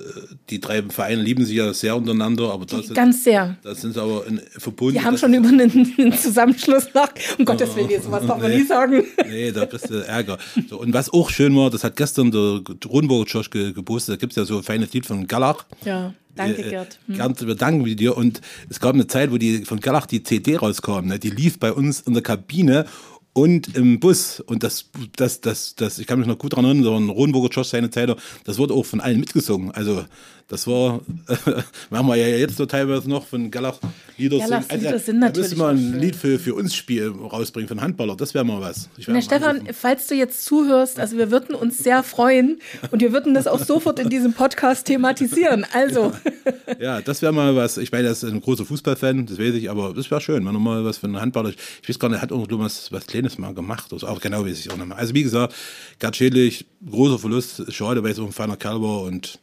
die 0.49 0.61
drei 0.61 0.83
Vereine 0.83 1.21
lieben 1.21 1.43
sich 1.45 1.57
ja 1.57 1.73
sehr 1.73 1.97
untereinander, 1.97 2.51
aber 2.53 2.65
das, 2.65 2.93
Ganz 2.93 3.25
sehr. 3.25 3.57
das 3.63 3.81
sind 3.81 3.93
sie 3.93 4.01
aber 4.01 4.25
in, 4.25 4.39
verbunden. 4.57 4.97
Die 4.99 5.03
haben 5.03 5.17
schon 5.17 5.33
über 5.33 5.49
einen, 5.49 5.93
einen 5.97 6.13
Zusammenschluss 6.13 6.87
nach. 6.93 7.09
Um 7.37 7.43
Gottes 7.43 7.75
Willen, 7.75 7.89
jetzt 7.89 8.09
was 8.09 8.25
darf 8.25 8.39
man 8.39 8.49
Nee. 8.51 8.59
nie 8.59 8.65
sagen. 8.65 9.03
Nee, 9.27 9.51
da 9.51 9.65
kriegst 9.65 9.89
du 9.89 9.95
Ärger. 10.05 10.37
So, 10.69 10.79
und 10.79 10.93
was 10.93 11.11
auch 11.11 11.29
schön 11.29 11.53
war, 11.57 11.69
das 11.69 11.83
hat 11.83 11.97
gestern 11.97 12.31
der 12.31 12.61
Rundburger 12.87 13.29
Josh 13.29 13.49
ge 13.49 13.73
gepostet, 13.73 14.13
da 14.13 14.17
gibt 14.17 14.31
es 14.31 14.37
ja 14.37 14.45
so 14.45 14.57
ein 14.57 14.63
feines 14.63 14.93
Lied 14.93 15.05
von 15.05 15.27
Gallach. 15.27 15.65
Ja, 15.83 16.13
danke, 16.35 16.63
Äh, 16.63 16.69
Gerd. 16.69 16.99
Hm. 17.07 17.15
Gerd, 17.15 17.45
wir 17.47 17.55
danken 17.55 17.83
dir. 17.97 18.15
Und 18.15 18.39
es 18.69 18.79
gab 18.79 18.93
eine 18.93 19.07
Zeit, 19.07 19.31
wo 19.31 19.37
die 19.37 19.65
von 19.65 19.79
Gallach 19.81 20.05
die 20.05 20.23
CD 20.23 20.55
rauskam. 20.55 21.07
Ne? 21.07 21.19
Die 21.19 21.31
lief 21.31 21.59
bei 21.59 21.73
uns 21.73 22.01
in 22.01 22.13
der 22.13 22.23
Kabine 22.23 22.85
und 23.35 23.75
im 23.75 23.99
Bus. 23.99 24.39
Und 24.39 24.63
das, 24.63 24.89
das, 25.17 25.41
das, 25.41 25.75
das, 25.75 25.99
ich 25.99 26.07
kann 26.07 26.19
mich 26.19 26.27
noch 26.27 26.37
gut 26.37 26.53
daran 26.53 26.65
erinnern, 26.65 26.85
war 26.85 26.97
ein 26.97 27.09
Rodenburger 27.09 27.49
Josh 27.49 27.67
seine 27.67 27.89
Zeit, 27.89 28.15
das 28.45 28.57
wurde 28.57 28.73
auch 28.73 28.85
von 28.85 29.01
allen 29.01 29.19
mitgesungen. 29.19 29.71
Also 29.71 30.05
das 30.47 30.67
war, 30.67 31.01
machen 31.89 32.07
wir 32.07 32.15
ja 32.15 32.27
jetzt 32.27 32.57
so 32.57 32.65
teilweise 32.65 33.09
noch 33.09 33.25
von 33.25 33.49
Gallach 33.49 33.79
Lieder 34.17 34.37
Gallachs 34.37 34.67
singen. 34.67 34.81
Lieder 34.83 34.99
sind 34.99 35.21
da 35.21 35.55
man 35.57 35.77
auch 35.77 35.93
ein. 35.93 35.99
Lied 35.99 36.15
für, 36.15 36.39
für 36.39 36.53
uns 36.53 36.75
Spiel 36.75 37.09
rausbringen, 37.09 37.67
von 37.67 37.81
Handballer, 37.81 38.15
das 38.15 38.33
wäre 38.33 38.45
mal 38.45 38.61
was. 38.61 38.89
Ich 38.97 39.07
Na, 39.07 39.21
Stefan, 39.21 39.57
anrufen. 39.57 39.73
falls 39.73 40.07
du 40.07 40.15
jetzt 40.15 40.45
zuhörst, 40.45 40.99
also 40.99 41.17
wir 41.17 41.31
würden 41.31 41.55
uns 41.55 41.79
sehr 41.79 42.03
freuen 42.03 42.59
und 42.91 43.01
wir 43.01 43.11
würden 43.11 43.33
das 43.33 43.47
auch 43.47 43.59
sofort 43.59 43.99
in 43.99 44.09
diesem 44.09 44.33
Podcast 44.33 44.85
thematisieren. 44.87 45.65
Also, 45.73 46.13
Ja, 46.79 47.01
das 47.01 47.21
wäre 47.21 47.33
mal 47.33 47.55
was. 47.55 47.77
Ich 47.77 47.91
meine, 47.91 48.07
er 48.07 48.11
ist 48.11 48.23
ein 48.23 48.41
großer 48.41 48.65
Fußballfan, 48.65 49.25
das 49.25 49.37
weiß 49.39 49.55
ich, 49.55 49.69
aber 49.69 49.93
das 49.93 50.09
wäre 50.09 50.21
schön, 50.21 50.45
wenn 50.45 50.55
er 50.55 50.59
mal 50.59 50.83
was 50.83 50.97
für 50.97 51.07
einen 51.07 51.19
Handballer. 51.19 51.53
Ich 51.81 51.89
weiß 51.89 51.99
gar 51.99 52.09
nicht, 52.09 52.21
hat 52.21 52.31
nur 52.31 52.47
was, 52.59 52.91
was 52.91 53.07
Kleines 53.07 53.37
mal 53.37 53.53
gemacht. 53.53 53.91
Also 53.93 54.07
auch 54.07 54.19
genau 54.19 54.45
weiß 54.45 54.59
ich 54.59 54.71
auch 54.71 54.77
nicht 54.77 54.87
mehr. 54.87 54.97
Also 54.97 55.13
wie 55.13 55.23
gesagt, 55.23 55.53
Gerd 55.99 56.15
Schädlich, 56.15 56.65
großer 56.89 57.19
Verlust, 57.19 57.71
schade, 57.73 58.03
weil 58.03 58.11
es 58.11 58.19
auch 58.19 58.25
ein 58.25 58.31
feiner 58.31 58.57
Kerl 58.57 58.81
war 58.81 59.01
und 59.01 59.39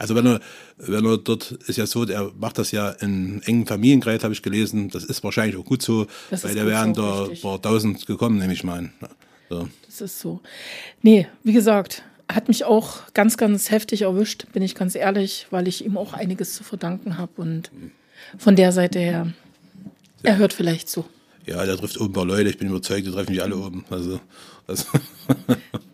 also 0.00 0.14
wenn 0.14 0.24
er, 0.24 0.40
wenn 0.78 1.04
er 1.04 1.18
dort 1.18 1.52
ist 1.66 1.76
ja 1.76 1.86
so, 1.86 2.06
er 2.06 2.32
macht 2.38 2.56
das 2.56 2.72
ja 2.72 2.88
in 2.88 3.42
engen 3.42 3.66
Familienkreis, 3.66 4.24
habe 4.24 4.32
ich 4.32 4.40
gelesen. 4.42 4.88
Das 4.88 5.04
ist 5.04 5.22
wahrscheinlich 5.22 5.58
auch 5.58 5.64
gut 5.64 5.82
so, 5.82 6.06
Das 6.30 6.42
weil 6.42 6.54
gut 6.54 6.64
wären 6.66 6.94
so, 6.94 7.02
da 7.02 7.22
richtig. 7.24 7.42
paar 7.42 7.60
tausend 7.60 8.06
gekommen, 8.06 8.38
nehme 8.38 8.54
ich 8.54 8.64
mal 8.64 8.78
an. 8.78 8.92
So. 9.50 9.68
das 9.84 10.00
ist 10.00 10.20
so. 10.20 10.40
Nee, 11.02 11.26
wie 11.42 11.52
gesagt, 11.52 12.02
hat 12.32 12.48
mich 12.48 12.64
auch 12.64 13.12
ganz, 13.12 13.36
ganz 13.36 13.70
heftig 13.70 14.02
erwischt, 14.02 14.46
bin 14.54 14.62
ich 14.62 14.74
ganz 14.74 14.94
ehrlich, 14.94 15.48
weil 15.50 15.68
ich 15.68 15.84
ihm 15.84 15.98
auch 15.98 16.14
einiges 16.14 16.54
zu 16.54 16.64
verdanken 16.64 17.18
habe 17.18 17.32
und 17.36 17.70
von 18.38 18.56
der 18.56 18.72
Seite 18.72 19.00
her, 19.00 19.32
er 20.22 20.36
hört 20.38 20.54
vielleicht 20.54 20.88
zu. 20.88 21.04
Ja, 21.44 21.64
der 21.66 21.76
trifft 21.76 21.98
oben 21.98 22.10
ein 22.10 22.12
paar 22.14 22.24
Leute, 22.24 22.48
ich 22.48 22.56
bin 22.56 22.68
überzeugt, 22.68 23.06
die 23.06 23.10
treffen 23.10 23.32
mich 23.32 23.42
alle 23.42 23.56
oben. 23.56 23.84
Also, 23.90 24.20
also 24.66 24.86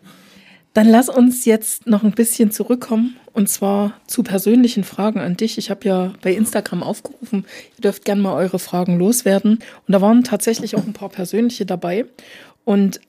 Dann 0.77 0.89
lass 0.89 1.09
uns 1.09 1.45
jetzt 1.45 1.87
noch 1.87 2.03
ein 2.03 2.11
bisschen 2.11 2.51
zurückkommen 2.51 3.15
und 3.33 3.49
zwar 3.49 3.99
zu 4.05 4.21
persönlichen 4.21 4.83
Fragen 4.83 5.19
an 5.19 5.35
dich. 5.35 5.57
Ich 5.57 5.71
habe 5.71 5.87
ja 5.87 6.13
bei 6.21 6.31
Instagram 6.31 6.83
aufgerufen, 6.83 7.47
ihr 7.77 7.81
dürft 7.81 8.05
gerne 8.05 8.21
mal 8.21 8.35
eure 8.35 8.59
Fragen 8.59 8.99
loswerden. 8.99 9.53
Und 9.53 9.91
da 9.91 10.01
waren 10.01 10.23
tatsächlich 10.23 10.75
auch 10.75 10.85
ein 10.85 10.93
paar 10.93 11.09
persönliche 11.09 11.65
dabei. 11.65 12.05
Und 12.63 13.01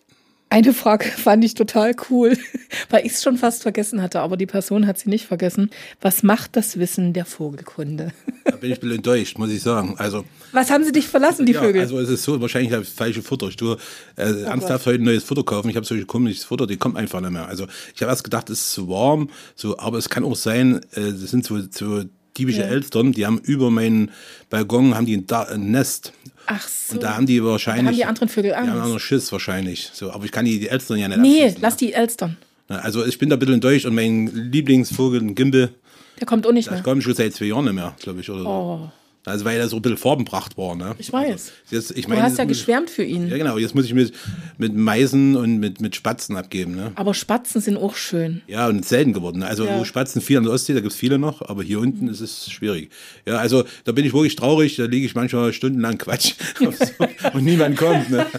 eine 0.48 0.72
Frage 0.72 1.04
fand 1.10 1.44
ich 1.44 1.52
total 1.52 1.94
cool, 2.08 2.38
weil 2.88 3.04
ich 3.04 3.12
es 3.12 3.22
schon 3.22 3.36
fast 3.36 3.64
vergessen 3.64 4.00
hatte, 4.00 4.20
aber 4.20 4.38
die 4.38 4.46
Person 4.46 4.86
hat 4.86 4.98
sie 4.98 5.10
nicht 5.10 5.26
vergessen. 5.26 5.68
Was 6.00 6.22
macht 6.22 6.56
das 6.56 6.78
Wissen 6.78 7.12
der 7.12 7.26
Vogelkunde? 7.26 8.12
da 8.46 8.56
bin 8.56 8.70
ich 8.72 8.78
ein 8.78 8.80
bisschen 8.80 8.96
enttäuscht, 8.96 9.36
muss 9.36 9.50
ich 9.50 9.60
sagen. 9.60 9.94
Also, 9.98 10.24
Was 10.52 10.70
haben 10.70 10.84
sie 10.84 10.92
dich 10.92 11.06
verlassen, 11.08 11.44
die 11.46 11.52
ja, 11.52 11.60
Vögel? 11.60 11.80
Oh 11.80 11.84
also 11.84 11.98
es 12.00 12.08
ist 12.08 12.22
so, 12.22 12.40
wahrscheinlich 12.40 12.70
das 12.72 12.88
falsche 12.88 13.22
Futter. 13.22 13.48
Ich 13.48 13.56
tue 13.56 13.76
äh, 14.16 14.42
ernsthaft 14.42 14.86
heute 14.86 15.00
ein 15.02 15.04
neues 15.04 15.24
Futter 15.24 15.42
kaufen. 15.44 15.68
Ich 15.70 15.76
habe 15.76 15.84
solche 15.86 16.06
komisches 16.06 16.44
Futter, 16.44 16.66
die 16.66 16.76
kommt 16.76 16.96
einfach 16.96 17.20
nicht 17.20 17.30
mehr. 17.32 17.46
Also 17.46 17.66
ich 17.94 18.00
habe 18.02 18.10
erst 18.10 18.24
gedacht, 18.24 18.48
es 18.50 18.60
ist 18.60 18.72
zu 18.72 18.88
warm, 18.88 19.28
so, 19.54 19.78
aber 19.78 19.98
es 19.98 20.08
kann 20.08 20.24
auch 20.24 20.36
sein, 20.36 20.76
äh, 20.92 21.12
das 21.12 21.30
sind 21.30 21.44
so, 21.44 21.58
so 21.70 22.04
diebische 22.36 22.64
Elstern, 22.64 23.12
die 23.12 23.26
haben 23.26 23.38
über 23.40 23.70
meinen 23.70 24.10
Balkon 24.48 24.94
haben 24.94 25.06
die 25.06 25.16
ein, 25.16 25.26
da 25.26 25.42
ein 25.42 25.70
Nest. 25.70 26.12
Ach 26.46 26.66
so. 26.66 26.94
Und 26.94 27.02
da 27.02 27.14
haben 27.16 27.26
die 27.26 27.44
wahrscheinlich. 27.44 27.82
Da 27.84 27.88
haben 27.90 27.96
die 27.96 28.04
anderen 28.04 28.28
Vögel 28.28 28.50
Die 28.52 28.56
haben 28.56 28.68
Angst. 28.68 28.82
anderen 28.82 29.00
Schiss 29.00 29.30
wahrscheinlich. 29.32 29.90
So, 29.92 30.12
aber 30.12 30.24
ich 30.24 30.32
kann 30.32 30.44
die, 30.46 30.58
die 30.60 30.68
Elstern 30.68 30.96
ja 30.98 31.08
nicht 31.08 31.18
nee, 31.20 31.54
lass 31.60 31.76
die 31.76 31.92
Elstern. 31.92 32.36
ne? 32.68 32.82
Also 32.82 33.04
ich 33.04 33.18
bin 33.18 33.28
da 33.28 33.36
ein 33.36 33.38
bisschen 33.38 33.54
enttäuscht 33.56 33.84
und 33.86 33.94
mein 33.94 34.28
Lieblingsvogel, 34.52 35.20
ein 35.20 35.34
Gimbel, 35.34 35.74
Der 36.20 36.26
kommt 36.26 36.46
auch 36.46 36.52
nicht 36.52 36.68
das 36.68 36.74
mehr. 36.76 36.82
kommt 36.84 37.02
schon 37.02 37.14
seit 37.14 37.34
zwei 37.34 37.46
Jahren 37.46 37.64
nicht 37.64 37.74
mehr, 37.74 37.94
glaube 38.00 38.20
ich. 38.20 38.30
Oder 38.30 38.42
so. 38.44 38.90
Also 39.28 39.44
weil 39.44 39.58
er 39.58 39.68
so 39.68 39.76
ein 39.76 39.82
bisschen 39.82 39.98
farbenpracht 39.98 40.56
war. 40.58 40.74
Ne? 40.74 40.94
ich 40.98 41.12
weiß. 41.12 41.28
Also, 41.30 41.50
jetzt, 41.70 41.90
ich 41.96 42.04
Du 42.04 42.10
meine, 42.10 42.22
hast 42.22 42.38
ja 42.38 42.44
muss 42.44 42.52
ich- 42.52 42.58
geschwärmt 42.58 42.90
für 42.90 43.04
ihn. 43.04 43.28
Ja, 43.28 43.36
genau. 43.38 43.58
Jetzt 43.58 43.74
muss 43.74 43.84
ich 43.84 43.94
mit, 43.94 44.12
mit 44.58 44.74
Meisen 44.74 45.36
und 45.36 45.58
mit, 45.58 45.80
mit 45.80 45.94
Spatzen 45.96 46.36
abgeben. 46.36 46.74
Ne? 46.74 46.92
Aber 46.94 47.14
Spatzen 47.14 47.60
sind 47.60 47.76
auch 47.76 47.94
schön. 47.96 48.42
Ja, 48.46 48.68
und 48.68 48.84
selten 48.84 49.12
geworden. 49.12 49.40
ne? 49.40 49.46
Also 49.46 49.64
Ja. 49.64 49.84
Spatzen 49.84 50.20
viel 50.22 50.38
an 50.38 50.44
der 50.44 50.52
Ostsee, 50.52 50.74
da 50.74 50.80
gibt's 50.80 50.96
viele 50.96 51.18
noch, 51.18 51.42
aber 51.42 51.62
hier 51.62 51.80
unten 51.80 52.08
ist 52.08 52.20
es 52.20 52.50
schwierig. 52.50 52.90
Ja, 53.26 53.36
also 53.38 53.64
da 53.84 53.92
bin 53.92 54.04
ich 54.04 54.12
wirklich 54.12 54.36
traurig, 54.36 54.76
da 54.76 54.84
liege 54.84 55.06
ich 55.06 55.14
manchmal 55.14 55.52
stundenlang 55.52 55.98
Quatsch 55.98 56.34
und 57.34 57.44
niemand 57.44 57.76
kommt. 57.76 58.10
Ne? 58.10 58.26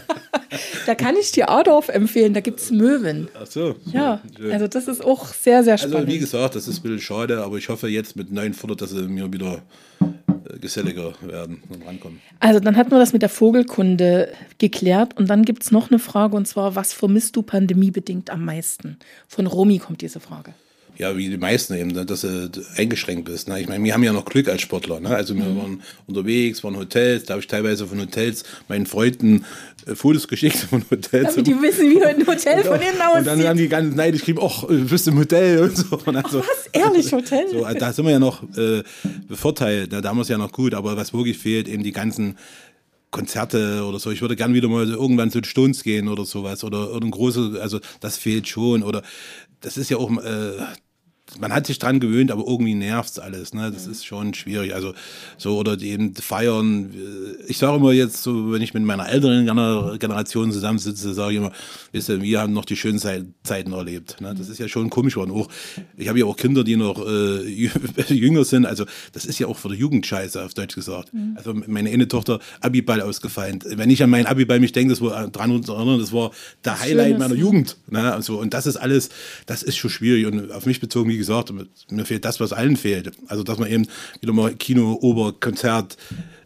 Da 0.88 0.96
kann 0.96 1.16
ich 1.16 1.32
dir 1.32 1.50
Adorf 1.50 1.90
empfehlen, 1.90 2.34
da 2.34 2.40
gibt's 2.40 2.72
Möwen. 2.72 3.28
Ach 3.40 3.46
so. 3.46 3.76
Ja, 3.94 4.20
schön. 4.36 4.52
also 4.52 4.68
das 4.68 4.88
ist 4.88 5.06
auch 5.06 5.28
sehr, 5.32 5.64
sehr 5.64 5.74
Also 5.74 5.90
spannend. 5.90 6.08
wie 6.12 6.18
gesagt, 6.18 6.56
das 6.56 6.68
ist 6.68 6.80
ein 6.80 6.82
bisschen 6.82 7.02
schade, 7.02 7.44
aber 7.44 7.58
ich 7.58 7.70
hoffe 7.70 7.88
jetzt 7.88 8.16
mit 8.16 8.32
neuen 8.32 8.56
Futter, 8.56 8.76
dass 8.76 8.90
sie 8.90 9.04
mir 9.04 9.32
wieder 9.32 9.62
geselliger 10.60 11.14
werden 11.22 11.62
und 11.70 11.86
rankommen. 11.86 12.22
Also 12.40 12.60
dann 12.60 12.76
hatten 12.76 12.92
wir 12.92 13.00
das 13.00 13.14
mit 13.14 13.22
der 13.22 13.30
Vogelkunde 13.30 14.32
geklärt 14.58 15.18
und 15.18 15.30
dann 15.30 15.44
gibt's 15.44 15.72
noch 15.72 15.90
eine 15.90 16.00
Frage 16.00 16.36
und 16.36 16.48
zwar, 16.48 16.76
was 16.76 16.94
vermisst 16.94 17.36
du 17.36 17.42
pandemiebedingt 17.42 18.30
am 18.30 18.46
meisten? 18.46 18.98
Von 19.28 19.48
Romy 19.48 19.80
kommt 19.80 20.02
diese 20.02 20.20
Frage. 20.20 20.54
Ja, 21.00 21.16
wie 21.16 21.30
die 21.30 21.38
meisten 21.38 21.76
eben, 21.76 21.92
ne, 21.92 22.06
dass 22.06 22.22
du 22.22 22.52
eingeschränkt 22.76 23.24
bist. 23.24 23.48
Ne? 23.48 23.62
Ich 23.62 23.70
meine, 23.70 23.82
wir 23.82 23.94
haben 23.94 24.04
ja 24.04 24.12
noch 24.12 24.26
Glück 24.26 24.50
als 24.50 24.62
Sportler. 24.62 25.00
Ne? 25.00 25.08
Also 25.10 25.34
wir 25.34 25.46
Mhm. 25.46 25.58
waren 25.58 25.82
unterwegs, 26.08 26.62
waren 26.66 26.76
Hotels, 26.76 27.24
da 27.24 27.36
habe 27.36 27.42
ich 27.42 27.48
teilweise 27.48 27.88
von 27.88 28.02
Hotels 28.02 28.44
meinen 28.68 28.86
Freunden 28.86 29.46
äh, 29.88 29.96
Fotos 29.96 30.28
geschickt 30.28 30.58
von 30.58 30.84
Hotels. 30.92 31.36
Damit 31.36 31.48
die 31.48 31.62
wissen, 31.62 31.90
wie 31.90 32.04
ein 32.04 32.28
Hotel 32.28 32.66
von 32.66 32.76
innen 32.82 33.00
und 33.16 33.26
dann 33.26 33.40
haben 33.40 33.46
aussieht. 33.48 33.60
die 33.60 33.70
ganz 33.70 33.96
neidisch 33.96 34.20
geschrieben, 34.20 34.40
ach, 34.44 34.66
du 34.68 34.86
bist 34.90 35.08
im 35.08 35.18
Hotel 35.18 35.60
und 35.64 35.78
so. 35.78 35.98
Und 36.06 36.18
also, 36.18 36.40
Was? 36.42 36.68
Ehrlich, 36.74 37.10
Hotel? 37.14 37.46
so, 37.50 37.64
also 37.64 37.80
da 37.80 37.94
sind 37.94 38.04
wir 38.04 38.12
ja 38.12 38.20
noch 38.20 38.44
äh, 38.58 38.84
bevorteilt, 39.26 39.94
da 39.94 40.04
haben 40.04 40.18
wir 40.18 40.24
es 40.24 40.28
ja 40.28 40.38
noch 40.38 40.52
gut, 40.52 40.74
aber 40.74 40.98
was 40.98 41.14
wirklich 41.14 41.38
fehlt, 41.38 41.70
eben 41.70 41.84
die 41.84 41.94
ganzen 41.94 42.38
Konzerte 43.12 43.86
oder 43.86 44.00
so. 44.00 44.12
Ich 44.12 44.20
würde 44.22 44.36
gern 44.36 44.54
wieder 44.54 44.68
mal 44.68 44.86
irgendwann 44.88 45.32
zu 45.32 45.40
den 45.40 45.46
Stones 45.46 45.82
gehen 45.84 46.10
oder 46.10 46.26
sowas 46.26 46.64
oder 46.66 46.88
irgendein 46.88 47.12
große, 47.12 47.58
also 47.62 47.80
das 48.02 48.18
fehlt 48.18 48.50
schon 48.50 48.84
oder 48.84 49.02
das 49.62 49.78
ist 49.78 49.90
ja 49.90 49.96
auch, 49.98 50.12
äh, 50.22 50.52
man 51.40 51.54
hat 51.54 51.68
sich 51.68 51.78
dran 51.78 52.00
gewöhnt, 52.00 52.32
aber 52.32 52.46
irgendwie 52.48 52.74
nervt 52.74 53.12
es 53.12 53.20
alles. 53.20 53.54
Ne? 53.54 53.72
Das 53.72 53.86
ist 53.86 54.06
schon 54.06 54.34
schwierig. 54.34 54.74
Also 54.74 54.94
so 55.38 55.58
oder 55.58 55.80
eben 55.82 56.16
feiern. 56.16 56.94
Ich 57.48 57.58
sage 57.58 57.78
immer 57.78 57.92
jetzt 57.92 58.24
so, 58.24 58.52
wenn 58.52 58.62
ich 58.62 58.74
mit 58.74 58.84
meiner 58.84 59.10
älteren 59.10 59.46
Generation 60.00 60.52
zusammensitze, 60.52 61.14
sage 61.14 61.34
ich 61.34 61.38
immer, 61.38 61.52
wisst 61.92 62.10
ihr, 62.10 62.22
wir 62.22 62.42
haben 62.42 62.54
noch 62.54 62.66
die 62.66 62.76
schönen 62.76 63.00
Zeiten 63.00 63.74
erlebt. 63.74 64.20
Ne? 64.22 64.34
Das 64.36 64.50
ist 64.50 64.60
ja 64.60 64.68
schon 64.68 64.90
komisch 64.90 65.16
geworden. 65.16 65.32
Auch, 65.32 65.50
ich 65.98 66.08
habe 66.08 66.20
ja 66.20 66.26
auch 66.26 66.38
Kinder, 66.38 66.64
die 66.64 66.78
noch 66.78 67.06
äh, 67.06 67.48
jünger 68.08 68.46
sind. 68.46 68.66
Also 68.66 68.86
das 69.14 69.26
ist 69.26 69.40
ja 69.40 69.48
auch 69.48 69.58
für 69.58 69.70
die 69.70 69.76
Jugend 69.76 70.08
scheiße, 70.08 70.42
auf 70.42 70.54
Deutsch 70.54 70.76
gesagt. 70.76 71.14
Mhm. 71.14 71.34
Also 71.36 71.54
meine 71.54 71.90
eine 71.90 72.08
Tochter 72.08 72.40
Abiball 72.62 73.02
ausgefallen. 73.02 73.60
Wenn 73.66 73.90
ich 73.90 74.02
an 74.02 74.10
meinen 74.10 74.26
Abiball 74.26 74.60
mich 74.60 74.72
denke, 74.72 74.94
das 74.94 75.02
war 75.02 75.28
dran 75.28 75.52
und 75.52 75.68
erinnern, 75.68 76.00
das 76.00 76.14
war 76.14 76.32
der 76.64 76.74
das 76.74 76.82
Highlight 76.82 77.20
meiner 77.20 77.36
Jugend. 77.36 77.78
Ne? 77.90 78.14
Also, 78.14 78.40
und 78.40 78.54
das 78.54 78.66
ist 78.66 78.78
alles, 78.78 79.10
das 79.46 79.64
ist 79.64 79.78
schon 79.78 79.90
schwierig. 79.90 80.26
Und 80.26 80.52
auf 80.52 80.66
mich 80.66 80.80
bezogen, 80.80 81.10
wie 81.10 81.18
gesagt, 81.20 81.54
mir 81.92 82.06
fehlt 82.06 82.26
das, 82.26 82.40
was 82.40 82.54
allen 82.54 82.76
fehlt. 82.76 83.12
Also, 83.28 83.44
dass 83.44 83.60
man 83.60 83.70
eben 83.70 83.88
wieder 84.20 84.34
mal 84.34 84.56
Kino, 84.56 84.98
Ober, 85.02 85.34
Konzert, 85.40 85.98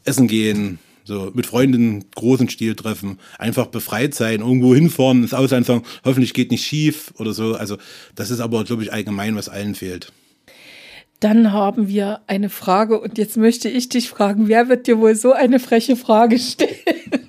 Essen 0.04 0.28
gehen, 0.28 0.80
so 1.06 1.32
mit 1.34 1.46
Freunden 1.46 2.06
großen 2.16 2.50
Stil 2.50 2.76
treffen, 2.76 3.20
einfach 3.38 3.68
befreit 3.68 4.14
sein, 4.14 4.42
irgendwo 4.42 4.76
hinfahren, 4.76 5.24
ins 5.24 5.34
Ausland 5.34 5.66
sagen, 5.66 5.84
hoffentlich 6.04 6.34
geht 6.34 6.52
nicht 6.52 6.66
schief 6.66 7.14
oder 7.18 7.34
so. 7.34 7.56
Also, 7.56 7.78
das 8.16 8.32
ist 8.32 8.40
aber, 8.40 8.64
glaube 8.64 8.84
ich, 8.84 8.92
allgemein, 8.92 9.36
was 9.36 9.50
allen 9.50 9.76
fehlt. 9.76 10.12
Dann 11.20 11.54
haben 11.54 11.88
wir 11.88 12.20
eine 12.28 12.50
Frage 12.50 13.00
und 13.00 13.18
jetzt 13.18 13.38
möchte 13.38 13.70
ich 13.70 13.88
dich 13.88 14.10
fragen, 14.10 14.50
wer 14.50 14.68
wird 14.68 14.88
dir 14.88 15.00
wohl 15.00 15.16
so 15.16 15.32
eine 15.32 15.60
freche 15.60 15.96
Frage 15.96 16.38
stellen? 16.38 17.23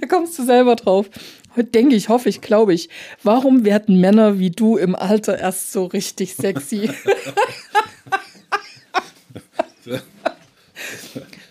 Da 0.00 0.06
kommst 0.06 0.38
du 0.38 0.44
selber 0.44 0.76
drauf. 0.76 1.10
Heute 1.56 1.70
denke 1.70 1.96
ich, 1.96 2.08
hoffe 2.08 2.28
ich, 2.28 2.40
glaube 2.40 2.74
ich. 2.74 2.88
Warum 3.22 3.64
werden 3.64 4.00
Männer 4.00 4.38
wie 4.38 4.50
du 4.50 4.76
im 4.76 4.94
Alter 4.94 5.38
erst 5.38 5.72
so 5.72 5.86
richtig 5.86 6.34
sexy? 6.34 6.90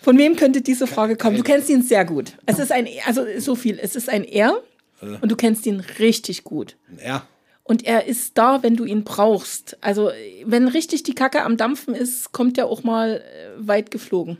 Von 0.02 0.16
wem 0.16 0.36
könnte 0.36 0.62
diese 0.62 0.86
Frage 0.86 1.16
kommen? 1.16 1.36
Du 1.36 1.42
kennst 1.42 1.68
ihn 1.68 1.82
sehr 1.82 2.06
gut. 2.06 2.32
Es 2.46 2.58
ist 2.58 2.72
ein, 2.72 2.88
also 3.06 3.26
so 3.38 3.54
viel. 3.54 3.78
Es 3.80 3.94
ist 3.96 4.08
ein 4.08 4.24
Er 4.24 4.62
und 5.00 5.30
du 5.30 5.36
kennst 5.36 5.66
ihn 5.66 5.80
richtig 5.98 6.44
gut. 6.44 6.76
Ein 6.90 6.98
Er. 6.98 7.26
Und 7.62 7.86
er 7.86 8.06
ist 8.06 8.36
da, 8.36 8.62
wenn 8.62 8.74
du 8.74 8.84
ihn 8.84 9.04
brauchst. 9.04 9.76
Also, 9.80 10.10
wenn 10.44 10.66
richtig 10.66 11.04
die 11.04 11.14
Kacke 11.14 11.42
am 11.42 11.56
Dampfen 11.56 11.94
ist, 11.94 12.32
kommt 12.32 12.58
er 12.58 12.66
auch 12.66 12.82
mal 12.82 13.22
äh, 13.22 13.50
weit 13.58 13.92
geflogen. 13.92 14.38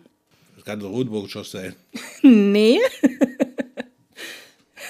Das 0.57 0.65
kann 0.65 0.81
der 0.81 0.89
Rotburg 0.89 1.31
sein. 1.47 1.77
nee. 2.23 2.81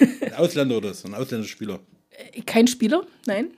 Ein 0.00 0.34
Ausländer 0.34 0.76
oder 0.76 0.94
so, 0.94 1.08
ein 1.08 1.14
ausländischer 1.14 1.52
Spieler. 1.52 1.80
Äh, 2.10 2.42
kein 2.42 2.66
Spieler, 2.66 3.02
nein. 3.26 3.48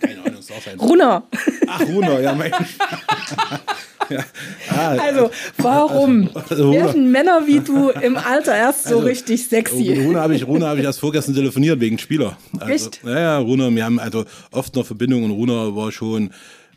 Keine 0.00 0.22
Ahnung, 0.22 0.40
ist 0.40 0.52
auch 0.52 0.62
sein. 0.62 0.78
Runner. 0.80 1.22
Ach, 1.66 1.80
Runner, 1.80 2.20
ja, 2.20 2.34
mein. 2.34 2.52
ja. 4.10 4.24
Ah, 4.68 4.88
also, 4.96 5.30
warum 5.58 6.30
also, 6.34 6.72
werden 6.72 7.10
Männer 7.10 7.46
wie 7.46 7.60
du 7.60 7.90
im 8.02 8.16
Alter 8.16 8.56
erst 8.56 8.84
so 8.84 8.96
also, 8.96 9.06
richtig 9.06 9.46
sexy? 9.46 9.94
Rune 9.94 10.20
habe 10.20 10.34
ich, 10.34 10.46
hab 10.46 10.78
ich 10.78 10.84
erst 10.84 11.00
vorgestern 11.00 11.34
telefoniert 11.34 11.80
wegen 11.80 11.98
Spieler. 11.98 12.36
Also, 12.58 12.72
Echt? 12.72 13.00
Ja, 13.04 13.18
ja, 13.18 13.38
Rune, 13.38 13.74
wir 13.74 13.84
haben 13.84 13.98
also 13.98 14.24
oft 14.50 14.74
noch 14.74 14.86
Verbindungen. 14.86 15.30
Rune 15.30 15.74
war 15.76 15.92
schon 15.92 16.30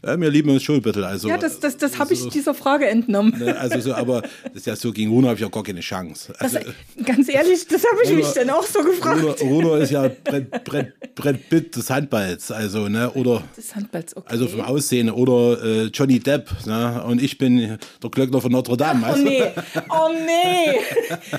ja, 0.03 0.19
wir 0.19 0.29
lieben 0.29 0.49
uns 0.49 0.63
schon 0.63 0.75
ein 0.75 0.81
bisschen. 0.81 1.03
Also, 1.03 1.27
ja, 1.27 1.37
das, 1.37 1.59
das, 1.59 1.77
das 1.77 1.99
habe 1.99 2.13
ich 2.13 2.27
dieser 2.29 2.53
Frage 2.53 2.87
entnommen. 2.87 3.37
Ne, 3.37 3.57
also 3.57 3.79
so, 3.79 3.93
aber 3.93 4.21
das 4.21 4.55
ist 4.55 4.67
ja 4.67 4.75
so, 4.75 4.91
gegen 4.91 5.11
Runo 5.11 5.27
habe 5.27 5.37
ich 5.37 5.45
auch 5.45 5.51
gar 5.51 5.63
keine 5.63 5.81
Chance. 5.81 6.33
Also, 6.39 6.59
das, 6.59 7.05
ganz 7.05 7.27
ehrlich, 7.29 7.67
das 7.67 7.83
habe 7.83 8.01
ich 8.03 8.09
Runo, 8.09 8.19
mich 8.19 8.31
dann 8.33 8.49
auch 8.49 8.63
so 8.63 8.81
gefragt. 8.81 9.41
Runo, 9.41 9.75
ist 9.75 9.91
ja 9.91 10.09
Brett, 10.23 10.63
Brett, 10.63 11.15
Brett 11.15 11.49
Pitt 11.49 11.75
des 11.75 11.89
Handballs, 11.89 12.51
also, 12.51 12.87
ne, 12.87 13.11
oder. 13.11 13.43
Des 13.57 13.75
Handballs, 13.75 14.15
okay. 14.15 14.27
Also 14.29 14.47
vom 14.47 14.61
Aussehen, 14.61 15.09
oder 15.09 15.63
äh, 15.63 15.85
Johnny 15.87 16.19
Depp, 16.19 16.49
ne, 16.65 17.03
und 17.05 17.21
ich 17.21 17.37
bin 17.37 17.77
der 18.01 18.09
Glöckner 18.09 18.39
von 18.39 18.51
Notre 18.51 18.77
Dame. 18.77 19.05
Ach, 19.05 19.15
oh 19.17 19.21
nee, 19.21 19.43
oh 19.89 20.09
nee. 20.25 20.79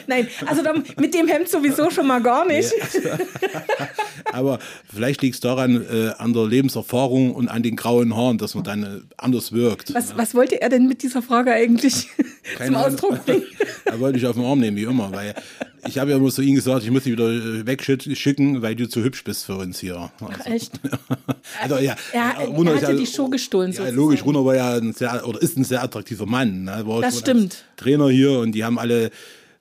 Nein, 0.07 0.29
also 0.47 0.63
dann, 0.63 0.85
mit 0.99 1.15
dem 1.15 1.29
Hemd 1.29 1.49
sowieso 1.49 1.91
schon 1.91 2.07
mal 2.07 2.23
gar 2.23 2.47
nicht. 2.47 2.73
Nee, 2.95 3.11
also, 3.11 3.21
aber 4.33 4.59
vielleicht 4.95 5.23
liegt 5.23 5.37
es 5.37 5.41
daran, 5.41 5.87
äh, 5.91 6.11
an 6.19 6.33
der 6.33 6.47
Lebenserfahrung 6.47 7.35
und 7.35 7.49
an 7.49 7.63
den 7.63 7.77
grauen 7.77 8.17
Haaren, 8.17 8.39
dass 8.39 8.50
man 8.55 8.65
dann 8.65 8.83
äh, 8.83 9.01
anders 9.17 9.53
wirkt. 9.53 9.95
Was, 9.95 10.17
was 10.17 10.35
wollte 10.35 10.61
er 10.61 10.69
denn 10.69 10.87
mit 10.87 11.03
dieser 11.03 11.23
Frage 11.23 11.53
eigentlich 11.53 12.09
zum 12.67 12.75
Ausdruck 12.75 13.25
bringen? 13.25 13.45
er 13.85 14.01
wollte 14.01 14.19
dich 14.19 14.27
auf 14.27 14.37
den 14.37 14.45
Arm 14.45 14.61
nehmen, 14.61 14.77
wie 14.77 14.85
immer, 14.85 15.13
weil 15.13 15.35
ich 15.87 15.99
habe 15.99 16.11
ja 16.11 16.17
immer 16.17 16.31
zu 16.31 16.43
ihm 16.43 16.55
gesagt, 16.55 16.85
ich 16.85 16.91
muss 16.91 17.05
dich 17.05 17.13
wieder 17.13 17.31
äh, 17.31 17.67
wegschicken, 17.67 18.63
weil 18.63 18.77
du 18.77 18.89
zu 18.89 19.03
hübsch 19.03 19.25
bist 19.25 19.47
für 19.47 19.57
uns 19.57 19.79
hier. 19.79 20.11
Also, 20.21 20.33
Ach, 20.33 20.47
echt? 20.47 20.73
also, 21.63 21.77
ja, 21.79 21.97
er, 22.13 22.21
er 22.21 22.33
hatte 22.33 22.93
ja, 22.93 22.93
die 22.93 23.07
Show 23.07 23.29
gestohlen. 23.29 23.73
Ja, 23.73 23.89
logisch, 23.89 24.25
Runer 24.25 24.45
war 24.45 24.57
ja 24.57 24.77
ein 24.77 24.93
sehr, 24.93 25.27
oder 25.27 25.41
ist 25.41 25.57
ein 25.57 25.65
sehr 25.65 25.83
attraktiver 25.83 26.27
Mann. 26.27 26.65
Ne? 26.65 26.85
das 27.01 27.19
stimmt. 27.19 27.65
Trainer 27.77 28.09
hier 28.09 28.39
und 28.39 28.53
die 28.53 28.65
haben 28.65 28.79
alle 28.79 29.11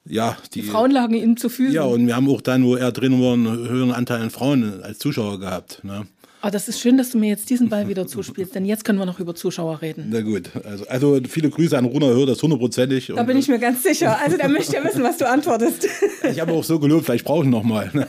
ja, 0.05 0.37
die, 0.53 0.61
die, 0.61 0.67
Frauen 0.67 0.91
lagen 0.91 1.13
ihm 1.13 1.37
zu 1.37 1.49
Füßen. 1.49 1.73
Ja, 1.73 1.83
und 1.83 2.07
wir 2.07 2.15
haben 2.15 2.27
auch 2.29 2.41
dann, 2.41 2.63
wo 2.65 2.75
er 2.75 2.91
drin 2.91 3.21
war, 3.21 3.33
einen 3.33 3.69
höheren 3.69 3.91
Anteil 3.91 4.21
an 4.21 4.31
Frauen 4.31 4.81
als 4.81 4.97
Zuschauer 4.97 5.39
gehabt. 5.39 5.83
Ne? 5.83 6.07
Oh, 6.41 6.49
das 6.49 6.69
ist 6.69 6.79
schön, 6.79 6.97
dass 6.97 7.09
du 7.09 7.17
mir 7.17 7.27
jetzt 7.27 7.49
diesen 7.49 7.67
Ball 7.67 7.89
wieder 7.89 8.07
zuspielst, 8.07 8.55
denn 8.55 8.63
jetzt 8.63 8.85
können 8.85 8.97
wir 8.97 9.05
noch 9.05 9.19
über 9.19 9.35
Zuschauer 9.35 9.81
reden. 9.81 10.05
Na 10.09 10.21
gut, 10.21 10.49
also, 10.63 10.87
also 10.87 11.19
viele 11.27 11.49
Grüße 11.49 11.77
an 11.77 11.83
Runa, 11.83 12.05
hör 12.07 12.25
das 12.25 12.41
hundertprozentig. 12.41 13.11
Da 13.13 13.23
bin 13.23 13.37
ich 13.37 13.49
mir 13.49 13.59
ganz 13.59 13.83
sicher. 13.83 14.17
Also 14.23 14.37
da 14.37 14.47
möchte 14.47 14.71
ich 14.71 14.81
ja 14.81 14.87
wissen, 14.87 15.03
was 15.03 15.17
du 15.17 15.27
antwortest. 15.27 15.85
Ich 16.31 16.39
habe 16.39 16.53
auch 16.53 16.63
so 16.63 16.79
gelobt, 16.79 17.05
vielleicht 17.05 17.25
brauche 17.25 17.43
ich 17.43 17.49
noch 17.49 17.63
mal. 17.63 17.91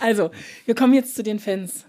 Also, 0.00 0.30
wir 0.64 0.74
kommen 0.74 0.94
jetzt 0.94 1.14
zu 1.14 1.22
den 1.22 1.38
Fans. 1.38 1.84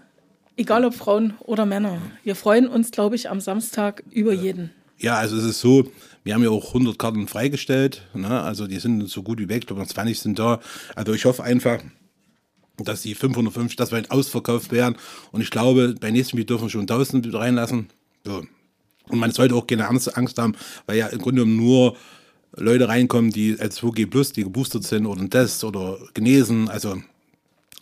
Egal 0.56 0.84
ob 0.84 0.94
Frauen 0.94 1.32
oder 1.40 1.64
Männer. 1.64 1.98
Wir 2.24 2.36
freuen 2.36 2.68
uns, 2.68 2.90
glaube 2.90 3.16
ich, 3.16 3.30
am 3.30 3.40
Samstag 3.40 4.02
über 4.10 4.34
jeden. 4.34 4.70
Ja, 4.98 5.16
also 5.16 5.36
es 5.38 5.44
ist 5.44 5.60
so, 5.60 5.90
wir 6.24 6.34
haben 6.34 6.44
ja 6.44 6.50
auch 6.50 6.68
100 6.68 6.98
Karten 6.98 7.26
freigestellt. 7.26 8.02
Ne? 8.14 8.42
Also 8.42 8.66
die 8.66 8.78
sind 8.78 9.08
so 9.08 9.22
gut 9.22 9.38
wie 9.38 9.48
weg, 9.48 9.62
ich 9.62 9.66
glaube 9.66 9.84
20 9.86 10.18
sind 10.20 10.38
da. 10.38 10.60
Also 10.94 11.14
ich 11.14 11.24
hoffe 11.24 11.42
einfach, 11.42 11.78
dass 12.78 13.02
die 13.02 13.14
550, 13.14 13.76
dass 13.76 13.92
wir 13.92 14.02
ausverkauft 14.08 14.72
werden. 14.72 14.96
Und 15.30 15.40
ich 15.40 15.50
glaube, 15.50 15.94
bei 16.00 16.10
nächsten 16.10 16.36
Spiel 16.36 16.44
dürfen 16.44 16.64
wir 16.64 16.70
schon 16.70 16.82
1000 16.82 17.32
reinlassen. 17.34 17.88
So. 18.24 18.42
Und 19.08 19.18
man 19.18 19.32
sollte 19.32 19.54
auch 19.54 19.66
keine 19.66 19.88
Angst, 19.88 20.16
Angst 20.16 20.38
haben, 20.38 20.54
weil 20.86 20.98
ja 20.98 21.08
im 21.08 21.18
Grunde 21.18 21.42
genommen 21.42 21.56
nur 21.56 21.96
Leute 22.56 22.88
reinkommen, 22.88 23.30
die 23.30 23.56
als 23.58 23.80
2G 23.80 24.06
Plus, 24.06 24.32
die 24.32 24.44
geboostert 24.44 24.84
sind 24.84 25.06
oder 25.06 25.20
ein 25.20 25.30
Test 25.30 25.64
oder 25.64 25.98
genesen. 26.14 26.68
Also 26.68 27.02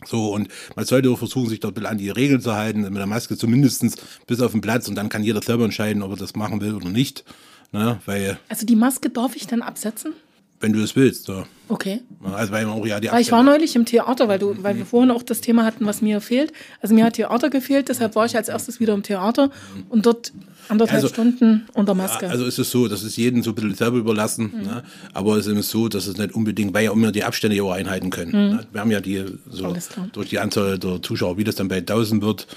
so, 0.05 0.33
und 0.33 0.47
man 0.75 0.85
sollte 0.85 1.09
auch 1.09 1.17
versuchen, 1.17 1.49
sich 1.49 1.59
dort 1.59 1.83
an 1.85 1.97
die 1.97 2.09
Regeln 2.09 2.41
zu 2.41 2.53
halten, 2.53 2.81
mit 2.81 2.95
der 2.95 3.05
Maske 3.05 3.37
zumindest 3.37 3.85
bis 4.25 4.41
auf 4.41 4.51
den 4.51 4.61
Platz 4.61 4.87
und 4.87 4.95
dann 4.95 5.09
kann 5.09 5.23
jeder 5.23 5.41
selber 5.41 5.65
entscheiden, 5.65 6.01
ob 6.01 6.11
er 6.11 6.17
das 6.17 6.35
machen 6.35 6.61
will 6.61 6.73
oder 6.73 6.89
nicht. 6.89 7.23
Ne? 7.71 7.99
Weil, 8.05 8.39
also 8.49 8.65
die 8.65 8.75
Maske 8.75 9.09
darf 9.09 9.35
ich 9.35 9.47
dann 9.47 9.61
absetzen? 9.61 10.13
Wenn 10.61 10.73
du 10.73 10.81
es 10.81 10.95
willst, 10.95 11.27
ja. 11.27 11.45
Okay. 11.67 12.01
Also 12.23 12.51
weil, 12.51 12.65
auch, 12.65 12.85
ja, 12.85 12.99
die 12.99 13.11
weil 13.11 13.21
ich 13.21 13.31
war 13.31 13.43
neulich 13.43 13.75
im 13.75 13.85
Theater, 13.85 14.27
weil, 14.27 14.37
du, 14.37 14.55
weil 14.61 14.77
wir 14.77 14.85
vorhin 14.85 15.09
auch 15.09 15.23
das 15.23 15.41
Thema 15.41 15.65
hatten, 15.65 15.85
was 15.85 16.01
mir 16.01 16.21
fehlt. 16.21 16.53
Also 16.81 16.93
mir 16.93 17.05
hat 17.05 17.13
Theater 17.13 17.49
gefehlt, 17.49 17.89
deshalb 17.89 18.15
war 18.15 18.25
ich 18.25 18.35
als 18.35 18.49
erstes 18.49 18.79
wieder 18.79 18.93
im 18.93 19.03
Theater 19.03 19.49
und 19.89 20.05
dort 20.05 20.33
anderthalb 20.67 21.03
also, 21.03 21.07
Stunden 21.07 21.65
unter 21.73 21.93
Maske. 21.93 22.29
Also 22.29 22.45
ist 22.45 22.59
es 22.59 22.69
so, 22.69 22.87
das 22.87 23.03
ist 23.03 23.17
jedem 23.17 23.41
so 23.41 23.51
ein 23.51 23.55
bisschen 23.55 23.75
selber 23.75 23.97
überlassen, 23.97 24.51
mhm. 24.53 24.63
ne? 24.63 24.83
aber 25.13 25.37
es 25.37 25.47
ist 25.47 25.69
so, 25.69 25.87
dass 25.87 26.07
es 26.07 26.17
nicht 26.17 26.33
unbedingt, 26.33 26.73
weil 26.73 26.85
ja 26.85 26.91
immer 26.91 27.11
die 27.11 27.23
Abstände 27.23 27.55
ja 27.55 27.63
auch 27.63 27.71
einhalten 27.71 28.09
können. 28.09 28.31
Mhm. 28.31 28.55
Ne? 28.55 28.67
Wir 28.71 28.81
haben 28.81 28.91
ja 28.91 29.01
die, 29.01 29.25
so 29.49 29.75
durch 30.13 30.29
die 30.29 30.39
Anzahl 30.39 30.77
der 30.77 31.01
Zuschauer, 31.01 31.37
wie 31.37 31.43
das 31.43 31.55
dann 31.55 31.67
bei 31.67 31.77
1000 31.77 32.21
wird, 32.21 32.47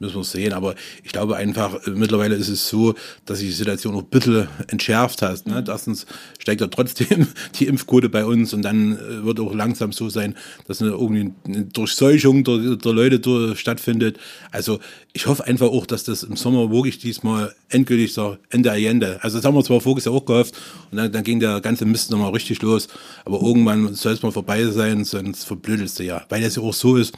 müssen 0.00 0.16
wir 0.16 0.24
sehen. 0.24 0.52
Aber 0.52 0.74
ich 1.04 1.12
glaube 1.12 1.36
einfach, 1.36 1.86
äh, 1.86 1.90
mittlerweile 1.90 2.34
ist 2.34 2.48
es 2.48 2.68
so, 2.68 2.94
dass 3.26 3.38
sich 3.38 3.48
die 3.48 3.54
Situation 3.54 3.94
auch 3.94 4.02
ein 4.02 4.08
bisschen 4.08 4.48
entschärft 4.68 5.22
hat. 5.22 5.46
Ne? 5.46 5.62
Erstens 5.66 6.06
steigt 6.38 6.60
ja 6.60 6.66
trotzdem 6.66 7.28
die 7.58 7.66
Impfquote 7.66 8.08
bei 8.08 8.24
uns 8.24 8.52
und 8.52 8.62
dann 8.62 8.96
äh, 8.96 9.24
wird 9.24 9.38
auch 9.40 9.54
langsam 9.54 9.92
so 9.92 10.08
sein, 10.08 10.34
dass 10.66 10.80
eine, 10.80 10.90
irgendwie 10.90 11.32
eine 11.46 11.64
Durchseuchung 11.66 12.44
der, 12.44 12.76
der 12.76 12.92
Leute 12.92 13.20
durch, 13.20 13.60
stattfindet. 13.60 14.18
Also 14.50 14.80
ich 15.12 15.26
hoffe 15.26 15.44
einfach 15.44 15.68
auch, 15.68 15.86
dass 15.86 16.04
das 16.04 16.22
im 16.22 16.36
Sommer 16.36 16.70
wirklich 16.70 16.98
diesmal 16.98 17.54
endgültig 17.68 18.14
so 18.14 18.38
Ende 18.48 18.70
Allende. 18.70 19.22
Also 19.22 19.38
das 19.38 19.44
haben 19.44 19.54
wir 19.54 19.64
zwar 19.64 19.80
voriges 19.80 20.06
Jahr 20.06 20.14
auch 20.14 20.24
gehofft 20.24 20.54
und 20.90 20.96
dann, 20.96 21.12
dann 21.12 21.24
ging 21.24 21.40
der 21.40 21.60
ganze 21.60 21.84
Mist 21.84 22.10
nochmal 22.10 22.32
richtig 22.32 22.62
los. 22.62 22.88
Aber 23.24 23.40
irgendwann 23.40 23.94
soll 23.94 24.12
es 24.12 24.22
mal 24.22 24.32
vorbei 24.32 24.64
sein, 24.66 25.04
sonst 25.04 25.44
verblödelst 25.44 25.98
du 25.98 26.04
ja. 26.04 26.24
Weil 26.28 26.42
es 26.42 26.56
ja 26.56 26.62
auch 26.62 26.74
so 26.74 26.96
ist, 26.96 27.14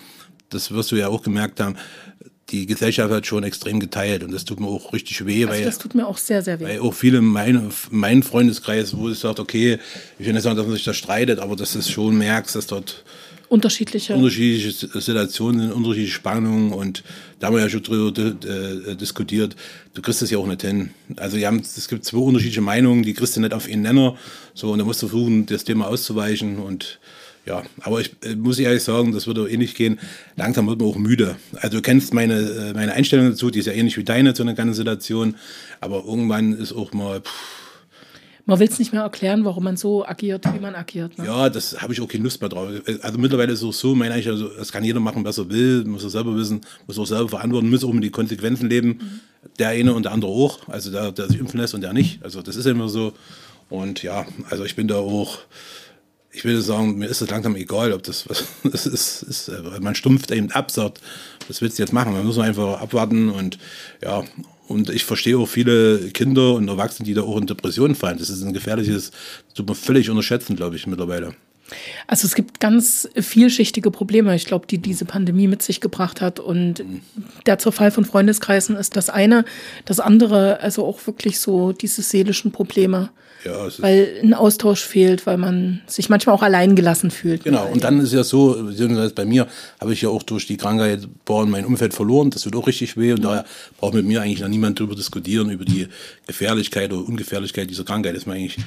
das 0.51 0.71
wirst 0.71 0.93
du 0.93 0.97
ja 0.97 1.09
auch 1.09 1.23
gemerkt 1.23 1.61
haben, 1.61 1.77
die 2.53 2.67
Gesellschaft 2.67 3.13
hat 3.13 3.27
schon 3.27 3.43
extrem 3.43 3.81
geteilt 3.81 4.23
und 4.23 4.33
das 4.33 4.45
tut 4.45 4.61
mir 4.61 4.69
auch 4.69 4.93
richtig 4.93 5.25
weh. 5.27 5.45
Also 5.45 5.59
weil, 5.59 5.65
das 5.65 5.79
tut 5.79 5.95
mir 5.95 6.07
auch 6.07 6.19
sehr, 6.19 6.43
sehr 6.43 6.61
weh. 6.61 6.65
Weil 6.65 6.81
auch 6.81 6.95
viele 6.95 7.19
in 7.19 7.25
mein, 7.25 7.71
meinem 7.91 8.23
Freundeskreis, 8.23 8.97
wo 8.97 9.09
es 9.09 9.21
sagt, 9.21 9.41
okay, 9.41 9.79
ich 10.19 10.27
will 10.27 10.35
nicht 10.35 10.43
sagen, 10.43 10.57
dass 10.57 10.67
man 10.67 10.75
sich 10.77 10.85
da 10.85 10.95
streitet, 10.95 11.39
aber 11.39 11.57
dass 11.57 11.73
du 11.73 11.83
schon 11.83 12.19
merkst, 12.19 12.55
dass 12.55 12.67
dort 12.67 13.05
unterschiedliche, 13.49 14.15
unterschiedliche 14.15 15.01
Situationen 15.01 15.61
sind, 15.61 15.73
unterschiedliche 15.73 16.15
Spannungen 16.15 16.73
und 16.73 17.03
da 17.39 17.49
haben 17.49 17.57
wir 17.57 17.63
ja 17.63 17.69
schon 17.69 17.83
drüber 17.83 18.21
äh, 18.21 18.95
diskutiert. 18.97 19.57
Du 19.95 20.03
kriegst 20.03 20.23
das 20.23 20.31
ja 20.31 20.39
auch 20.39 20.47
nicht 20.47 20.63
hin. 20.63 20.91
Also 21.17 21.39
haben, 21.39 21.61
es 21.61 21.89
gibt 21.89 22.05
zwei 22.05 22.19
unterschiedliche 22.19 22.61
Meinungen, 22.61 23.03
die 23.03 23.15
kriegst 23.15 23.37
du 23.37 23.41
nicht 23.41 23.53
auf 23.53 23.67
einen 23.67 23.83
Nenner. 23.83 24.17
So, 24.55 24.73
und 24.73 24.79
da 24.79 24.85
musst 24.85 25.03
du 25.03 25.09
versuchen, 25.09 25.47
das 25.47 25.65
Thema 25.65 25.89
auszuweichen 25.89 26.59
und 26.59 27.01
ja, 27.45 27.63
aber 27.81 28.01
ich 28.01 28.15
äh, 28.25 28.37
muss 28.37 28.59
ehrlich 28.59 28.83
sagen, 28.83 29.13
das 29.13 29.27
würde 29.27 29.51
ähnlich 29.51 29.75
gehen. 29.75 29.99
Langsam 30.37 30.69
wird 30.69 30.81
man 30.81 30.89
auch 30.89 30.97
müde. 30.97 31.37
Also 31.57 31.79
du 31.79 31.83
kennst 31.83 32.15
meine, 32.15 32.35
äh, 32.35 32.73
meine 32.75 32.93
Einstellung 32.93 33.31
dazu, 33.31 33.51
die 33.51 33.59
ist 33.59 33.67
ja 33.67 33.73
ähnlich 33.73 33.97
wie 33.97 34.05
deine 34.05 34.35
zu 34.35 34.43
einer 34.43 34.55
ganzen 34.55 34.75
Situation. 34.75 35.35
Aber 35.81 36.05
irgendwann 36.07 36.53
ist 36.53 36.73
auch 36.73 36.93
mal. 36.93 37.21
Pff, 37.21 37.63
man 38.45 38.59
will 38.59 38.69
es 38.69 38.79
nicht 38.79 38.93
mehr 38.93 39.03
erklären, 39.03 39.45
warum 39.45 39.65
man 39.65 39.77
so 39.77 40.05
agiert, 40.05 40.45
wie 40.53 40.59
man 40.59 40.75
agiert. 40.75 41.17
Ne? 41.17 41.27
Ja, 41.27 41.49
das 41.49 41.81
habe 41.81 41.93
ich 41.93 42.01
auch 42.01 42.09
keine 42.09 42.25
Lust 42.25 42.41
mehr 42.41 42.49
drauf. 42.49 42.69
Also 43.01 43.19
mittlerweile 43.19 43.53
ist 43.53 43.61
es 43.61 43.65
auch 43.65 43.73
so, 43.73 43.95
meine 43.95 44.19
ich, 44.19 44.29
also, 44.29 44.49
das 44.49 44.73
kann 44.73 44.83
jeder 44.83 44.99
machen, 44.99 45.25
was 45.25 45.39
er 45.39 45.49
will, 45.49 45.85
muss 45.85 46.03
er 46.03 46.11
selber 46.11 46.37
wissen, 46.37 46.61
muss 46.87 46.99
auch 46.99 47.07
selber 47.07 47.29
verantworten, 47.29 47.71
muss 47.71 47.85
auch 47.85 47.93
mit 47.93 48.03
die 48.03 48.11
Konsequenzen 48.11 48.69
leben. 48.69 48.89
Mhm. 48.89 49.21
Der 49.59 49.69
eine 49.69 49.95
und 49.95 50.05
der 50.05 50.13
andere 50.13 50.31
auch, 50.31 50.69
also 50.69 50.91
der, 50.91 51.13
der 51.13 51.29
sich 51.29 51.39
impfen 51.39 51.61
lässt 51.61 51.75
und 51.75 51.83
der 51.83 51.93
nicht. 51.93 52.23
Also 52.25 52.43
das 52.43 52.57
ist 52.57 52.67
immer 52.67 52.89
so. 52.89 53.13
Und 53.69 54.03
ja, 54.03 54.27
also 54.51 54.65
ich 54.65 54.75
bin 54.75 54.89
da 54.89 54.97
auch, 54.97 55.39
ich 56.33 56.45
würde 56.45 56.63
sagen, 56.63 56.99
mir 56.99 57.07
ist 57.07 57.21
es 57.21 57.31
langsam 57.31 57.57
egal, 57.57 57.93
ob 57.93 58.03
das 58.03 58.29
was 58.29 58.45
das 58.65 58.87
ist, 58.87 59.23
ist. 59.23 59.51
Man 59.81 59.95
stumpft 59.95 60.31
eben 60.31 60.51
ab, 60.53 60.71
sagt, 60.71 61.01
was 61.49 61.61
willst 61.61 61.79
du 61.79 61.83
jetzt 61.83 61.93
machen? 61.93 62.13
Man 62.13 62.27
muss 62.27 62.39
einfach 62.39 62.81
abwarten 62.81 63.29
und 63.29 63.59
ja, 64.03 64.25
und 64.69 64.89
ich 64.89 65.05
verstehe 65.05 65.37
auch 65.37 65.49
viele 65.49 66.11
Kinder 66.11 66.55
und 66.55 66.69
Erwachsene, 66.69 67.07
die 67.07 67.15
da 67.15 67.23
auch 67.23 67.37
in 67.37 67.47
Depressionen 67.47 67.95
fallen. 67.95 68.19
Das 68.19 68.31
ist 68.31 68.43
ein 68.43 68.55
gefährliches, 68.55 69.11
das 69.11 69.55
tut 69.55 69.67
man 69.67 69.77
völlig 69.77 70.09
unterschätzen, 70.09 70.57
glaube 70.57 70.77
ich, 70.77 70.87
mittlerweile. 70.87 71.35
Also 72.07 72.27
es 72.27 72.35
gibt 72.35 72.61
ganz 72.61 73.09
vielschichtige 73.17 73.91
Probleme, 73.91 74.35
ich 74.35 74.45
glaube, 74.45 74.67
die 74.67 74.79
diese 74.79 75.05
Pandemie 75.05 75.49
mit 75.49 75.63
sich 75.63 75.81
gebracht 75.81 76.21
hat. 76.21 76.41
Und 76.41 76.85
der 77.47 77.59
Zerfall 77.59 77.91
von 77.91 78.05
Freundeskreisen 78.05 78.77
ist 78.77 78.97
das 78.97 79.11
eine. 79.11 79.45
Das 79.85 80.01
andere, 80.01 80.61
also 80.61 80.85
auch 80.85 81.07
wirklich 81.07 81.39
so 81.39 81.73
diese 81.73 82.03
seelischen 82.03 82.53
Probleme. 82.53 83.11
Ja, 83.45 83.69
weil 83.79 84.21
ein 84.23 84.35
Austausch 84.35 84.83
fehlt, 84.83 85.27
weil 85.27 85.37
man 85.37 85.81
sich 85.87 86.09
manchmal 86.09 86.37
auch 86.37 86.43
allein 86.43 86.77
gelassen 86.77 87.11
fühlt. 87.11 87.45
Genau, 87.45 87.67
und 87.67 87.83
dann 87.83 88.01
ist 88.01 88.13
ja 88.13 88.23
so, 88.25 88.71
bei 89.15 89.25
mir 89.25 89.49
habe 89.81 89.93
ich 89.93 90.03
ja 90.03 90.09
auch 90.09 90.23
durch 90.23 90.47
die 90.47 90.57
Krankheit 90.57 91.09
mein 91.29 91.65
Umfeld 91.65 91.95
verloren, 91.95 92.31
das 92.31 92.45
wird 92.45 92.55
auch 92.57 92.67
richtig 92.67 92.97
weh 92.97 93.13
und 93.13 93.25
daher 93.25 93.45
braucht 93.79 93.95
mit 93.95 94.07
mir 94.07 94.23
eigentlich 94.23 94.41
noch 94.41 94.49
niemand 94.49 94.79
darüber 94.79 94.95
diskutieren, 94.95 95.51
über 95.51 95.65
die 95.65 95.89
Gefährlichkeit 96.27 96.93
oder 96.93 97.07
Ungefährlichkeit 97.07 97.69
dieser 97.69 97.85
Krankheit, 97.85 98.15
das 98.15 98.23
ist 98.23 98.27
mir 98.27 98.35
eigentlich 98.35 98.59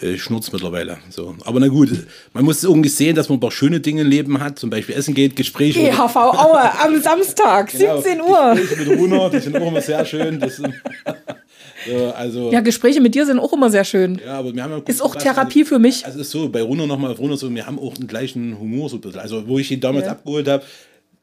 äh, 0.00 0.16
Schnurz 0.16 0.50
mittlerweile. 0.50 0.98
So. 1.10 1.36
Aber 1.44 1.60
na 1.60 1.68
gut, 1.68 1.90
man 2.32 2.44
muss 2.44 2.64
irgendwie 2.64 2.88
sehen, 2.88 3.14
dass 3.14 3.28
man 3.28 3.38
ein 3.38 3.40
paar 3.40 3.52
schöne 3.52 3.80
Dinge 3.80 4.02
im 4.02 4.08
Leben 4.08 4.40
hat, 4.40 4.58
zum 4.58 4.70
Beispiel 4.70 4.96
Essen 4.96 5.14
geht, 5.14 5.36
Gespräche. 5.36 5.80
EHV 5.80 6.16
Aue 6.16 6.80
am 6.82 7.00
Samstag, 7.00 7.70
genau, 7.78 8.00
17 8.00 8.20
Uhr. 8.20 8.54
Gespräche 8.54 8.90
mit 8.90 8.98
Runa, 8.98 9.28
die 9.28 9.38
sind 9.38 9.56
auch 9.56 9.68
immer 9.68 9.80
sehr 9.80 10.04
schön. 10.04 10.40
Das, 10.40 10.60
so, 11.86 12.12
also, 12.12 12.52
ja, 12.52 12.60
Gespräche 12.60 13.00
mit 13.00 13.14
dir 13.14 13.26
sind 13.26 13.38
auch 13.38 13.52
immer 13.52 13.70
sehr 13.70 13.84
schön. 13.84 14.20
Ja, 14.24 14.38
aber 14.38 14.54
wir 14.54 14.62
haben 14.62 14.72
ja 14.72 14.82
ist 14.86 15.02
auch 15.02 15.14
Therapie 15.14 15.60
also, 15.60 15.74
für 15.74 15.78
mich. 15.78 16.04
Also 16.04 16.20
ist 16.20 16.30
so, 16.30 16.48
bei 16.48 16.62
Runa 16.62 16.86
nochmal 16.86 17.12
auf 17.12 17.18
Runa 17.18 17.36
so, 17.36 17.52
wir 17.54 17.66
haben 17.66 17.78
auch 17.78 17.94
den 17.94 18.06
gleichen 18.06 18.58
Humor 18.58 18.88
so 18.88 18.96
ein 18.96 19.00
bisschen. 19.00 19.20
Also 19.20 19.46
wo 19.46 19.58
ich 19.58 19.70
ihn 19.70 19.80
damals 19.80 20.06
ja. 20.06 20.12
abgeholt 20.12 20.48
habe, 20.48 20.64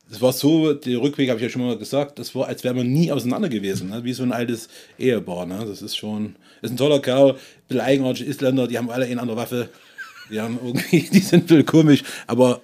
das 0.10 0.22
war 0.22 0.34
so, 0.34 0.74
der 0.74 1.02
Rückweg 1.02 1.30
habe 1.30 1.40
ich 1.40 1.44
ja 1.44 1.50
schon 1.50 1.66
mal 1.66 1.78
gesagt, 1.78 2.20
das 2.20 2.36
war, 2.36 2.48
als 2.48 2.66
wäre 2.66 2.74
man 2.74 2.92
nie 2.92 3.12
auseinander 3.12 3.48
gewesen, 3.48 3.90
ne? 3.90 4.04
wie 4.04 4.12
so 4.12 4.24
ein 4.24 4.34
altes 4.34 4.68
Ehepaar. 5.00 5.46
Ne? 5.46 5.64
Das 5.66 5.82
ist 5.82 5.96
schon, 5.96 6.36
ist 6.62 6.72
ein 6.72 6.78
toller 6.78 7.00
Kerl, 7.00 7.32
ein 7.32 7.38
bisschen 7.70 7.82
eigenartig 7.82 8.28
Isländer, 8.28 8.68
die 8.68 8.78
haben 8.78 8.90
alle 8.90 9.06
eine 9.06 9.22
andere 9.22 9.38
Waffe. 9.38 9.70
Die 10.30 10.40
haben 10.40 10.60
irgendwie, 10.64 11.10
die 11.14 11.20
sind 11.20 11.44
ein 11.44 11.48
bisschen 11.48 11.66
komisch, 11.66 12.04
aber 12.28 12.62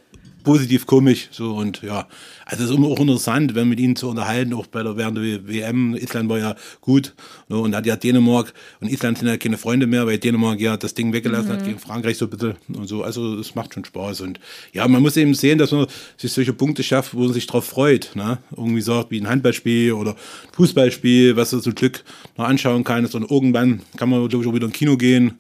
positiv 0.48 0.86
komisch. 0.86 1.28
So 1.32 1.56
und 1.56 1.82
ja, 1.82 2.08
also 2.46 2.64
es 2.64 2.70
ist 2.70 2.76
immer 2.78 2.88
auch 2.88 3.02
interessant, 3.02 3.54
wenn 3.54 3.68
mit 3.68 3.82
ihnen 3.82 3.98
zu 3.98 4.08
unterhalten, 4.08 4.54
auch 4.54 4.66
bei 4.68 4.82
der 4.82 4.96
während 4.96 5.18
der 5.18 5.46
WM. 5.46 5.94
Island 5.94 6.30
war 6.30 6.40
ja 6.40 6.56
gut 6.80 7.14
ne, 7.50 7.58
und 7.58 7.76
hat 7.76 7.86
ja 7.86 7.98
Dänemark 7.98 8.54
und 8.80 8.90
Island 8.90 9.18
sind 9.18 9.28
ja 9.28 9.36
keine 9.36 9.58
Freunde 9.58 9.88
mehr, 9.88 10.08
weil 10.08 10.18
Dänemark 10.18 10.62
ja 10.62 10.78
das 10.78 10.94
Ding 10.94 11.12
weggelassen 11.12 11.50
mhm. 11.50 11.54
hat 11.54 11.66
gegen 11.66 11.80
Frankreich 11.80 12.18
so 12.18 12.28
ein 12.28 12.30
bisschen 12.30 12.56
und 12.74 12.88
so. 12.88 13.04
Also 13.04 13.38
es 13.38 13.56
macht 13.56 13.74
schon 13.74 13.84
Spaß 13.84 14.22
und 14.22 14.40
ja, 14.72 14.88
man 14.88 15.02
muss 15.02 15.18
eben 15.18 15.34
sehen, 15.34 15.58
dass 15.58 15.74
man 15.74 15.86
sich 16.16 16.32
solche 16.32 16.54
Punkte 16.54 16.82
schafft, 16.82 17.14
wo 17.14 17.26
man 17.26 17.34
sich 17.34 17.46
drauf 17.46 17.66
freut. 17.66 18.12
Ne? 18.16 18.38
Irgendwie 18.56 18.82
sagt, 18.82 19.12
wie 19.12 19.20
ein 19.20 19.28
Handballspiel 19.28 19.92
oder 19.92 20.16
Fußballspiel, 20.54 21.36
was 21.36 21.50
du 21.50 21.60
zum 21.60 21.76
Glück 21.76 22.06
noch 22.38 22.46
anschauen 22.46 22.86
kannst 22.86 23.16
und 23.16 23.30
irgendwann 23.30 23.82
kann 23.98 24.10
man, 24.10 24.26
glaube 24.30 24.46
ich, 24.46 24.50
auch 24.50 24.56
wieder 24.56 24.68
ins 24.68 24.76
Kino 24.78 24.96
gehen 24.96 25.34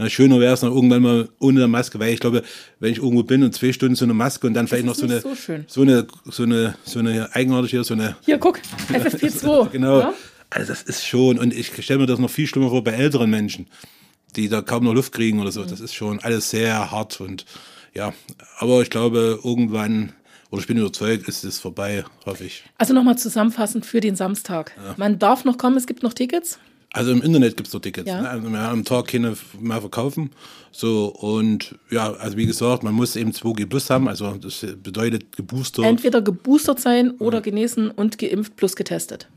na, 0.00 0.08
schöner 0.08 0.40
wäre 0.40 0.54
es 0.54 0.62
noch 0.62 0.74
irgendwann 0.74 1.02
mal 1.02 1.28
ohne 1.40 1.60
eine 1.60 1.68
Maske, 1.68 2.00
weil 2.00 2.14
ich 2.14 2.20
glaube, 2.20 2.42
wenn 2.78 2.90
ich 2.90 2.98
irgendwo 2.98 3.22
bin 3.22 3.42
und 3.42 3.54
zwei 3.54 3.70
Stunden 3.70 3.96
so 3.96 4.06
eine 4.06 4.14
Maske 4.14 4.46
und 4.46 4.54
dann 4.54 4.66
vielleicht 4.66 4.86
noch 4.86 4.94
so 4.94 5.04
eine, 5.04 5.20
so, 5.20 5.34
so, 5.66 5.82
eine, 5.82 6.06
so 6.24 6.42
eine, 6.44 6.74
so 6.84 6.98
eine 7.00 7.34
eigenartige, 7.34 7.84
so 7.84 7.92
eine. 7.92 8.16
Hier, 8.24 8.38
guck, 8.38 8.60
FFP2. 8.88 9.68
genau. 9.68 10.00
Ja? 10.00 10.14
Also 10.48 10.68
das 10.68 10.82
ist 10.84 11.06
schon, 11.06 11.38
und 11.38 11.52
ich 11.52 11.70
stelle 11.84 12.00
mir 12.00 12.06
das 12.06 12.18
noch 12.18 12.30
viel 12.30 12.46
schlimmer 12.46 12.70
vor 12.70 12.82
bei 12.82 12.92
älteren 12.92 13.28
Menschen, 13.28 13.66
die 14.36 14.48
da 14.48 14.62
kaum 14.62 14.84
noch 14.84 14.94
Luft 14.94 15.12
kriegen 15.12 15.38
oder 15.38 15.52
so. 15.52 15.60
Mhm. 15.60 15.68
Das 15.68 15.80
ist 15.80 15.94
schon 15.94 16.18
alles 16.20 16.48
sehr 16.48 16.90
hart 16.90 17.20
und 17.20 17.44
ja, 17.92 18.14
aber 18.58 18.80
ich 18.80 18.88
glaube, 18.88 19.38
irgendwann 19.44 20.14
oder 20.50 20.62
ich 20.62 20.66
bin 20.66 20.78
überzeugt, 20.78 21.28
ist 21.28 21.44
es 21.44 21.58
vorbei, 21.58 22.04
hoffe 22.24 22.44
ich. 22.44 22.64
Also 22.78 22.94
nochmal 22.94 23.18
zusammenfassend 23.18 23.84
für 23.84 24.00
den 24.00 24.16
Samstag. 24.16 24.72
Ja. 24.82 24.94
Man 24.96 25.18
darf 25.18 25.44
noch 25.44 25.58
kommen, 25.58 25.76
es 25.76 25.86
gibt 25.86 26.02
noch 26.02 26.14
Tickets. 26.14 26.58
Also 26.92 27.12
im 27.12 27.22
Internet 27.22 27.56
gibt 27.56 27.68
es 27.68 27.72
so 27.72 27.78
Tickets. 27.78 28.08
Ja. 28.08 28.20
Ne? 28.20 28.28
Also 28.28 28.50
wir 28.50 28.58
haben 28.58 28.80
am 28.80 28.84
Tag 28.84 29.08
keine 29.08 29.36
mehr 29.60 29.80
verkaufen. 29.80 30.30
So, 30.72 31.06
und 31.06 31.76
ja, 31.90 32.12
also 32.14 32.36
wie 32.36 32.46
gesagt, 32.46 32.82
man 32.82 32.94
muss 32.94 33.16
eben 33.16 33.30
2G 33.30 33.66
Plus 33.66 33.90
haben. 33.90 34.08
Also 34.08 34.32
das 34.32 34.66
bedeutet 34.82 35.36
geboostert. 35.36 35.84
Entweder 35.84 36.20
geboostert 36.20 36.80
sein 36.80 37.12
oder 37.12 37.38
ja. 37.38 37.42
genesen 37.42 37.90
und 37.90 38.18
geimpft 38.18 38.56
plus 38.56 38.74
getestet. 38.74 39.28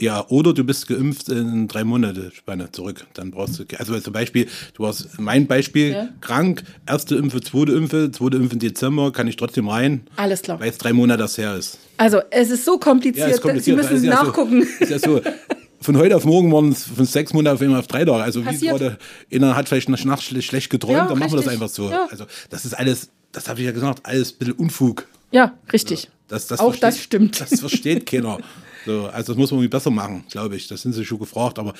Ja, 0.00 0.26
oder 0.28 0.54
du 0.54 0.64
bist 0.64 0.88
geimpft 0.88 1.28
in 1.28 1.68
drei 1.68 1.84
Monate 1.84 2.30
Spanne 2.32 2.72
zurück. 2.72 3.06
Dann 3.12 3.30
brauchst 3.30 3.58
du, 3.58 3.64
also 3.76 4.00
zum 4.00 4.14
Beispiel, 4.14 4.48
du 4.72 4.86
hast 4.86 5.18
mein 5.18 5.46
Beispiel, 5.46 5.90
ja. 5.90 6.08
krank, 6.22 6.62
erste 6.86 7.16
Impfe, 7.16 7.42
zweite 7.42 7.72
Impfe, 7.72 8.10
zweite 8.10 8.38
Impfe 8.38 8.54
im 8.54 8.58
Dezember, 8.60 9.12
kann 9.12 9.28
ich 9.28 9.36
trotzdem 9.36 9.68
rein. 9.68 10.06
Alles 10.16 10.40
klar. 10.40 10.58
Weil 10.58 10.70
es 10.70 10.78
drei 10.78 10.94
Monate 10.94 11.18
das 11.18 11.36
her 11.36 11.54
ist. 11.54 11.78
Also 11.98 12.20
es 12.30 12.50
ist 12.50 12.64
so 12.64 12.78
kompliziert, 12.78 13.28
ja, 13.28 13.34
ist 13.34 13.42
kompliziert. 13.42 13.76
Sie 13.76 13.92
müssen 13.92 14.08
es 14.08 14.10
nachgucken. 14.10 14.62
So, 14.62 14.84
ist 14.84 14.90
ja 14.90 14.98
so, 14.98 15.20
von 15.80 15.96
heute 15.96 16.16
auf 16.16 16.24
morgen 16.24 16.52
waren 16.52 16.72
es 16.72 16.84
von 16.84 17.06
sechs 17.06 17.32
Monaten 17.32 17.56
auf 17.56 17.62
einmal 17.62 17.80
auf 17.80 17.86
drei 17.86 18.04
Tage. 18.04 18.22
Also 18.22 18.42
Passiert. 18.42 18.62
wie 18.62 18.78
gerade, 18.78 18.98
einer 19.32 19.56
hat 19.56 19.68
vielleicht 19.68 19.88
eine 19.88 19.96
Nacht 20.04 20.22
schlecht 20.22 20.70
geträumt, 20.70 20.96
ja, 20.96 21.06
dann 21.06 21.18
machen 21.18 21.32
wir 21.32 21.38
das 21.38 21.48
einfach 21.48 21.68
so. 21.68 21.90
Ja. 21.90 22.06
Also 22.10 22.26
das 22.50 22.64
ist 22.64 22.74
alles, 22.74 23.10
das 23.32 23.48
habe 23.48 23.60
ich 23.60 23.66
ja 23.66 23.72
gesagt, 23.72 24.00
alles 24.04 24.32
ein 24.32 24.38
bisschen 24.38 24.54
Unfug. 24.54 25.06
Ja, 25.30 25.54
richtig. 25.72 26.10
Das, 26.28 26.46
das 26.46 26.60
Auch 26.60 26.76
das 26.76 26.98
stimmt. 26.98 27.40
Das 27.40 27.60
versteht 27.60 28.06
keiner. 28.06 28.38
So, 28.86 29.06
also 29.06 29.32
das 29.32 29.38
muss 29.38 29.50
man 29.50 29.58
irgendwie 29.58 29.68
besser 29.68 29.90
machen, 29.90 30.24
glaube 30.30 30.56
ich. 30.56 30.68
Das 30.68 30.82
sind 30.82 30.92
sie 30.92 31.04
schon 31.04 31.18
gefragt, 31.18 31.58
aber 31.58 31.74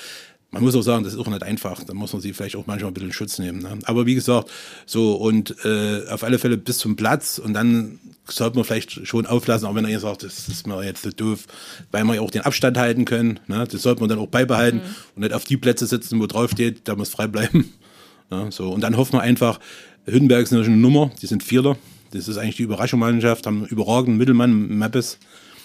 man 0.51 0.63
muss 0.63 0.75
auch 0.75 0.81
sagen, 0.81 1.03
das 1.03 1.13
ist 1.13 1.19
auch 1.19 1.27
nicht 1.27 1.43
einfach. 1.43 1.83
Da 1.83 1.93
muss 1.93 2.11
man 2.11 2.21
sie 2.21 2.33
vielleicht 2.33 2.55
auch 2.55 2.67
manchmal 2.67 2.91
ein 2.91 2.93
bisschen 2.93 3.09
in 3.09 3.13
Schutz 3.13 3.39
nehmen. 3.39 3.61
Ne? 3.61 3.79
Aber 3.85 4.05
wie 4.05 4.15
gesagt, 4.15 4.51
so 4.85 5.15
und 5.15 5.55
äh, 5.63 6.07
auf 6.09 6.23
alle 6.23 6.39
Fälle 6.39 6.57
bis 6.57 6.77
zum 6.77 6.95
Platz 6.95 7.39
und 7.39 7.53
dann 7.53 7.99
sollte 8.35 8.57
man 8.57 8.65
vielleicht 8.65 9.07
schon 9.07 9.25
auflassen, 9.25 9.67
auch 9.67 9.75
wenn 9.75 9.85
er 9.85 9.99
sagt, 9.99 10.23
das 10.23 10.47
ist 10.47 10.67
mir 10.67 10.83
jetzt 10.83 11.03
so 11.03 11.09
doof, 11.09 11.45
weil 11.91 12.03
wir 12.03 12.15
ja 12.15 12.21
auch 12.21 12.31
den 12.31 12.41
Abstand 12.41 12.77
halten 12.77 13.05
können. 13.05 13.39
Ne? 13.47 13.65
Das 13.69 13.81
sollte 13.81 14.01
man 14.01 14.09
dann 14.09 14.19
auch 14.19 14.27
beibehalten 14.27 14.77
mhm. 14.77 14.95
und 15.15 15.21
nicht 15.23 15.33
auf 15.33 15.45
die 15.45 15.57
Plätze 15.57 15.85
sitzen, 15.85 16.19
wo 16.19 16.27
drauf 16.27 16.51
steht, 16.51 16.87
da 16.87 16.95
muss 16.95 17.09
frei 17.09 17.27
bleiben. 17.27 17.73
Ne? 18.33 18.47
So, 18.49 18.71
und 18.71 18.79
dann 18.79 18.95
hoffen 18.95 19.11
wir 19.11 19.21
einfach, 19.21 19.59
Hüttenberg 20.05 20.43
ist 20.43 20.53
eine 20.53 20.65
Nummer, 20.69 21.11
die 21.21 21.27
sind 21.27 21.43
Vierter. 21.43 21.75
Das 22.11 22.29
ist 22.29 22.37
eigentlich 22.37 22.55
die 22.55 22.63
Überraschungsmannschaft, 22.63 23.45
haben 23.45 23.65
überragenden 23.65 24.17
Mittelmann, 24.17 24.77
Mappes. 24.77 25.17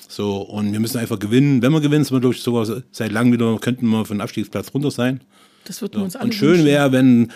So, 0.09 0.39
und 0.39 0.73
wir 0.73 0.81
müssen 0.81 0.99
einfach 0.99 1.21
gewinnen. 1.21 1.63
Wenn 1.63 1.73
wir 1.73 1.81
gewinnen, 1.81 2.03
sind 2.03 2.17
wir, 2.17 2.21
glaube 2.21 2.35
ich, 2.35 2.43
sogar 2.43 2.83
seit 2.91 3.13
langem 3.13 3.33
wieder, 3.33 3.57
könnten 3.59 3.87
wir 3.89 4.05
von 4.05 4.21
Abstiegsplatz 4.21 4.75
runter 4.75 4.91
sein. 4.91 5.21
Das 5.65 5.81
würden 5.81 5.95
wir 5.95 6.05
uns 6.05 6.17
alle 6.17 6.27
Und 6.27 6.35
schön 6.35 6.65
wäre, 6.65 6.93
wenn 6.93 7.33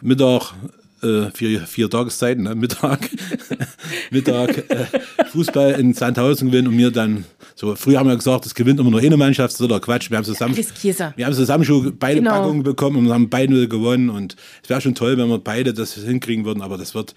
Mittag, 0.00 0.54
äh, 1.02 1.30
vier, 1.32 1.60
vier 1.60 1.90
Tageszeiten, 1.90 2.44
ne? 2.44 2.54
Mittag, 2.54 3.10
Mittag 4.10 4.70
äh, 4.70 4.86
Fußball 5.30 5.72
in 5.72 5.94
Sandhausen 5.94 6.50
gewinnen 6.50 6.68
und 6.68 6.78
wir 6.78 6.90
dann, 6.90 7.24
so, 7.54 7.74
früher 7.76 7.98
haben 7.98 8.08
wir 8.08 8.16
gesagt, 8.16 8.46
es 8.46 8.54
gewinnt 8.54 8.80
immer 8.80 8.90
nur 8.90 9.00
eine 9.00 9.16
Mannschaft, 9.16 9.52
das 9.54 9.60
ist 9.60 9.70
doch 9.70 9.80
Quatsch. 9.80 10.10
Wir 10.10 10.18
haben 10.18 10.24
zusammen, 10.24 10.56
wir 10.56 11.26
haben 11.26 11.34
zusammen 11.34 11.64
schon 11.64 11.96
beide 11.98 12.20
genau. 12.20 12.32
Packungen 12.32 12.62
bekommen 12.62 12.96
und 12.98 13.12
haben 13.12 13.28
beide 13.28 13.68
gewonnen 13.68 14.10
und 14.10 14.36
es 14.62 14.68
wäre 14.68 14.80
schon 14.80 14.94
toll, 14.94 15.16
wenn 15.18 15.28
wir 15.28 15.38
beide 15.38 15.74
das 15.74 15.94
hinkriegen 15.94 16.44
würden, 16.44 16.62
aber 16.62 16.78
das 16.78 16.94
wird 16.94 17.14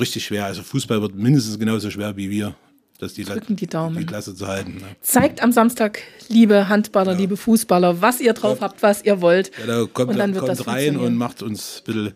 richtig 0.00 0.24
schwer. 0.24 0.46
Also 0.46 0.62
Fußball 0.62 1.00
wird 1.02 1.14
mindestens 1.14 1.58
genauso 1.58 1.90
schwer 1.90 2.16
wie 2.16 2.30
wir 2.30 2.54
das 2.98 3.14
die, 3.14 3.24
Drücken 3.24 3.54
die 3.54 3.68
Daumen. 3.68 3.96
die 3.96 4.06
Klasse 4.06 4.34
zu 4.34 4.48
halten. 4.48 4.78
Ne? 4.78 4.82
Zeigt 5.00 5.40
am 5.40 5.52
Samstag, 5.52 6.00
liebe 6.28 6.68
Handballer, 6.68 7.12
ja. 7.12 7.18
liebe 7.18 7.36
Fußballer, 7.36 8.02
was 8.02 8.20
ihr 8.20 8.32
drauf 8.32 8.58
ja. 8.58 8.64
habt, 8.64 8.82
was 8.82 9.04
ihr 9.04 9.20
wollt. 9.20 9.52
Ja, 9.58 9.66
da 9.66 9.86
kommt, 9.86 10.10
und 10.10 10.18
dann 10.18 10.34
wird 10.34 10.44
kommt 10.44 10.58
das 10.58 10.66
rein 10.66 10.96
und 10.96 11.14
macht 11.14 11.42
uns 11.42 11.78
ein 11.78 11.84
bisschen 11.92 12.12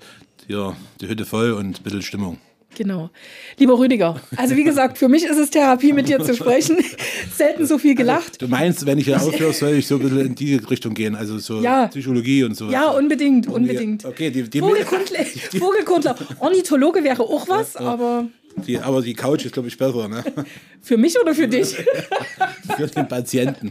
ja, 0.52 0.76
die 1.00 1.08
Hütte 1.08 1.24
voll 1.24 1.52
und 1.52 1.80
ein 1.80 1.82
bisschen 1.82 2.02
Stimmung. 2.02 2.38
Genau. 2.74 3.10
Lieber 3.58 3.78
Rüdiger, 3.78 4.20
also 4.36 4.56
wie 4.56 4.64
gesagt, 4.64 4.96
für 4.96 5.08
mich 5.08 5.24
ist 5.24 5.36
es 5.36 5.50
Therapie, 5.50 5.92
mit 5.92 6.08
dir 6.08 6.20
zu 6.20 6.34
sprechen. 6.34 6.78
Selten 7.36 7.66
so 7.66 7.76
viel 7.76 7.94
gelacht. 7.94 8.28
Also, 8.28 8.46
du 8.46 8.48
meinst, 8.48 8.86
wenn 8.86 8.96
ich 8.98 9.04
hier 9.04 9.20
aufhöre, 9.20 9.52
soll 9.52 9.74
ich 9.74 9.86
so 9.86 9.96
ein 9.96 10.02
bisschen 10.02 10.20
in 10.20 10.34
die 10.34 10.54
Richtung 10.56 10.94
gehen, 10.94 11.14
also 11.14 11.38
so 11.38 11.60
ja. 11.60 11.88
Psychologie 11.88 12.44
und 12.44 12.56
so. 12.56 12.70
Ja, 12.70 12.88
unbedingt, 12.90 13.46
unbedingt. 13.46 14.04
Okay, 14.06 14.30
die, 14.30 14.48
die 14.48 14.60
Vogelkundler, 14.60 15.24
Vogelkundler. 15.58 16.16
Ornithologe 16.38 17.04
wäre 17.04 17.22
auch 17.22 17.46
was, 17.46 17.76
aber 17.76 18.26
die, 18.66 18.78
aber 18.78 19.02
die 19.02 19.14
Couch 19.14 19.44
ist, 19.44 19.52
glaube 19.52 19.68
ich, 19.68 19.76
besser. 19.76 20.08
Ne? 20.08 20.24
Für 20.80 20.96
mich 20.96 21.18
oder 21.20 21.34
für 21.34 21.48
dich? 21.48 21.76
für 22.76 22.86
den 22.86 23.08
Patienten. 23.08 23.70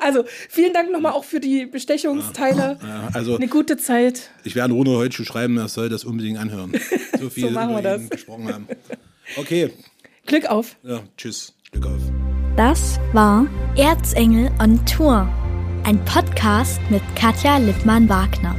Also 0.00 0.24
vielen 0.48 0.72
Dank 0.72 0.90
nochmal 0.90 1.12
auch 1.12 1.24
für 1.24 1.40
die 1.40 1.66
Bestechungsteile. 1.66 2.78
Ja, 2.82 3.08
also 3.12 3.36
Eine 3.36 3.48
gute 3.48 3.76
Zeit. 3.76 4.30
ich 4.44 4.54
werde 4.54 4.74
Runo 4.74 4.96
heute 4.96 5.14
schon 5.14 5.24
schreiben, 5.26 5.56
er 5.58 5.68
soll 5.68 5.88
das 5.88 6.04
unbedingt 6.04 6.38
anhören. 6.38 6.72
So 7.20 7.30
viel 7.30 7.50
machen 7.52 7.76
wir 7.76 7.82
das. 7.82 8.08
gesprochen 8.10 8.52
haben. 8.52 8.66
Okay, 9.36 9.72
Glück 10.26 10.46
auf. 10.46 10.74
ja, 10.82 11.00
tschüss, 11.16 11.54
Glück 11.70 11.86
auf. 11.86 12.00
Das 12.56 12.98
war 13.12 13.46
Erzengel 13.76 14.50
on 14.60 14.84
Tour, 14.86 15.28
ein 15.84 16.04
Podcast 16.04 16.80
mit 16.90 17.00
Katja 17.14 17.58
Lippmann-Wagner. 17.58 18.56